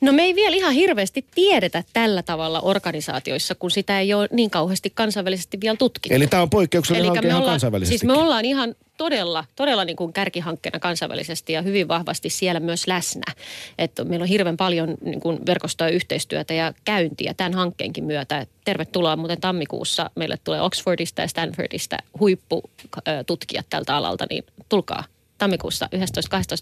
No 0.02 0.12
me 0.12 0.22
ei 0.22 0.34
vielä 0.34 0.56
ihan 0.56 0.72
hirveästi 0.72 1.26
tiedetä 1.34 1.84
tällä 1.92 2.22
tavalla 2.22 2.60
organisaatioissa, 2.60 3.54
kun 3.54 3.70
sitä 3.70 4.00
ei 4.00 4.14
ole 4.14 4.28
niin 4.32 4.50
kauheasti 4.50 4.90
kansainvälisesti 4.90 5.60
vielä 5.60 5.76
tutkittu. 5.76 6.14
Eli 6.14 6.26
tämä 6.26 6.42
on 6.42 6.50
poikkeuksellinen 6.50 7.08
hanke 7.08 7.20
me 7.20 7.28
ihan 7.28 7.40
ollaan, 7.40 7.52
kansainvälisesti. 7.52 7.98
siis 7.98 8.06
me 8.06 8.12
ollaan 8.12 8.44
ihan 8.44 8.74
todella, 8.96 9.44
todella 9.56 9.84
niin 9.84 9.96
kuin 9.96 10.12
kärkihankkeena 10.12 10.78
kansainvälisesti 10.78 11.52
ja 11.52 11.62
hyvin 11.62 11.88
vahvasti 11.88 12.30
siellä 12.30 12.60
myös 12.60 12.86
läsnä. 12.86 13.34
Että 13.78 14.04
meillä 14.04 14.22
on 14.22 14.28
hirveän 14.28 14.56
paljon 14.56 14.94
niin 15.04 15.20
kuin 15.20 15.38
verkostoa, 15.46 15.88
yhteistyötä 15.88 16.54
ja 16.54 16.74
käyntiä 16.84 17.34
tämän 17.34 17.54
hankkeenkin 17.54 18.04
myötä. 18.04 18.46
Tervetuloa 18.64 19.16
muuten 19.16 19.40
tammikuussa. 19.40 20.10
Meille 20.14 20.36
tulee 20.44 20.60
Oxfordista 20.60 21.22
ja 21.22 21.28
Stanfordista 21.28 21.96
huippututkijat 22.20 23.66
tältä 23.70 23.96
alalta, 23.96 24.26
niin 24.30 24.44
tulkaa 24.68 25.04
tammikuussa 25.38 25.88
11-12 25.94 25.98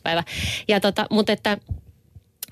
päivä. 0.03 0.25
Ja 0.69 0.81
tota, 0.81 1.07
mutta 1.11 1.33
että 1.33 1.59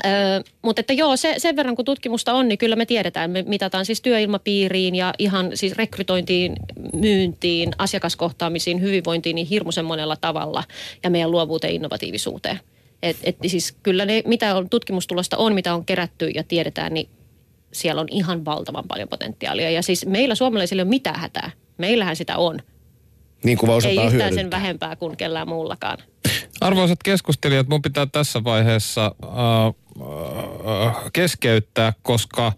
Öö, 0.06 0.40
mutta 0.62 0.80
että 0.80 0.92
joo, 0.92 1.16
se, 1.16 1.34
sen 1.38 1.56
verran 1.56 1.76
kun 1.76 1.84
tutkimusta 1.84 2.32
on, 2.34 2.48
niin 2.48 2.58
kyllä 2.58 2.76
me 2.76 2.86
tiedetään. 2.86 3.30
Me 3.30 3.42
mitataan 3.42 3.84
siis 3.84 4.00
työilmapiiriin 4.00 4.94
ja 4.94 5.14
ihan 5.18 5.50
siis 5.54 5.72
rekrytointiin, 5.72 6.56
myyntiin, 6.92 7.70
asiakaskohtaamisiin, 7.78 8.80
hyvinvointiin 8.80 9.34
niin 9.34 9.46
hirmuisen 9.46 9.84
monella 9.84 10.16
tavalla 10.16 10.64
ja 11.02 11.10
meidän 11.10 11.30
luovuuteen 11.30 11.74
innovatiivisuuteen. 11.74 12.60
Et, 13.02 13.16
et 13.22 13.36
siis 13.46 13.76
kyllä 13.82 14.04
ne, 14.04 14.22
mitä 14.26 14.56
on 14.56 14.68
tutkimustulosta 14.68 15.36
on, 15.36 15.54
mitä 15.54 15.74
on 15.74 15.84
kerätty 15.84 16.28
ja 16.28 16.44
tiedetään, 16.44 16.94
niin 16.94 17.08
siellä 17.72 18.00
on 18.00 18.08
ihan 18.10 18.44
valtavan 18.44 18.84
paljon 18.88 19.08
potentiaalia. 19.08 19.70
Ja 19.70 19.82
siis 19.82 20.06
meillä 20.06 20.34
suomalaisilla 20.34 20.80
ei 20.80 20.84
ole 20.84 20.88
mitään 20.88 21.20
hätää. 21.20 21.50
Meillähän 21.78 22.16
sitä 22.16 22.36
on. 22.36 22.60
Niin 23.44 23.58
kuin 23.58 23.70
Ei 23.70 23.76
yhtään 23.76 24.12
hyödyntää. 24.12 24.30
sen 24.30 24.50
vähempää 24.50 24.96
kuin 24.96 25.16
kellään 25.16 25.48
muullakaan. 25.48 25.98
Arvoisat 26.60 27.02
keskustelijat, 27.02 27.68
mun 27.68 27.82
pitää 27.82 28.06
tässä 28.06 28.44
vaiheessa 28.44 29.14
äh, 29.24 29.30
äh, 30.86 30.96
keskeyttää, 31.12 31.92
koska 32.02 32.52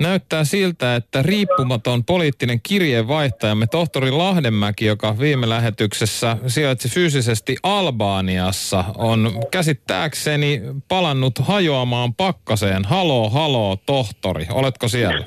näyttää 0.00 0.44
siltä, 0.44 0.96
että 0.96 1.22
riippumaton 1.22 2.04
poliittinen 2.04 2.60
kirjeenvaihtajamme 2.62 3.66
tohtori 3.66 4.10
Lahdenmäki, 4.10 4.86
joka 4.86 5.18
viime 5.18 5.48
lähetyksessä 5.48 6.36
sijaitsi 6.46 6.88
fyysisesti 6.88 7.56
Albaaniassa, 7.62 8.84
on 8.94 9.42
käsittääkseni 9.50 10.62
palannut 10.88 11.38
hajoamaan 11.38 12.14
pakkaseen. 12.14 12.84
Haloo, 12.84 13.30
haloo, 13.30 13.76
tohtori. 13.76 14.46
Oletko 14.50 14.88
siellä? 14.88 15.24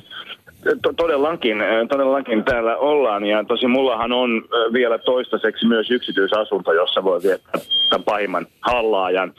To- 0.81 0.93
todellakin, 0.93 1.61
äh, 1.61 1.87
todellakin 1.89 2.43
täällä 2.43 2.77
ollaan 2.77 3.25
ja 3.25 3.43
tosi 3.43 3.67
mullahan 3.67 4.11
on 4.11 4.43
äh, 4.43 4.73
vielä 4.73 4.97
toistaiseksi 4.97 5.67
myös 5.67 5.91
yksityisasunto, 5.91 6.73
jossa 6.73 7.03
voi 7.03 7.19
viettää 7.23 7.61
tämän 7.89 8.03
pahimman 8.03 8.47
hallaajan. 8.61 9.33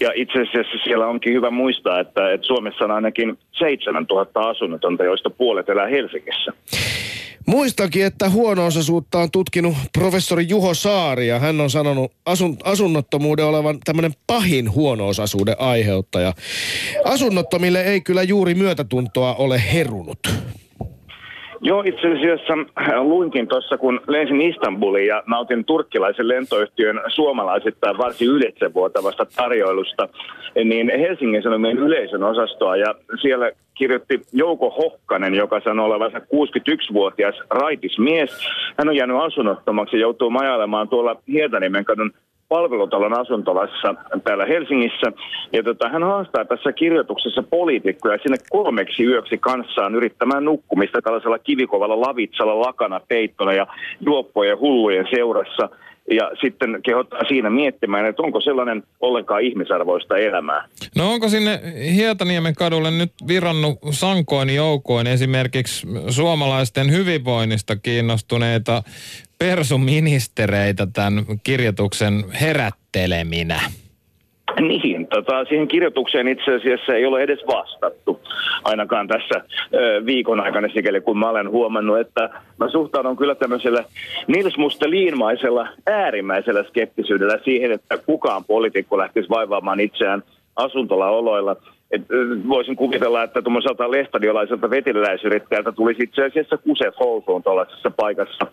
Ja 0.00 0.10
itse 0.14 0.42
asiassa 0.42 0.78
siellä 0.84 1.06
onkin 1.06 1.32
hyvä 1.32 1.50
muistaa, 1.50 2.00
että, 2.00 2.32
että 2.32 2.46
Suomessa 2.46 2.84
on 2.84 2.90
ainakin 2.90 3.38
7000 3.52 4.40
asunnotonta, 4.40 5.04
joista 5.04 5.30
puolet 5.30 5.68
elää 5.68 5.86
Helsingissä. 5.86 6.52
Muistakin, 7.46 8.06
että 8.06 8.30
huono-osaisuutta 8.30 9.18
on 9.18 9.30
tutkinut 9.30 9.74
professori 9.98 10.48
Juho 10.48 10.74
Saari 10.74 11.28
ja 11.28 11.38
hän 11.38 11.60
on 11.60 11.70
sanonut 11.70 12.12
asun, 12.24 12.56
asunnottomuuden 12.64 13.44
olevan 13.44 13.78
tämmöinen 13.84 14.12
pahin 14.26 14.72
huono-osaisuuden 14.72 15.56
aiheuttaja. 15.58 16.32
Asunnottomille 17.04 17.82
ei 17.82 18.00
kyllä 18.00 18.22
juuri 18.22 18.54
myötätuntoa 18.54 19.34
ole 19.34 19.62
herunut. 19.72 20.18
Joo, 21.60 21.82
itse 21.86 22.12
asiassa 22.12 22.52
äh, 22.52 23.02
luinkin 23.02 23.48
tuossa, 23.48 23.78
kun 23.78 24.00
lensin 24.08 24.40
Istanbuliin 24.40 25.06
ja 25.06 25.22
nautin 25.26 25.64
turkkilaisen 25.64 26.28
lentoyhtiön 26.28 27.00
suomalaisittain 27.08 27.98
varsin 27.98 28.28
ylitsevuotavasta 28.28 29.26
tarjoilusta, 29.36 30.08
niin 30.64 30.92
Helsingin 30.98 31.42
Sanomien 31.42 31.78
yleisön 31.78 32.22
osastoa 32.22 32.76
ja 32.76 32.94
siellä 33.20 33.50
kirjoitti 33.74 34.20
Jouko 34.32 34.70
Hokkanen, 34.70 35.34
joka 35.34 35.60
sanoi 35.60 35.86
olevansa 35.86 36.18
61-vuotias 36.18 37.34
raitismies. 37.50 38.30
Hän 38.78 38.88
on 38.88 38.96
jäänyt 38.96 39.16
asunnottomaksi 39.16 39.96
ja 39.96 40.00
joutuu 40.00 40.30
majailemaan 40.30 40.88
tuolla 40.88 41.16
Hietaniemen 41.28 41.84
kadun 41.84 42.12
palvelutalon 42.48 43.20
asuntolassa 43.20 43.94
täällä 44.24 44.46
Helsingissä. 44.46 45.12
Ja 45.52 45.62
tota, 45.62 45.88
hän 45.88 46.02
haastaa 46.02 46.44
tässä 46.44 46.72
kirjoituksessa 46.72 47.42
poliitikkoja 47.42 48.18
sinne 48.22 48.36
kolmeksi 48.50 49.04
yöksi 49.04 49.38
kanssaan 49.38 49.94
yrittämään 49.94 50.44
nukkumista 50.44 51.02
tällaisella 51.02 51.38
kivikovalla 51.38 52.00
lavitsalla, 52.00 52.60
lakana, 52.60 53.00
peittona 53.08 53.52
ja 53.52 53.66
juoppojen 54.00 54.58
hullujen 54.58 55.06
seurassa. 55.14 55.68
Ja 56.10 56.30
sitten 56.40 56.80
kehottaa 56.82 57.20
siinä 57.28 57.50
miettimään, 57.50 58.06
että 58.06 58.22
onko 58.22 58.40
sellainen 58.40 58.82
ollenkaan 59.00 59.42
ihmisarvoista 59.42 60.16
elämää. 60.16 60.68
No 60.96 61.12
onko 61.12 61.28
sinne 61.28 61.60
Hietaniemen 61.94 62.54
kadulle 62.54 62.90
nyt 62.90 63.12
virannut 63.28 63.78
sankoin 63.90 64.54
joukoin 64.54 65.06
esimerkiksi 65.06 65.86
suomalaisten 66.08 66.90
hyvinvoinnista 66.90 67.76
kiinnostuneita 67.76 68.82
persuministereitä 69.38 70.86
tämän 70.92 71.24
kirjoituksen 71.44 72.24
herätteleminä? 72.40 73.60
Niin, 74.60 75.06
tota, 75.06 75.44
siihen 75.44 75.68
kirjoitukseen 75.68 76.28
itse 76.28 76.54
asiassa 76.54 76.94
ei 76.94 77.06
ole 77.06 77.22
edes 77.22 77.40
vastattu, 77.46 78.20
ainakaan 78.64 79.08
tässä 79.08 79.44
ö, 79.74 80.06
viikon 80.06 80.40
aikana 80.40 80.68
sikäli, 80.68 81.00
kun 81.00 81.18
mä 81.18 81.30
olen 81.30 81.50
huomannut, 81.50 81.98
että 81.98 82.30
mä 82.58 82.70
suhtaudun 82.70 83.16
kyllä 83.16 83.34
tämmöisellä 83.34 83.84
Nils 84.26 84.58
Mustelin-maisella 84.58 85.68
äärimmäisellä 85.86 86.62
skeptisyydellä 86.62 87.38
siihen, 87.44 87.72
että 87.72 87.98
kukaan 87.98 88.44
poliitikko 88.44 88.98
lähtisi 88.98 89.28
vaivaamaan 89.28 89.80
itseään 89.80 90.22
asuntolaoloilla. 90.56 91.56
Et, 91.90 92.02
voisin 92.48 92.76
kuvitella, 92.76 93.22
että 93.22 93.42
tuommoiselta 93.42 93.90
lestadiolaiselta 93.90 94.70
veteliläisyrittäjältä 94.70 95.72
tulisi 95.72 96.02
itse 96.02 96.24
asiassa 96.24 96.56
kuset 96.56 96.94
housuun 97.00 97.42
tuollaisessa 97.42 97.90
paikassa 97.90 98.46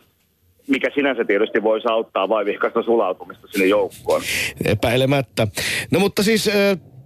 mikä 0.68 0.90
sinänsä 0.96 1.26
tietysti 1.26 1.64
voisi 1.64 1.88
auttaa 1.88 2.30
vaivihkaista 2.30 2.84
sulautumista 2.84 3.48
sinne 3.48 3.66
joukkoon. 3.66 4.22
Epäilemättä. 4.66 5.48
No 5.92 6.00
mutta 6.00 6.24
siis 6.24 6.50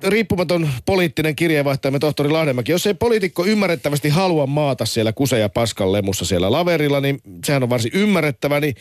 riippumaton 0.04 0.70
poliittinen 0.86 1.36
kirjeenvaihtajamme 1.36 2.00
tohtori 2.00 2.30
Lahdenmäki, 2.30 2.72
jos 2.72 2.88
ei 2.88 2.94
poliitikko 2.94 3.46
ymmärrettävästi 3.46 4.10
halua 4.10 4.48
maata 4.48 4.86
siellä 4.86 5.14
kuse 5.14 5.40
ja 5.40 5.50
paskan 5.50 5.92
lemussa 5.92 6.26
siellä 6.26 6.52
laverilla, 6.52 7.02
niin 7.02 7.20
sehän 7.46 7.64
on 7.64 7.70
varsin 7.70 7.92
ymmärrettävä, 7.94 8.60
niin 8.60 8.76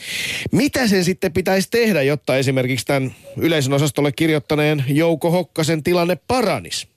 mitä 0.53 0.87
sen 0.87 1.05
sitten 1.05 1.33
pitäisi 1.33 1.71
tehdä, 1.71 2.03
jotta 2.03 2.37
esimerkiksi 2.37 2.87
tämän 2.87 3.15
yleisön 3.37 3.73
osastolle 3.73 4.13
kirjoittaneen 4.13 4.85
Jouko 4.89 5.31
Hokkasen 5.31 5.83
tilanne 5.83 6.19
paranisi? 6.29 6.96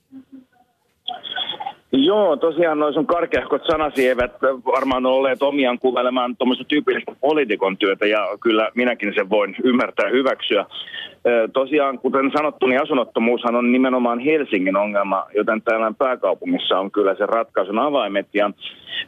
Joo, 1.92 2.36
tosiaan 2.36 2.78
noin 2.78 2.94
sun 2.94 3.06
karkeahkot 3.06 3.62
sanasievet 3.66 4.32
varmaan 4.64 5.06
on 5.06 5.12
olleet 5.12 5.42
omiaan 5.42 5.78
kuvailemaan 5.78 6.36
tuommoista 6.36 6.64
tyypillistä 6.64 7.12
poliitikon 7.20 7.76
työtä 7.76 8.06
ja 8.06 8.28
kyllä 8.40 8.70
minäkin 8.74 9.14
sen 9.14 9.30
voin 9.30 9.56
ymmärtää 9.64 10.08
hyväksyä. 10.08 10.66
Tosiaan, 11.52 11.98
kuten 11.98 12.30
sanottu, 12.36 12.66
niin 12.66 12.82
asunnottomuushan 12.82 13.56
on 13.56 13.72
nimenomaan 13.72 14.18
Helsingin 14.18 14.76
ongelma, 14.76 15.26
joten 15.34 15.62
täällä 15.62 15.92
pääkaupungissa 15.98 16.78
on 16.78 16.90
kyllä 16.90 17.14
se 17.14 17.26
ratkaisun 17.26 17.78
avaimet. 17.78 18.26
Ja 18.34 18.50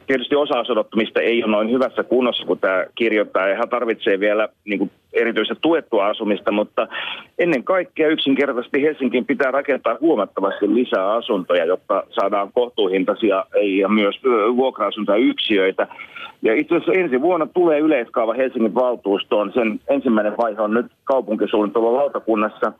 tietysti 0.07 0.35
osa 0.35 0.59
asunnottomista 0.59 1.21
ei 1.21 1.43
ole 1.43 1.51
noin 1.51 1.71
hyvässä 1.71 2.03
kunnossa, 2.03 2.45
kun 2.45 2.59
tämä 2.59 2.85
kirjoittaa, 2.95 3.47
ja 3.47 3.55
hän 3.55 3.69
tarvitsee 3.69 4.19
vielä 4.19 4.49
niin 4.65 4.79
kuin, 4.79 4.91
erityistä 5.13 5.55
tuettua 5.61 6.07
asumista, 6.07 6.51
mutta 6.51 6.87
ennen 7.39 7.63
kaikkea 7.63 8.07
yksinkertaisesti 8.07 8.81
Helsinkiin 8.81 9.25
pitää 9.25 9.51
rakentaa 9.51 9.97
huomattavasti 10.01 10.73
lisää 10.73 11.13
asuntoja, 11.13 11.65
jotta 11.65 12.03
saadaan 12.09 12.51
kohtuuhintaisia 12.53 13.45
ja 13.79 13.89
myös 13.89 14.15
vuokra-asuntoja 14.55 15.17
yksiöitä. 15.17 15.87
Ja 16.43 16.53
itse 16.55 16.75
asiassa 16.75 16.93
ensi 16.93 17.21
vuonna 17.21 17.47
tulee 17.53 17.79
yleiskaava 17.79 18.33
Helsingin 18.33 18.75
valtuustoon. 18.75 19.51
Sen 19.53 19.79
ensimmäinen 19.89 20.37
vaihe 20.37 20.61
on 20.61 20.73
nyt 20.73 20.85
kaupunkisuunnittelun 21.03 21.95
lautakunnassa. 21.95 22.73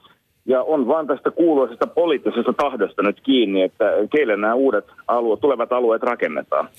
Ja 0.46 0.64
on 0.64 0.88
vaan 0.88 1.08
tästä 1.08 1.32
kuuluisesta 1.32 1.88
poliittisesta 1.88 2.54
tahdosta 2.54 3.04
nyt 3.04 3.22
kiinni, 3.22 3.62
että 3.62 3.86
keille 4.12 4.38
nämä 4.38 4.54
uudet 4.54 4.86
alueet, 5.08 5.40
tulevat 5.40 5.72
alueet 5.72 6.04
rakennetaan. 6.04 6.70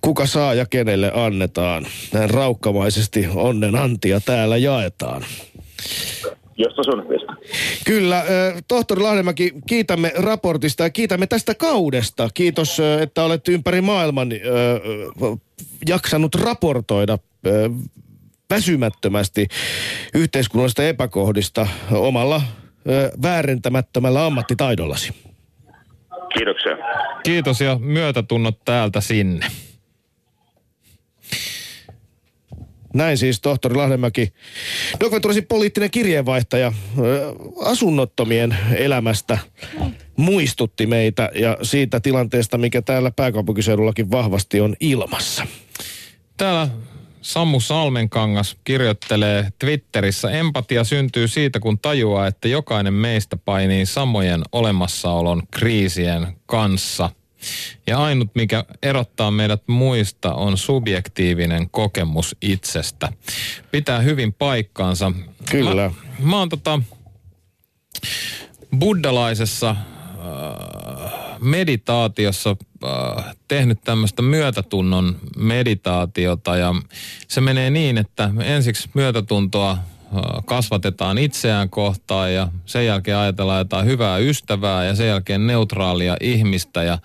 Kuka 0.00 0.26
saa 0.26 0.54
ja 0.54 0.66
kenelle 0.70 1.12
annetaan? 1.14 1.82
Näin 2.14 2.30
raukkamaisesti 2.30 3.26
onnen 3.36 3.76
antia 3.76 4.20
täällä 4.26 4.56
jaetaan. 4.56 5.22
Josta 6.56 6.82
Sundqvist. 6.82 7.27
Kyllä, 7.84 8.24
tohtori 8.68 9.02
Lahdenmäki, 9.02 9.52
kiitämme 9.66 10.12
raportista 10.16 10.82
ja 10.82 10.90
kiitämme 10.90 11.26
tästä 11.26 11.54
kaudesta. 11.54 12.28
Kiitos, 12.34 12.80
että 13.00 13.24
olet 13.24 13.48
ympäri 13.48 13.80
maailman 13.80 14.28
jaksanut 15.88 16.34
raportoida 16.34 17.18
väsymättömästi 18.50 19.48
yhteiskunnallisista 20.14 20.84
epäkohdista 20.84 21.68
omalla 21.90 22.42
väärentämättömällä 23.22 24.26
ammattitaidollasi. 24.26 25.12
Kiitoksia. 26.34 26.76
Kiitos 27.22 27.60
ja 27.60 27.78
myötätunnot 27.78 28.64
täältä 28.64 29.00
sinne. 29.00 29.46
Näin 32.98 33.18
siis 33.18 33.40
tohtori 33.40 33.74
Lahdenmäki, 33.74 34.32
Dokventuurisin 35.00 35.46
poliittinen 35.46 35.90
kirjeenvaihtaja 35.90 36.72
asunnottomien 37.64 38.56
elämästä 38.74 39.38
muistutti 40.16 40.86
meitä 40.86 41.30
ja 41.34 41.56
siitä 41.62 42.00
tilanteesta, 42.00 42.58
mikä 42.58 42.82
täällä 42.82 43.10
pääkaupunkiseudullakin 43.10 44.10
vahvasti 44.10 44.60
on 44.60 44.76
ilmassa. 44.80 45.46
Täällä 46.36 46.68
Sammu 47.20 47.60
Salmenkangas 47.60 48.56
kirjoittelee 48.64 49.48
Twitterissä, 49.58 50.30
empatia 50.30 50.84
syntyy 50.84 51.28
siitä, 51.28 51.60
kun 51.60 51.78
tajuaa, 51.78 52.26
että 52.26 52.48
jokainen 52.48 52.94
meistä 52.94 53.36
painii 53.36 53.86
samojen 53.86 54.42
olemassaolon 54.52 55.42
kriisien 55.50 56.26
kanssa. 56.46 57.10
Ja 57.86 57.98
ainut, 57.98 58.28
mikä 58.34 58.64
erottaa 58.82 59.30
meidät 59.30 59.62
muista, 59.66 60.34
on 60.34 60.58
subjektiivinen 60.58 61.70
kokemus 61.70 62.36
itsestä. 62.42 63.12
Pitää 63.70 64.00
hyvin 64.00 64.32
paikkaansa. 64.32 65.12
Kyllä. 65.50 65.88
Mä, 65.88 65.94
mä 66.30 66.38
oon 66.38 66.48
tota, 66.48 66.80
buddalaisessa 68.78 69.70
äh, 69.70 69.76
meditaatiossa 71.40 72.56
äh, 72.84 73.36
tehnyt 73.48 73.78
tämmöistä 73.84 74.22
myötätunnon 74.22 75.16
meditaatiota 75.36 76.56
ja 76.56 76.74
se 77.28 77.40
menee 77.40 77.70
niin, 77.70 77.98
että 77.98 78.30
ensiksi 78.44 78.90
myötätuntoa 78.94 79.78
kasvatetaan 80.46 81.18
itseään 81.18 81.70
kohtaan 81.70 82.34
ja 82.34 82.48
sen 82.66 82.86
jälkeen 82.86 83.16
ajatellaan 83.16 83.58
jotain 83.58 83.86
hyvää 83.86 84.18
ystävää 84.18 84.84
ja 84.84 84.94
sen 84.94 85.08
jälkeen 85.08 85.46
neutraalia 85.46 86.16
ihmistä 86.20 86.82
ja 86.82 86.98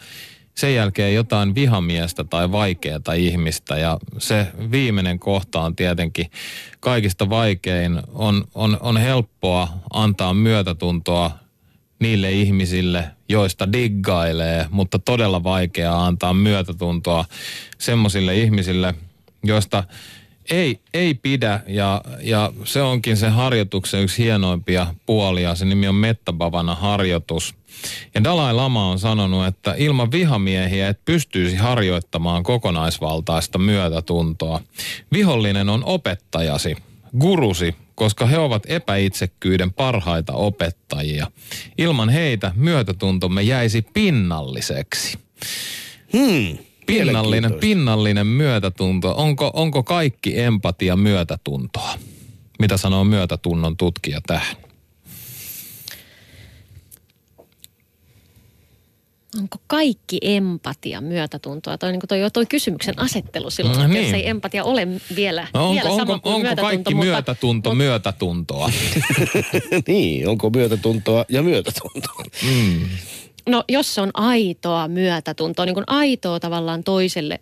sen 0.56 0.76
jälkeen 0.76 1.16
jotain 1.16 1.56
vihamiestä 1.56 2.24
tai 2.24 2.52
vaikeata 2.52 3.14
ihmistä 3.14 3.78
ja 3.78 4.00
se 4.18 4.48
viimeinen 4.72 5.20
kohta 5.20 5.62
on 5.62 5.76
tietenkin 5.76 6.32
kaikista 6.80 7.30
vaikein. 7.30 8.02
On, 8.14 8.44
on, 8.56 8.78
on 8.82 8.98
helppoa 8.98 9.68
antaa 9.94 10.34
myötätuntoa 10.34 11.32
niille 12.00 12.32
ihmisille, 12.32 13.06
joista 13.30 13.74
diggailee, 13.74 14.66
mutta 14.70 15.00
todella 15.00 15.44
vaikeaa 15.44 16.06
antaa 16.06 16.34
myötätuntoa 16.34 17.26
semmoisille 17.78 18.36
ihmisille, 18.36 18.94
joista 19.44 19.84
ei, 20.52 20.80
ei 20.94 21.14
pidä 21.14 21.60
ja, 21.68 22.02
ja 22.22 22.52
se 22.64 22.82
onkin 22.82 23.18
se 23.18 23.30
harjoituksen 23.30 24.04
yksi 24.04 24.24
hienoimpia 24.24 24.96
puolia. 25.06 25.56
Se 25.56 25.66
nimi 25.66 25.88
on 25.88 25.96
Mettabavana 25.96 26.76
harjoitus. 26.76 27.56
Ja 28.16 28.24
Dalai 28.24 28.54
Lama 28.54 28.90
on 28.90 29.00
sanonut, 29.00 29.46
että 29.46 29.76
ilman 29.78 30.12
vihamiehiä 30.12 30.88
et 30.90 31.06
pystyisi 31.06 31.56
harjoittamaan 31.56 32.44
kokonaisvaltaista 32.44 33.58
myötätuntoa. 33.58 34.62
Vihollinen 35.12 35.70
on 35.70 35.84
opettajasi, 35.86 36.76
gurusi, 37.20 37.76
koska 37.96 38.26
he 38.26 38.38
ovat 38.38 38.64
epäitsekkyyden 38.68 39.74
parhaita 39.74 40.34
opettajia. 40.34 41.28
Ilman 41.78 42.10
heitä 42.10 42.52
myötätuntomme 42.56 43.42
jäisi 43.42 43.82
pinnalliseksi. 43.94 45.20
Hmm. 46.14 46.58
Pinnallinen, 46.86 47.54
pinnallinen 47.54 48.28
myötätunto. 48.28 49.14
Onko, 49.18 49.52
onko 49.54 49.84
kaikki 49.84 50.40
empatia 50.40 50.96
myötätuntoa? 50.96 51.94
Mitä 52.60 52.78
sanoo 52.78 53.04
myötätunnon 53.04 53.78
tutkija 53.78 54.22
tähän? 54.28 54.56
Onko 59.40 59.58
kaikki 59.68 60.18
empatia 60.22 61.02
myötätuntoa? 61.02 61.78
Toi, 61.78 61.92
niin 61.92 62.02
toi, 62.08 62.20
toi 62.34 62.46
kysymyksen 62.46 63.00
asettelu 63.00 63.50
silloin, 63.50 63.80
No 63.80 63.88
niin. 63.88 64.04
jos 64.04 64.14
ei 64.14 64.30
empatia 64.30 64.64
ole 64.64 64.88
vielä, 65.16 65.48
No, 65.54 65.72
vielä 65.72 65.90
onko, 65.90 66.02
sama 66.02 66.14
onko, 66.14 66.24
kuin 66.24 66.36
onko 66.36 66.44
myötätunto, 66.44 66.62
kaikki 66.62 66.94
mutta, 66.94 67.06
myötätunto 67.06 67.70
mutta, 67.70 67.84
myötätuntoa? 67.84 68.72
niin, 69.88 70.30
onko 70.30 70.50
myötätuntoa 70.50 71.26
ja 71.30 71.44
myötätuntoa? 71.44 72.24
Mm. 72.44 72.80
No 73.50 73.64
jos 73.70 73.96
se 73.96 74.02
on 74.02 74.12
aitoa 74.14 74.88
myötätuntoa, 74.88 75.66
niin 75.66 75.74
kuin 75.74 75.84
aitoa 75.88 76.40
tavallaan 76.40 76.84
toiselle, 76.84 77.40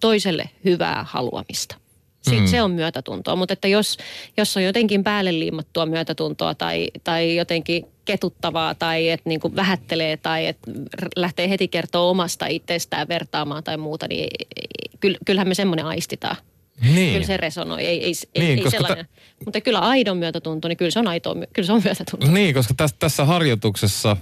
toiselle 0.00 0.50
hyvää 0.64 1.06
haluamista. 1.08 1.76
Sitten 2.22 2.40
Mm. 2.44 2.46
se 2.50 2.62
on 2.62 2.70
myötätuntoa, 2.70 3.36
mutta 3.36 3.52
että 3.52 3.68
jos, 3.68 3.98
jos 4.36 4.56
on 4.56 4.64
jotenkin 4.64 5.04
päälle 5.04 5.38
liimattua 5.38 5.86
myötätuntoa 5.86 6.54
tai, 6.54 6.90
tai 7.04 7.36
jotenkin 7.36 7.84
ketuttavaa 8.04 8.74
tai 8.74 9.08
että 9.08 9.28
niin 9.28 9.40
kuin 9.40 9.56
vähättelee 9.56 10.16
tai 10.16 10.46
että 10.46 10.70
lähtee 11.16 11.48
heti 11.48 11.68
kertoa 11.68 12.10
omasta 12.10 12.46
itsestään 12.46 13.08
vertaamaan 13.08 13.64
tai 13.64 13.76
muuta, 13.76 14.06
niin 14.08 14.28
kyll- 15.06 15.18
kyllähän 15.26 15.48
me 15.48 15.54
semmoinen 15.54 15.86
aistitaan. 15.86 16.36
Niin. 16.82 17.12
Kyllä 17.12 17.26
se 17.26 17.36
resonoi, 17.36 17.80
ei, 17.80 18.04
ei, 18.04 18.12
ei, 18.34 18.42
Niin, 18.42 18.58
ei 18.64 18.70
sellainen. 18.70 19.08
Mutta 19.44 19.60
kyllä 19.60 19.78
aidon 19.78 20.16
myötätunto, 20.16 20.68
niin 20.68 20.76
kyllä 20.76 20.90
se 20.90 20.98
on 20.98 21.08
aitoa, 21.08 21.34
kyllä 21.52 21.66
se 21.66 21.72
on 21.72 21.82
myötätunto. 21.84 22.26
Niin, 22.30 22.54
koska 22.54 22.74
tässä, 22.76 22.96
tässä 22.98 23.24
harjoituksessa 23.24 24.16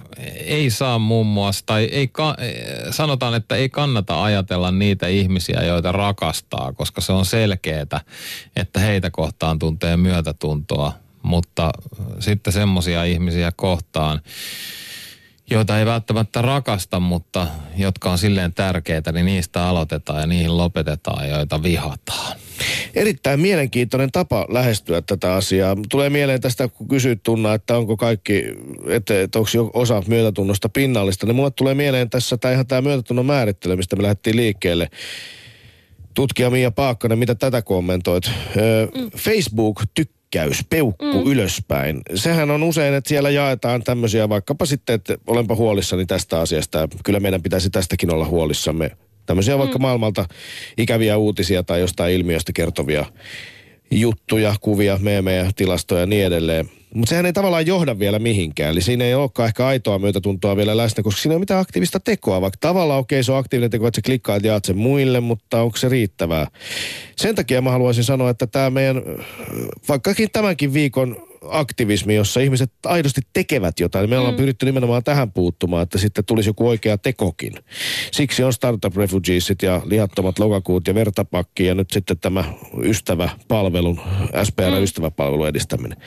ei 0.45 0.69
saa 0.69 0.99
muun 0.99 1.27
muassa, 1.27 1.65
tai 1.65 1.83
ei 1.83 2.07
ka, 2.07 2.35
eh, 2.37 2.53
sanotaan, 2.91 3.33
että 3.33 3.55
ei 3.55 3.69
kannata 3.69 4.23
ajatella 4.23 4.71
niitä 4.71 5.07
ihmisiä, 5.07 5.63
joita 5.63 5.91
rakastaa, 5.91 6.73
koska 6.73 7.01
se 7.01 7.11
on 7.11 7.25
selkeää, 7.25 8.01
että 8.55 8.79
heitä 8.79 9.11
kohtaan 9.11 9.59
tuntee 9.59 9.97
myötätuntoa, 9.97 10.93
mutta 11.23 11.71
sitten 12.19 12.53
semmoisia 12.53 13.03
ihmisiä 13.03 13.51
kohtaan, 13.55 14.21
joita 15.51 15.79
ei 15.79 15.85
välttämättä 15.85 16.41
rakasta, 16.41 16.99
mutta 16.99 17.47
jotka 17.77 18.11
on 18.11 18.17
silleen 18.17 18.53
tärkeitä, 18.53 19.11
niin 19.11 19.25
niistä 19.25 19.67
aloitetaan 19.67 20.21
ja 20.21 20.27
niihin 20.27 20.57
lopetetaan, 20.57 21.29
joita 21.29 21.63
vihataan. 21.63 22.37
Erittäin 22.95 23.39
mielenkiintoinen 23.39 24.11
tapa 24.11 24.45
lähestyä 24.49 25.01
tätä 25.01 25.33
asiaa. 25.33 25.77
Tulee 25.89 26.09
mieleen 26.09 26.41
tästä, 26.41 26.67
kun 26.67 26.87
kysyt 26.87 27.23
Tunna, 27.23 27.53
että 27.53 27.77
onko 27.77 27.97
kaikki, 27.97 28.43
että, 28.87 29.21
että 29.21 29.39
onko 29.39 29.71
osa 29.73 30.03
myötätunnosta 30.07 30.69
pinnallista, 30.69 31.25
niin 31.25 31.35
mulle 31.35 31.51
tulee 31.51 31.73
mieleen 31.73 32.09
tässä 32.09 32.37
tämä 32.37 32.53
ihan 32.53 32.67
tämä 32.67 32.81
myötätunnon 32.81 33.25
määrittely, 33.25 33.75
mistä 33.75 33.95
me 33.95 34.03
lähdettiin 34.03 34.35
liikkeelle. 34.35 34.89
Tutkija 36.13 36.49
Mia 36.49 36.71
Paakkanen, 36.71 37.19
mitä 37.19 37.35
tätä 37.35 37.61
kommentoit? 37.61 38.31
Öö, 38.57 38.87
Facebook 39.17 39.81
tykkäys, 40.31 40.65
peukku 40.69 41.05
mm. 41.05 41.31
ylöspäin. 41.31 42.01
Sehän 42.15 42.51
on 42.51 42.63
usein, 42.63 42.93
että 42.93 43.07
siellä 43.07 43.29
jaetaan 43.29 43.83
tämmöisiä 43.83 44.29
vaikkapa 44.29 44.65
sitten, 44.65 44.95
että 44.95 45.17
olenpa 45.27 45.55
huolissani 45.55 46.05
tästä 46.05 46.39
asiasta. 46.39 46.87
Kyllä 47.03 47.19
meidän 47.19 47.41
pitäisi 47.41 47.69
tästäkin 47.69 48.13
olla 48.13 48.25
huolissamme. 48.25 48.91
Tämmöisiä 49.25 49.57
vaikka 49.57 49.79
maailmalta 49.79 50.25
ikäviä 50.77 51.17
uutisia 51.17 51.63
tai 51.63 51.79
jostain 51.79 52.13
ilmiöstä 52.13 52.51
kertovia 52.53 53.05
juttuja, 53.91 54.55
kuvia, 54.61 54.97
meemejä, 55.01 55.51
tilastoja 55.55 56.01
ja 56.01 56.05
niin 56.05 56.25
edelleen. 56.25 56.69
Mutta 56.95 57.09
sehän 57.09 57.25
ei 57.25 57.33
tavallaan 57.33 57.67
johda 57.67 57.99
vielä 57.99 58.19
mihinkään. 58.19 58.71
Eli 58.71 58.81
siinä 58.81 59.05
ei 59.05 59.13
olekaan 59.13 59.47
ehkä 59.47 59.67
aitoa 59.67 59.99
myötätuntoa 59.99 60.57
vielä 60.57 60.77
läsnä, 60.77 61.03
koska 61.03 61.21
siinä 61.21 61.33
ei 61.33 61.35
ole 61.35 61.39
mitään 61.39 61.61
aktiivista 61.61 61.99
tekoa. 61.99 62.41
Vaikka 62.41 62.57
tavallaan 62.61 62.99
okei, 62.99 63.17
okay, 63.17 63.23
se 63.23 63.31
on 63.31 63.37
aktiivinen 63.37 63.71
teko, 63.71 63.87
että 63.87 63.97
sä 63.97 64.01
klikkaat 64.05 64.43
ja 64.43 64.51
jaat 64.51 64.65
sen 64.65 64.77
muille, 64.77 65.19
mutta 65.19 65.61
onko 65.61 65.77
se 65.77 65.89
riittävää? 65.89 66.47
Sen 67.15 67.35
takia 67.35 67.61
mä 67.61 67.71
haluaisin 67.71 68.03
sanoa, 68.03 68.29
että 68.29 68.47
tämä 68.47 68.69
meidän, 68.69 69.01
vaikkakin 69.89 70.29
tämänkin 70.31 70.73
viikon 70.73 71.30
aktivismi, 71.49 72.15
jossa 72.15 72.39
ihmiset 72.39 72.71
aidosti 72.85 73.21
tekevät 73.33 73.79
jotain. 73.79 74.09
Me 74.09 74.17
ollaan 74.17 74.35
pyritty 74.35 74.65
nimenomaan 74.65 75.03
tähän 75.03 75.31
puuttumaan, 75.31 75.83
että 75.83 75.97
sitten 75.97 76.25
tulisi 76.25 76.49
joku 76.49 76.67
oikea 76.67 76.97
tekokin. 76.97 77.53
Siksi 78.11 78.43
on 78.43 78.53
Startup 78.53 78.95
Refugiesit 78.95 79.61
ja 79.61 79.81
lihattomat 79.85 80.39
lokakuut 80.39 80.87
ja 80.87 80.95
vertapakki 80.95 81.65
ja 81.65 81.75
nyt 81.75 81.91
sitten 81.91 82.19
tämä 82.19 82.53
ystäväpalvelun, 82.83 84.01
SPR-ystäväpalvelun 84.43 85.47
edistäminen. 85.47 85.97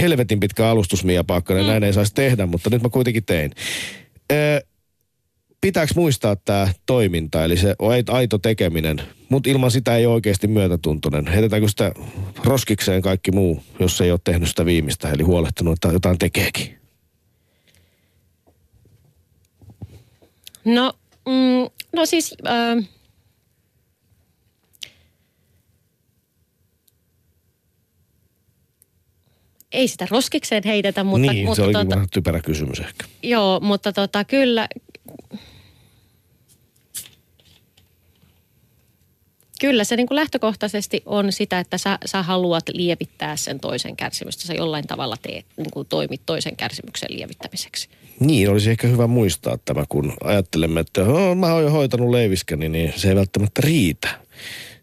Helvetin 0.00 0.40
pitkä 0.40 0.68
alustus, 0.68 1.04
Mia 1.04 1.24
Paakkanen, 1.24 1.66
näin 1.66 1.84
ei 1.84 1.92
saisi 1.92 2.14
tehdä, 2.14 2.46
mutta 2.46 2.70
nyt 2.70 2.82
mä 2.82 2.88
kuitenkin 2.88 3.24
tein. 3.24 3.52
Ö, 4.32 4.66
pitääkö 5.60 5.92
muistaa 5.96 6.36
tämä 6.36 6.68
toiminta, 6.86 7.44
eli 7.44 7.56
se 7.56 7.74
aito 8.08 8.38
tekeminen, 8.38 9.02
mutta 9.28 9.50
ilman 9.50 9.70
sitä 9.70 9.96
ei 9.96 10.06
ole 10.06 10.14
oikeasti 10.14 10.46
myötätuntoinen. 10.46 11.26
Heitetäänkö 11.26 11.68
sitä 11.68 11.92
roskikseen 12.44 13.02
kaikki 13.02 13.32
muu, 13.32 13.62
jos 13.80 14.00
ei 14.00 14.10
ole 14.10 14.20
tehnyt 14.24 14.48
sitä 14.48 14.64
viimeistä, 14.64 15.10
eli 15.10 15.22
huolehtinut, 15.22 15.72
että 15.72 15.88
jotain 15.88 16.18
tekeekin? 16.18 16.76
No, 20.64 20.92
mm, 21.26 21.70
no 21.92 22.06
siis... 22.06 22.34
Äh, 22.46 22.88
ei 29.72 29.88
sitä 29.88 30.06
roskikseen 30.10 30.62
heitetä, 30.66 31.04
mutta... 31.04 31.32
niin, 31.32 31.44
mutta 31.44 31.56
se 31.56 31.62
olikin 31.62 31.80
tota, 31.80 31.94
vähän 31.94 32.08
typerä 32.12 32.40
kysymys 32.40 32.80
ehkä. 32.80 33.04
Joo, 33.22 33.60
mutta 33.60 33.92
tota, 33.92 34.24
kyllä... 34.24 34.68
Kyllä 39.60 39.84
se 39.84 39.96
niin 39.96 40.06
kuin 40.06 40.16
lähtökohtaisesti 40.16 41.02
on 41.06 41.32
sitä, 41.32 41.58
että 41.58 41.78
sä, 41.78 41.98
sä 42.04 42.22
haluat 42.22 42.68
lievittää 42.68 43.36
sen 43.36 43.60
toisen 43.60 43.96
kärsimystä. 43.96 44.46
Sä 44.46 44.54
jollain 44.54 44.86
tavalla 44.86 45.16
teet, 45.22 45.46
niin 45.56 45.70
kuin 45.70 45.88
toimit 45.88 46.20
toisen 46.26 46.56
kärsimyksen 46.56 47.08
lievittämiseksi. 47.12 47.88
Niin, 48.20 48.50
olisi 48.50 48.70
ehkä 48.70 48.88
hyvä 48.88 49.06
muistaa 49.06 49.58
tämä, 49.64 49.84
kun 49.88 50.12
ajattelemme, 50.24 50.80
että 50.80 51.02
oh, 51.02 51.36
mä 51.36 51.52
oon 51.52 51.62
jo 51.62 51.70
hoitanut 51.70 52.10
leiviskäni, 52.10 52.68
niin 52.68 52.92
se 52.96 53.08
ei 53.08 53.16
välttämättä 53.16 53.60
riitä. 53.64 54.08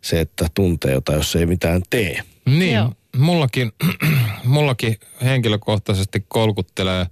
Se, 0.02 0.20
että 0.20 0.48
tuntee 0.54 0.92
jotain, 0.92 1.18
jos 1.18 1.36
ei 1.36 1.46
mitään 1.46 1.82
tee. 1.90 2.22
Niin, 2.46 2.74
Joo. 2.74 2.94
mullakin, 3.18 3.72
mullakin 4.44 4.98
henkilökohtaisesti 5.24 6.26
kolkuttelee 6.28 7.06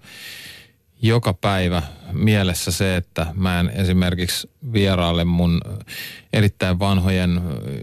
joka 1.02 1.34
päivä 1.34 1.82
mielessä 2.14 2.72
se, 2.72 2.96
että 2.96 3.28
mä 3.34 3.60
en 3.60 3.72
esimerkiksi 3.76 4.50
vieraille 4.74 5.26
mun 5.26 5.62
erittäin 6.34 6.80
vanhojen 6.80 7.42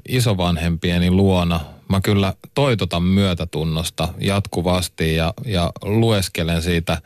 isovanhempieni 0.09 1.11
luona. 1.11 1.61
Mä 1.89 2.01
kyllä 2.01 2.35
toitotan 2.55 3.03
myötätunnosta 3.03 4.09
jatkuvasti 4.21 5.15
ja, 5.15 5.35
ja 5.47 5.73
lueskelen 5.83 6.63
siitä 6.63 7.03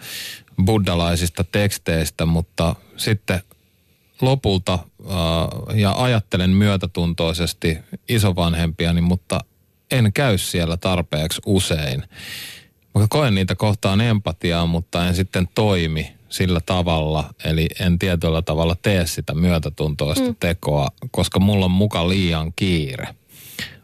buddalaisista 0.65 1.45
teksteistä, 1.45 2.27
mutta 2.27 2.77
sitten 2.97 3.41
lopulta 4.21 4.73
äh, 4.73 5.79
ja 5.79 6.03
ajattelen 6.03 6.51
myötätuntoisesti 6.51 7.79
isovanhempiani, 8.09 9.01
mutta 9.01 9.41
en 9.91 10.13
käy 10.13 10.39
siellä 10.39 10.77
tarpeeksi 10.77 11.41
usein. 11.47 12.05
Mä 12.95 13.07
koen 13.11 13.35
niitä 13.35 13.55
kohtaan 13.55 14.01
empatiaa, 14.01 14.67
mutta 14.67 15.07
en 15.07 15.15
sitten 15.15 15.49
toimi 15.55 16.15
sillä 16.33 16.61
tavalla, 16.67 17.35
eli 17.45 17.69
en 17.81 17.99
tietyllä 17.99 18.43
tavalla 18.43 18.77
tee 18.83 19.07
sitä 19.07 19.35
myötätuntoista 19.35 20.25
mm. 20.25 20.37
tekoa, 20.41 20.89
koska 21.11 21.41
mulla 21.41 21.65
on 21.65 21.71
muka 21.71 22.09
liian 22.09 22.53
kiire. 22.57 23.09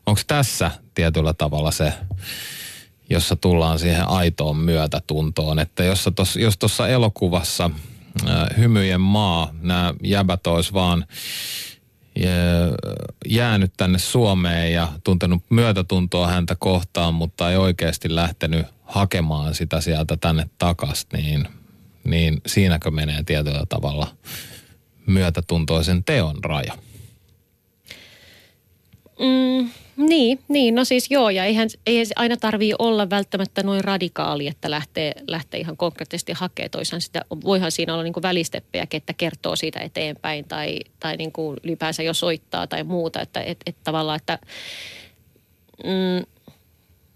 Onko 0.06 0.20
tässä 0.26 0.70
tietyllä 0.94 1.34
tavalla 1.34 1.70
se, 1.70 1.92
jossa 3.10 3.36
tullaan 3.36 3.78
siihen 3.78 4.08
aitoon 4.08 4.56
myötätuntoon, 4.56 5.58
että 5.58 5.84
jos, 5.84 6.08
tos, 6.16 6.36
jos 6.36 6.58
tuossa 6.58 6.88
elokuvassa 6.88 7.70
äh, 8.28 8.46
Hymyjen 8.58 9.00
maa, 9.00 9.50
nämä 9.60 9.94
jäbät 10.02 10.46
olisi 10.46 10.72
vaan 10.72 11.06
jäänyt 13.28 13.72
tänne 13.76 13.98
Suomeen 13.98 14.72
ja 14.72 14.88
tuntenut 15.04 15.42
myötätuntoa 15.50 16.26
häntä 16.26 16.56
kohtaan, 16.58 17.14
mutta 17.14 17.50
ei 17.50 17.56
oikeasti 17.56 18.14
lähtenyt 18.14 18.66
hakemaan 18.84 19.54
sitä 19.54 19.80
sieltä 19.80 20.16
tänne 20.16 20.50
takaisin, 20.58 21.08
niin, 21.12 21.48
niin 22.10 22.40
siinäkö 22.46 22.90
menee 22.90 23.22
tietyllä 23.26 23.64
tavalla 23.68 24.06
myötätuntoisen 25.06 26.04
teon 26.04 26.44
raja? 26.44 26.72
Mm, 29.18 29.70
niin, 29.96 30.38
niin, 30.48 30.74
no 30.74 30.84
siis 30.84 31.10
joo, 31.10 31.30
ja 31.30 31.44
eihän, 31.44 31.68
ei 31.86 32.04
aina 32.16 32.36
tarvii 32.36 32.74
olla 32.78 33.10
välttämättä 33.10 33.62
noin 33.62 33.84
radikaali, 33.84 34.46
että 34.46 34.70
lähtee, 34.70 35.12
lähtee 35.26 35.60
ihan 35.60 35.76
konkreettisesti 35.76 36.32
hakemaan 36.32 36.70
toisaan 36.70 37.00
sitä. 37.00 37.24
Voihan 37.44 37.72
siinä 37.72 37.92
olla 37.92 38.02
niin 38.02 38.12
kuin 38.12 38.22
välisteppejä, 38.22 38.86
että 38.92 39.12
kertoo 39.12 39.56
siitä 39.56 39.80
eteenpäin 39.80 40.44
tai, 40.44 40.80
tai 41.00 41.16
niin 41.16 41.32
kuin 41.32 41.56
ylipäänsä 41.64 42.02
jo 42.02 42.14
soittaa 42.14 42.66
tai 42.66 42.84
muuta, 42.84 43.20
että 43.20 43.40
et, 43.40 43.58
et 43.66 43.76
tavallaan, 43.84 44.16
että 44.16 44.38
mm, 45.84 46.26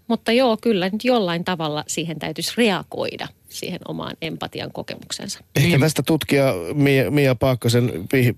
mutta 0.07 0.31
joo, 0.31 0.57
kyllä 0.57 0.89
nyt 0.89 1.05
jollain 1.05 1.43
tavalla 1.43 1.83
siihen 1.87 2.19
täytyisi 2.19 2.53
reagoida 2.57 3.27
siihen 3.53 3.79
omaan 3.87 4.17
empatian 4.21 4.71
kokemuksensa. 4.71 5.39
Ehkä 5.55 5.69
niin. 5.69 5.79
tästä 5.79 6.03
tutkija 6.03 6.53
Mia, 6.73 7.11
Mia 7.11 7.35
Paakkasen 7.35 7.91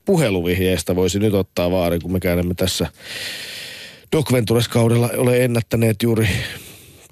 puheluvihjeestä 0.06 0.96
voisi 0.96 1.20
nyt 1.20 1.34
ottaa 1.34 1.72
vaari, 1.72 2.00
kun 2.00 2.12
me 2.12 2.20
käymme 2.20 2.54
tässä 2.54 2.88
Doc 4.12 4.32
Ventures-kaudella 4.32 5.10
ole 5.18 5.46
ennättäneet 5.46 6.04
juuri 6.04 6.28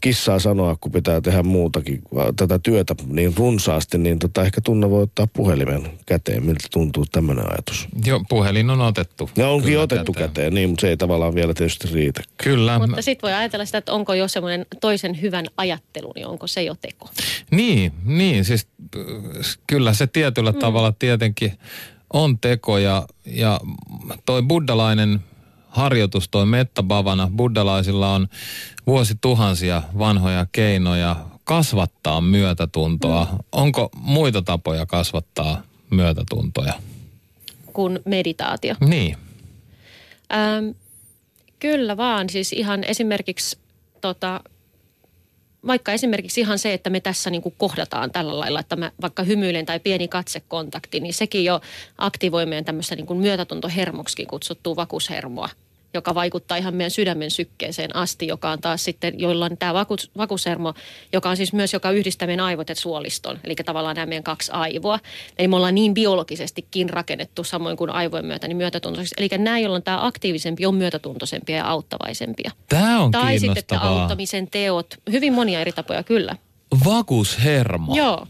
kissaa 0.03 0.39
sanoa, 0.39 0.75
kun 0.81 0.91
pitää 0.91 1.21
tehdä 1.21 1.43
muutakin 1.43 2.01
tätä 2.35 2.59
työtä 2.59 2.95
niin 3.07 3.33
runsaasti, 3.37 3.97
niin 3.97 4.19
tota, 4.19 4.43
ehkä 4.43 4.61
Tunna 4.61 4.89
voi 4.89 5.03
ottaa 5.03 5.27
puhelimen 5.27 5.91
käteen. 6.05 6.45
Miltä 6.45 6.67
tuntuu 6.71 7.05
tämmöinen 7.11 7.45
ajatus? 7.51 7.87
Joo, 8.05 8.21
puhelin 8.29 8.69
on 8.69 8.81
otettu. 8.81 9.29
Ja 9.35 9.49
onkin 9.49 9.69
Kyllä 9.69 9.83
otettu 9.83 10.13
käteen. 10.13 10.29
käteen, 10.29 10.53
niin, 10.53 10.69
mutta 10.69 10.81
se 10.81 10.89
ei 10.89 10.97
tavallaan 10.97 11.35
vielä 11.35 11.53
tietysti 11.53 11.87
riitä. 11.93 12.21
Kyllä. 12.43 12.79
Mutta 12.79 13.01
sitten 13.01 13.27
voi 13.27 13.33
ajatella 13.33 13.65
sitä, 13.65 13.77
että 13.77 13.93
onko 13.93 14.13
jo 14.13 14.27
semmoinen 14.27 14.65
toisen 14.81 15.21
hyvän 15.21 15.45
ajattelu, 15.57 16.11
niin 16.15 16.27
onko 16.27 16.47
se 16.47 16.63
jo 16.63 16.75
teko? 16.81 17.09
Niin, 17.51 17.91
niin 18.05 18.45
siis 18.45 18.67
kyllä 19.67 19.93
se 19.93 20.07
tietyllä 20.07 20.51
mm. 20.51 20.59
tavalla 20.59 20.91
tietenkin 20.91 21.53
on 22.13 22.39
teko 22.39 22.77
ja, 22.77 23.05
ja 23.25 23.59
toi 24.25 24.41
buddalainen– 24.41 25.19
harjoitus, 25.73 26.29
toi 26.29 26.45
mettabavana. 26.45 27.31
Buddalaisilla 27.35 28.13
on 28.13 28.27
vuosituhansia 28.87 29.81
vanhoja 29.97 30.45
keinoja 30.51 31.15
kasvattaa 31.43 32.21
myötätuntoa. 32.21 33.27
Mm. 33.31 33.37
Onko 33.51 33.89
muita 33.95 34.41
tapoja 34.41 34.85
kasvattaa 34.85 35.61
myötätuntoja? 35.89 36.73
Kuin 37.73 37.99
meditaatio. 38.05 38.75
Niin. 38.79 39.17
Ähm, 40.33 40.69
kyllä 41.59 41.97
vaan. 41.97 42.29
Siis 42.29 42.53
ihan 42.53 42.83
esimerkiksi 42.83 43.57
tota, 44.01 44.41
vaikka 45.67 45.91
esimerkiksi 45.91 46.41
ihan 46.41 46.59
se, 46.59 46.73
että 46.73 46.89
me 46.89 46.99
tässä 46.99 47.29
niin 47.29 47.41
kuin 47.41 47.55
kohdataan 47.57 48.11
tällä 48.11 48.39
lailla, 48.39 48.59
että 48.59 48.75
mä 48.75 48.91
vaikka 49.01 49.23
hymyilen 49.23 49.65
tai 49.65 49.79
pieni 49.79 50.07
katsekontakti, 50.07 50.99
niin 50.99 51.13
sekin 51.13 51.45
jo 51.45 51.61
aktivoi 51.97 52.45
meidän 52.45 52.65
tämmöistä 52.65 52.95
niin 52.95 53.05
kuin 53.05 53.19
myötätuntohermoksikin 53.19 54.27
kutsuttua 54.27 54.75
vakushermoa 54.75 55.49
joka 55.93 56.15
vaikuttaa 56.15 56.57
ihan 56.57 56.73
meidän 56.73 56.91
sydämen 56.91 57.31
sykkeeseen 57.31 57.95
asti, 57.95 58.27
joka 58.27 58.51
on 58.51 58.61
taas 58.61 58.83
sitten, 58.83 59.19
joilla 59.19 59.45
on 59.45 59.57
tämä 59.57 59.73
vakus, 59.73 60.11
vakusermo, 60.17 60.73
joka 61.13 61.29
on 61.29 61.37
siis 61.37 61.53
myös, 61.53 61.73
joka 61.73 61.91
yhdistää 61.91 62.25
meidän 62.25 62.45
aivot 62.45 62.69
ja 62.69 62.75
suoliston, 62.75 63.39
eli 63.43 63.55
tavallaan 63.55 63.95
nämä 63.95 64.05
meidän 64.05 64.23
kaksi 64.23 64.51
aivoa. 64.51 64.99
Eli 65.37 65.47
me 65.47 65.55
ollaan 65.55 65.75
niin 65.75 65.93
biologisestikin 65.93 66.89
rakennettu 66.89 67.43
samoin 67.43 67.77
kuin 67.77 67.89
aivojen 67.89 68.25
myötä, 68.25 68.47
niin 68.47 68.57
myötätuntoiseksi. 68.57 69.15
Eli 69.17 69.29
nämä, 69.37 69.59
joilla 69.59 69.75
on 69.75 69.83
tämä 69.83 70.05
aktiivisempi, 70.05 70.65
on 70.65 70.75
myötätuntoisempia 70.75 71.57
ja 71.57 71.67
auttavaisempia. 71.67 72.51
Tämä 72.69 73.03
on 73.03 73.11
Tai 73.11 73.39
sitten 73.39 73.57
että 73.57 73.79
auttamisen 73.79 74.47
teot, 74.51 74.95
hyvin 75.11 75.33
monia 75.33 75.61
eri 75.61 75.71
tapoja 75.71 76.03
kyllä. 76.03 76.35
Vagushermo. 76.85 77.95
Joo. 77.95 78.27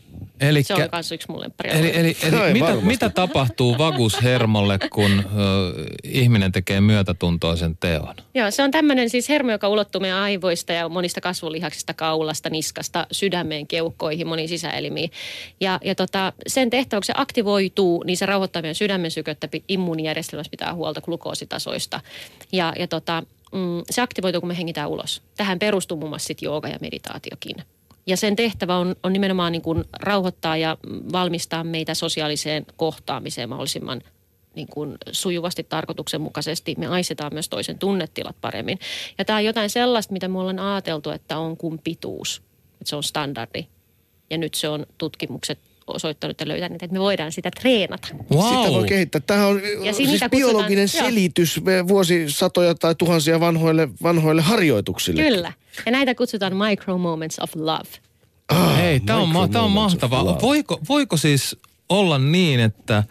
Elikkä, 0.49 0.75
se 0.75 0.83
on 0.83 0.89
myös 0.93 1.11
yksi 1.11 1.31
mun 1.31 1.43
Eli, 1.63 1.91
eli, 1.97 2.17
eli 2.23 2.53
mitä, 2.53 2.75
mitä 2.81 3.09
tapahtuu 3.09 3.77
vagushermolle, 3.77 4.79
kun 4.91 5.11
ö, 5.11 5.23
ihminen 6.03 6.51
tekee 6.51 6.81
myötätuntoisen 6.81 7.77
teon? 7.77 8.15
Joo, 8.33 8.51
se 8.51 8.63
on 8.63 8.71
tämmöinen 8.71 9.09
siis 9.09 9.29
hermo, 9.29 9.51
joka 9.51 9.69
ulottuu 9.69 10.01
meidän 10.01 10.19
aivoista 10.19 10.73
ja 10.73 10.89
monista 10.89 11.21
kasvulihaksista, 11.21 11.93
kaulasta, 11.93 12.49
niskasta, 12.49 13.07
sydämeen, 13.11 13.67
keuhkoihin, 13.67 14.27
moniin 14.27 14.49
sisäelimiin. 14.49 15.11
Ja, 15.59 15.79
ja 15.83 15.95
tota, 15.95 16.33
sen 16.47 16.69
tehtävä, 16.69 16.99
kun 16.99 17.05
se 17.05 17.13
aktivoituu, 17.15 18.03
niin 18.03 18.17
se 18.17 18.25
rauhoittaa 18.25 18.61
meidän 18.61 18.75
sydämen 18.75 19.11
sykettä, 19.11 19.49
immuunijärjestelmässä 19.67 20.51
pitää 20.51 20.73
huolta 20.73 21.01
glukoositasoista. 21.01 21.99
Ja, 22.51 22.73
ja 22.79 22.87
tota, 22.87 23.23
mm, 23.51 23.81
se 23.89 24.01
aktivoituu, 24.01 24.41
kun 24.41 24.47
me 24.47 24.57
hengitään 24.57 24.89
ulos. 24.89 25.21
Tähän 25.37 25.59
perustuu 25.59 25.97
muun 25.97 26.09
muassa 26.09 26.27
sit 26.27 26.41
jooga 26.41 26.67
ja 26.67 26.77
meditaatiokin. 26.81 27.55
Ja 28.05 28.17
sen 28.17 28.35
tehtävä 28.35 28.77
on, 28.77 28.95
on 29.03 29.13
nimenomaan 29.13 29.51
niin 29.51 29.61
kuin 29.61 29.83
rauhoittaa 29.99 30.57
ja 30.57 30.77
valmistaa 31.11 31.63
meitä 31.63 31.93
sosiaaliseen 31.93 32.65
kohtaamiseen 32.77 33.49
mahdollisimman 33.49 34.01
niin 34.55 34.67
kuin 34.67 34.97
sujuvasti 35.11 35.63
tarkoituksenmukaisesti. 35.63 36.75
Me 36.77 36.87
aisetaan 36.87 37.33
myös 37.33 37.49
toisen 37.49 37.79
tunnetilat 37.79 38.35
paremmin. 38.41 38.79
Ja 39.17 39.25
tämä 39.25 39.37
on 39.37 39.45
jotain 39.45 39.69
sellaista, 39.69 40.13
mitä 40.13 40.27
me 40.27 40.39
ollaan 40.39 40.59
ajateltu, 40.59 41.09
että 41.09 41.37
on 41.37 41.57
kuin 41.57 41.79
pituus. 41.83 42.41
Että 42.73 42.89
se 42.89 42.95
on 42.95 43.03
standardi. 43.03 43.67
Ja 44.29 44.37
nyt 44.37 44.53
se 44.53 44.69
on 44.69 44.85
tutkimukset 44.97 45.59
osoittanut 45.87 46.39
ja 46.39 46.47
löytänyt, 46.47 46.83
että 46.83 46.93
me 46.93 46.99
voidaan 46.99 47.31
sitä 47.31 47.51
treenata. 47.51 48.07
Wow. 48.31 48.57
Sitä 48.57 48.71
voi 48.71 48.87
kehittää. 48.87 49.21
Tämä 49.21 49.47
on 49.47 49.61
ja 49.83 49.93
siis 49.93 50.21
biologinen 50.31 50.83
kutsutaan, 50.83 51.11
selitys 51.11 51.57
jo. 51.57 51.87
vuosisatoja 51.87 52.75
tai 52.75 52.95
tuhansia 52.95 53.39
vanhoille, 53.39 53.89
vanhoille 54.03 54.41
harjoituksille. 54.41 55.23
Kyllä. 55.23 55.53
Ja 55.85 55.91
näitä 55.91 56.15
kutsutaan 56.15 56.55
micro 56.55 56.97
moments 56.97 57.39
of 57.39 57.55
love. 57.55 57.89
Ah, 58.49 58.77
Hei, 58.77 58.99
tämä 58.99 59.19
on, 59.19 59.29
ma- 59.29 59.49
on 59.55 59.71
mahtavaa. 59.71 60.41
Voiko, 60.41 60.79
voiko 60.89 61.17
siis 61.17 61.57
olla 61.89 62.17
niin, 62.17 62.59
että 62.59 63.03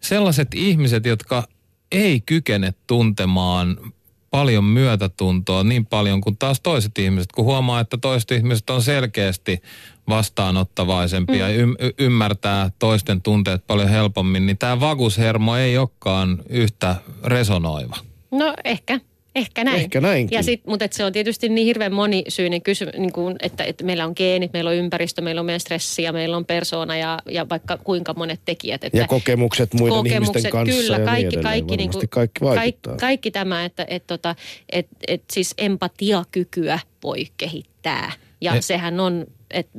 sellaiset 0.00 0.48
ihmiset, 0.54 1.06
jotka 1.06 1.48
ei 1.92 2.20
kykene 2.20 2.74
tuntemaan 2.86 3.92
paljon 4.32 4.64
myötätuntoa 4.64 5.64
niin 5.64 5.86
paljon 5.86 6.20
kuin 6.20 6.36
taas 6.38 6.60
toiset 6.60 6.98
ihmiset, 6.98 7.32
kun 7.32 7.44
huomaa, 7.44 7.80
että 7.80 7.98
toiset 8.00 8.30
ihmiset 8.30 8.70
on 8.70 8.82
selkeästi 8.82 9.62
vastaanottavaisempia 10.08 11.46
mm. 11.46 11.52
ja 11.52 11.56
y- 11.56 11.92
ymmärtää 11.98 12.70
toisten 12.78 13.22
tunteet 13.22 13.66
paljon 13.66 13.88
helpommin, 13.88 14.46
niin 14.46 14.58
tämä 14.58 14.80
vagushermo 14.80 15.56
ei 15.56 15.78
olekaan 15.78 16.42
yhtä 16.48 16.96
resonoiva. 17.24 17.96
No 18.30 18.54
ehkä. 18.64 19.00
Ehkä 19.34 19.64
näin. 19.64 19.80
Ehkä 19.80 20.00
näinkin. 20.00 20.36
Ja 20.36 20.42
sit, 20.42 20.66
mutta 20.66 20.84
et 20.84 20.92
se 20.92 21.04
on 21.04 21.12
tietysti 21.12 21.48
niin 21.48 21.66
hirveän 21.66 21.92
monisyinen 21.92 22.62
kysymys, 22.62 22.94
niin 22.94 23.12
kuin, 23.12 23.36
että, 23.42 23.64
että 23.64 23.84
meillä 23.84 24.06
on 24.06 24.12
geenit, 24.16 24.52
meillä 24.52 24.70
on 24.70 24.76
ympäristö, 24.76 25.22
meillä 25.22 25.40
on 25.40 25.46
meidän 25.46 25.60
stressiä, 25.60 26.12
meillä 26.12 26.36
on 26.36 26.44
persoona 26.44 26.96
ja, 26.96 27.18
ja 27.30 27.48
vaikka 27.48 27.76
kuinka 27.76 28.14
monet 28.14 28.40
tekijät. 28.44 28.84
Että 28.84 28.98
ja 28.98 29.06
kokemukset 29.06 29.74
muiden 29.74 29.96
kokemukset, 29.96 30.36
ihmisten 30.36 30.52
kanssa 30.52 30.82
Kyllä, 30.82 30.98
ja 30.98 31.04
kaikki, 31.04 31.36
niin 31.36 31.42
kaikki, 31.42 31.76
niin 31.76 31.90
kuin, 31.90 32.08
kaikki, 32.08 32.40
kaikki, 32.40 32.90
kaikki 33.00 33.30
tämä, 33.30 33.64
että 33.64 33.86
et, 33.88 34.06
tota, 34.06 34.34
et, 34.72 34.86
et, 35.08 35.22
siis 35.32 35.54
empatiakykyä 35.58 36.78
voi 37.02 37.26
kehittää. 37.36 38.12
Ja 38.40 38.54
et, 38.54 38.64
sehän 38.64 39.00
on, 39.00 39.26
että 39.50 39.78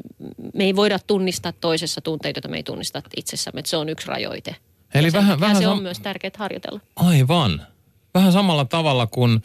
me 0.54 0.64
ei 0.64 0.76
voida 0.76 1.00
tunnistaa 1.08 1.52
toisessa 1.52 2.02
tunteita, 2.02 2.38
joita 2.38 2.48
me 2.48 2.58
ei 2.58 2.64
tunnista 2.64 3.02
itsessämme, 3.18 3.60
että 3.60 3.70
se 3.70 3.78
on 3.78 3.90
yksi 3.90 4.08
rajoite. 4.08 4.56
Eli 4.94 5.08
ja 5.08 5.14
vähän, 5.14 5.40
vähän 5.40 5.58
se 5.58 5.68
on 5.68 5.78
sam- 5.78 5.82
myös 5.82 6.00
tärkeää 6.00 6.32
harjoitella. 6.38 6.80
Aivan 6.96 7.68
vähän 8.14 8.32
samalla 8.32 8.66
tavalla 8.66 9.08
kuin 9.08 9.44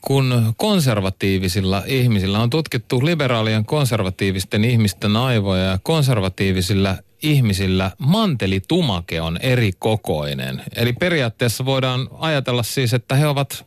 kun 0.00 0.54
konservatiivisilla 0.56 1.82
ihmisillä 1.86 2.38
on 2.38 2.50
tutkittu 2.50 3.04
liberaalien 3.04 3.64
konservatiivisten 3.64 4.64
ihmisten 4.64 5.16
aivoja 5.16 5.62
ja 5.62 5.78
konservatiivisilla 5.82 6.96
ihmisillä 7.22 7.90
mantelitumake 7.98 9.20
on 9.20 9.38
eri 9.42 9.72
kokoinen. 9.78 10.62
Eli 10.76 10.92
periaatteessa 10.92 11.64
voidaan 11.64 12.08
ajatella 12.18 12.62
siis, 12.62 12.94
että 12.94 13.14
he 13.14 13.26
ovat 13.26 13.66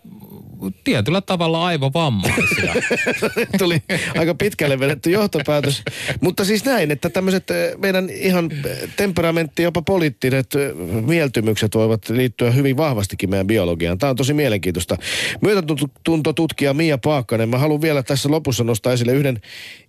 tietyllä 0.83 1.21
tavalla 1.21 1.65
aivovammaisia. 1.65 2.73
Tuli 3.59 3.83
aika 4.17 4.35
pitkälle 4.35 4.79
vedetty 4.79 5.11
johtopäätös. 5.11 5.83
Mutta 6.21 6.45
siis 6.45 6.65
näin, 6.65 6.91
että 6.91 7.09
tämmöiset 7.09 7.51
eh, 7.51 7.77
meidän 7.77 8.09
ihan 8.09 8.51
eh, 8.51 8.77
temperamentti, 8.97 9.63
jopa 9.63 9.81
poliittiset 9.81 10.55
eh, 10.55 10.75
mieltymykset 11.05 11.75
voivat 11.75 12.09
liittyä 12.09 12.51
hyvin 12.51 12.77
vahvastikin 12.77 13.29
meidän 13.29 13.47
biologiaan. 13.47 13.97
Tämä 13.97 14.09
on 14.09 14.15
tosi 14.15 14.33
mielenkiintoista. 14.33 14.97
Myötätuntotutkija 15.41 16.73
Mia 16.73 16.97
Paakkanen, 16.97 17.49
mä 17.49 17.57
haluan 17.57 17.81
vielä 17.81 18.03
tässä 18.03 18.31
lopussa 18.31 18.63
nostaa 18.63 18.93
esille 18.93 19.13
yhden 19.13 19.41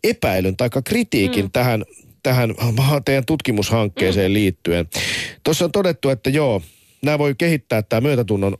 epäilyn 0.05 0.57
tai 0.57 0.69
kritiikin 0.85 1.45
mm. 1.45 1.51
tähän 1.51 1.85
tähän 2.23 2.55
teidän 3.05 3.27
tutkimushankkeeseen 3.27 4.31
mm. 4.31 4.35
liittyen. 4.35 4.89
Tuossa 5.45 5.65
on 5.65 5.73
todettu, 5.73 6.09
että 6.09 6.31
joo, 6.31 6.63
nämä 7.03 7.19
voi 7.19 7.35
kehittää 7.39 7.83
tämä 7.83 8.01
myötätunnon 8.01 8.59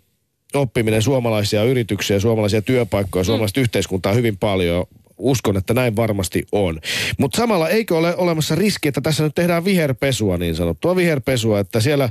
oppiminen 0.55 1.03
suomalaisia 1.03 1.65
yrityksiä, 1.65 2.21
suomalaisia 2.21 2.63
työpaikkoja, 2.63 3.23
mm. 3.23 3.27
suomalaista 3.27 3.61
mm. 3.61 3.63
yhteiskuntaa 3.63 4.13
hyvin 4.13 4.37
paljon. 4.37 4.87
Uskon, 5.19 5.57
että 5.57 5.75
näin 5.75 5.97
varmasti 5.97 6.47
on. 6.53 6.81
Mutta 7.19 7.37
samalla 7.37 7.69
eikö 7.69 7.97
ole 7.97 8.17
olemassa 8.17 8.55
riski, 8.55 8.89
että 8.89 9.01
tässä 9.01 9.25
nyt 9.25 9.35
tehdään 9.35 9.65
viherpesua 9.65 10.39
niin 10.39 10.55
sanottua 10.55 10.97
viherpesua, 10.97 11.61
että 11.61 11.81
siellä 11.81 12.09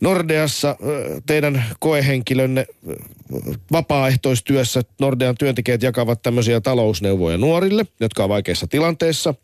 Nordeassa 0.00 0.76
teidän 1.26 1.64
koehenkilönne 1.80 2.66
vapaaehtoistyössä 3.72 4.82
Nordean 5.00 5.34
työntekijät 5.38 5.82
jakavat 5.82 6.22
tämmöisiä 6.22 6.60
talousneuvoja 6.60 7.38
nuorille, 7.38 7.86
jotka 8.00 8.22
on 8.22 8.28
vaikeassa 8.28 8.66
tilanteessa 8.66 9.34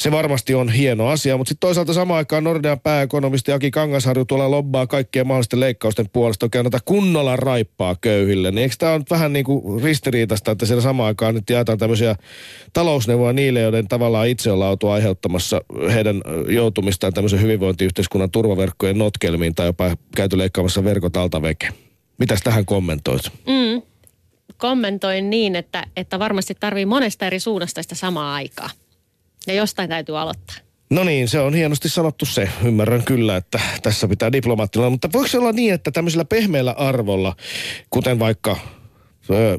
se 0.00 0.10
varmasti 0.10 0.54
on 0.54 0.68
hieno 0.68 1.08
asia, 1.08 1.36
mutta 1.36 1.48
sitten 1.48 1.68
toisaalta 1.68 1.94
samaan 1.94 2.18
aikaan 2.18 2.44
Nordean 2.44 2.80
pääekonomisti 2.80 3.52
Aki 3.52 3.70
Kangasharju 3.70 4.24
tuolla 4.24 4.50
lobbaa 4.50 4.86
kaikkien 4.86 5.26
mahdollisten 5.26 5.60
leikkausten 5.60 6.08
puolesta 6.12 6.46
oikein 6.46 6.64
näitä 6.64 6.78
kunnolla 6.84 7.36
raippaa 7.36 7.96
köyhille. 8.00 8.50
Niin 8.50 8.62
eikö 8.62 8.74
tämä 8.78 8.92
on 8.92 9.02
vähän 9.10 9.32
niin 9.32 9.44
kuin 9.44 9.82
ristiriitasta, 9.82 10.50
että 10.50 10.66
siellä 10.66 10.82
samaan 10.82 11.06
aikaan 11.06 11.34
nyt 11.34 11.50
jaetaan 11.50 11.78
tämmöisiä 11.78 12.16
talousneuvoja 12.72 13.32
niille, 13.32 13.60
joiden 13.60 13.88
tavallaan 13.88 14.28
itse 14.28 14.52
ollaan 14.52 14.70
oltu 14.70 14.88
aiheuttamassa 14.88 15.60
heidän 15.92 16.22
joutumistaan 16.48 17.12
tämmöisen 17.12 17.42
hyvinvointiyhteiskunnan 17.42 18.30
turvaverkkojen 18.30 18.98
notkelmiin 18.98 19.54
tai 19.54 19.66
jopa 19.66 19.96
käyty 20.16 20.38
leikkaamassa 20.38 20.84
verkot 20.84 21.16
alta 21.16 21.42
veke. 21.42 21.68
Mitäs 22.18 22.40
tähän 22.42 22.64
kommentoit? 22.64 23.22
Mm. 23.46 23.82
Kommentoin 24.56 25.30
niin, 25.30 25.56
että, 25.56 25.86
että 25.96 26.18
varmasti 26.18 26.54
tarvii 26.60 26.86
monesta 26.86 27.26
eri 27.26 27.40
suunnasta 27.40 27.82
sitä 27.82 27.94
samaa 27.94 28.34
aikaa. 28.34 28.70
Ja 29.46 29.54
jostain 29.54 29.88
täytyy 29.88 30.18
aloittaa. 30.18 30.56
No 30.90 31.04
niin, 31.04 31.28
se 31.28 31.40
on 31.40 31.54
hienosti 31.54 31.88
sanottu 31.88 32.26
se. 32.26 32.48
Ymmärrän 32.64 33.04
kyllä, 33.04 33.36
että 33.36 33.60
tässä 33.82 34.08
pitää 34.08 34.32
diplomaattilla. 34.32 34.90
Mutta 34.90 35.08
voiko 35.12 35.28
se 35.28 35.38
olla 35.38 35.52
niin, 35.52 35.74
että 35.74 35.90
tämmöisellä 35.90 36.24
pehmeällä 36.24 36.72
arvolla, 36.72 37.36
kuten 37.90 38.18
vaikka 38.18 38.56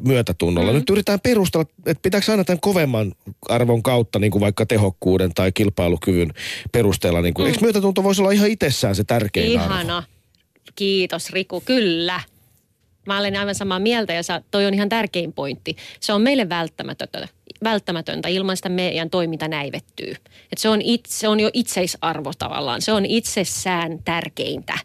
myötätunnolla, 0.04 0.72
mm. 0.72 0.78
nyt 0.78 0.90
yritetään 0.90 1.20
perustella, 1.20 1.66
että 1.86 2.02
pitääkö 2.02 2.32
aina 2.32 2.44
tämän 2.44 2.60
kovemman 2.60 3.12
arvon 3.48 3.82
kautta, 3.82 4.18
niin 4.18 4.30
kuin 4.30 4.40
vaikka 4.40 4.66
tehokkuuden 4.66 5.34
tai 5.34 5.52
kilpailukyvyn 5.52 6.34
perusteella, 6.72 7.22
niin 7.22 7.34
kuin, 7.34 7.46
mm. 7.46 7.48
eikö 7.48 7.60
myötätunto 7.60 8.04
voisi 8.04 8.22
olla 8.22 8.30
ihan 8.30 8.50
itsessään 8.50 8.94
se 8.94 9.04
tärkein 9.04 9.52
Ihana. 9.52 9.98
arvo? 9.98 10.06
Kiitos 10.74 11.30
Riku, 11.30 11.60
kyllä. 11.60 12.20
Mä 13.06 13.18
olen 13.18 13.36
aivan 13.36 13.54
samaa 13.54 13.78
mieltä 13.78 14.12
ja 14.12 14.22
toi 14.50 14.66
on 14.66 14.74
ihan 14.74 14.88
tärkein 14.88 15.32
pointti. 15.32 15.76
Se 16.00 16.12
on 16.12 16.22
meille 16.22 16.48
välttämätöntä, 16.48 17.28
välttämätöntä 17.64 18.28
ilman 18.28 18.56
sitä 18.56 18.68
meidän 18.68 19.10
toiminta 19.10 19.48
näivettyy. 19.48 20.14
Et 20.52 20.58
se, 20.58 20.68
on 20.68 20.82
itse, 20.82 21.18
se 21.18 21.28
on 21.28 21.40
jo 21.40 21.50
itseisarvo 21.52 22.32
tavallaan, 22.38 22.82
se 22.82 22.92
on 22.92 23.06
itsessään 23.06 23.98
tärkeintä. 24.04 24.78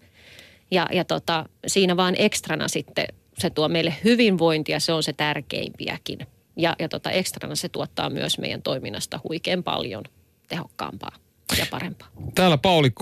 Ja, 0.71 0.87
ja 0.91 1.05
tota, 1.05 1.45
siinä 1.67 1.97
vaan 1.97 2.15
ekstrana 2.17 2.67
sitten 2.67 3.05
se 3.37 3.49
tuo 3.49 3.69
meille 3.69 3.95
hyvinvointia, 4.03 4.79
se 4.79 4.93
on 4.93 5.03
se 5.03 5.13
tärkeimpiäkin. 5.13 6.19
Ja, 6.55 6.75
ja 6.79 6.89
tota, 6.89 7.11
ekstrana 7.11 7.55
se 7.55 7.69
tuottaa 7.69 8.09
myös 8.09 8.37
meidän 8.37 8.61
toiminnasta 8.61 9.19
huikean 9.23 9.63
paljon 9.63 10.03
tehokkaampaa 10.47 11.26
ja 11.57 11.65
parempaa. 11.71 12.07
Täällä 12.35 12.57
Pauli 12.57 12.89
K. 12.89 13.01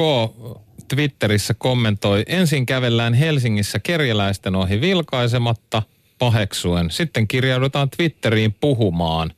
Twitterissä 0.88 1.54
kommentoi, 1.54 2.24
ensin 2.28 2.66
kävellään 2.66 3.14
Helsingissä 3.14 3.80
kerjäläisten 3.80 4.56
ohi 4.56 4.82
vilkaisematta, 4.82 5.84
paheksuen. 6.18 6.92
Sitten 6.92 7.28
kirjaudutaan 7.28 7.90
Twitteriin 7.90 8.54
puhumaan. 8.54 9.32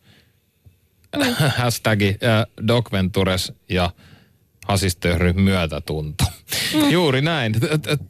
Mm. 1.15 1.35
Hashtagi 1.57 2.07
äh, 2.07 2.67
Docventures 2.67 3.53
ja 3.69 3.91
hasistöhry 4.67 5.33
myötätunto. 5.33 6.23
Mm. 6.73 6.89
Juuri 6.89 7.21
näin. 7.21 7.55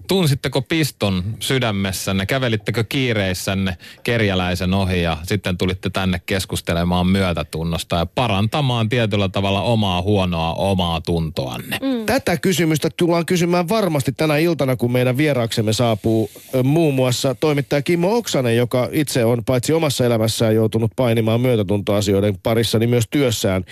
Tunsitteko 0.07 0.61
piston 0.61 1.23
sydämessänne? 1.39 2.25
Kävelittekö 2.25 2.83
kiireissänne 2.83 3.77
kerjäläisen 4.03 4.73
ohi 4.73 5.01
ja 5.01 5.17
sitten 5.23 5.57
tulitte 5.57 5.89
tänne 5.89 6.21
keskustelemaan 6.25 7.07
myötätunnosta 7.07 7.95
ja 7.95 8.05
parantamaan 8.05 8.89
tietyllä 8.89 9.29
tavalla 9.29 9.61
omaa 9.61 10.01
huonoa 10.01 10.53
omaa 10.53 11.01
tuntoanne? 11.01 11.77
Mm. 11.81 12.05
Tätä 12.05 12.37
kysymystä 12.37 12.89
tullaan 12.97 13.25
kysymään 13.25 13.69
varmasti 13.69 14.11
tänä 14.11 14.37
iltana, 14.37 14.75
kun 14.75 14.91
meidän 14.91 15.17
vieraaksemme 15.17 15.73
saapuu 15.73 16.29
muun 16.63 16.93
muassa 16.93 17.35
toimittaja 17.35 17.81
Kimmo 17.81 18.15
Oksanen, 18.15 18.57
joka 18.57 18.89
itse 18.91 19.25
on 19.25 19.45
paitsi 19.45 19.73
omassa 19.73 20.05
elämässään 20.05 20.55
joutunut 20.55 20.91
painimaan 20.95 21.41
myötätuntoasioiden 21.41 22.37
parissa, 22.43 22.79
niin 22.79 22.89
myös 22.89 23.05
työssään 23.09 23.65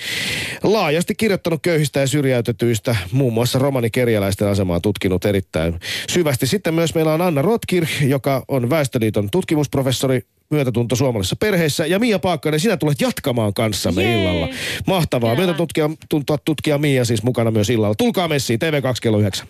laajasti 0.64 1.16
kirjoittanut 1.16 1.62
köyhistä 1.62 2.00
ja 2.00 2.08
syrjäytetyistä, 2.08 2.96
muun 3.12 3.34
muassa 3.34 3.60
romanikerjäläisten 3.60 4.55
asemaa 4.56 4.80
tutkinut 4.80 5.26
erittäin 5.26 5.80
syvästi. 6.10 6.48
Sitten 6.48 6.74
myös 6.74 6.96
meillä 6.96 7.14
on 7.14 7.22
Anna 7.22 7.42
Rotkir, 7.42 7.86
joka 8.08 8.46
on 8.48 8.70
Väestöliiton 8.70 9.30
tutkimusprofessori 9.32 10.22
myötätunto 10.50 10.96
suomalaisissa 10.96 11.36
perheissä. 11.36 11.86
Ja 11.86 12.00
Mia 12.00 12.20
Paakkanen, 12.20 12.60
sinä 12.60 12.78
tulet 12.78 13.02
jatkamaan 13.02 13.54
kanssamme 13.54 14.04
Jee. 14.04 14.22
illalla. 14.22 14.48
Mahtavaa. 14.88 15.36
Myötätutkija 15.36 15.90
tuntua 16.10 16.38
tutkija 16.38 16.78
Mia 16.78 17.06
siis 17.06 17.24
mukana 17.24 17.52
myös 17.52 17.70
illalla. 17.70 17.96
Tulkaa 17.96 18.28
messiin, 18.28 18.60
TV2 18.60 18.96
kello 19.02 19.20
9. 19.20 19.48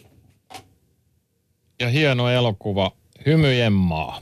Ja 1.79 1.89
hieno 1.89 2.29
elokuva, 2.29 2.91
Hymyjen 3.25 3.73
maa. 3.73 4.21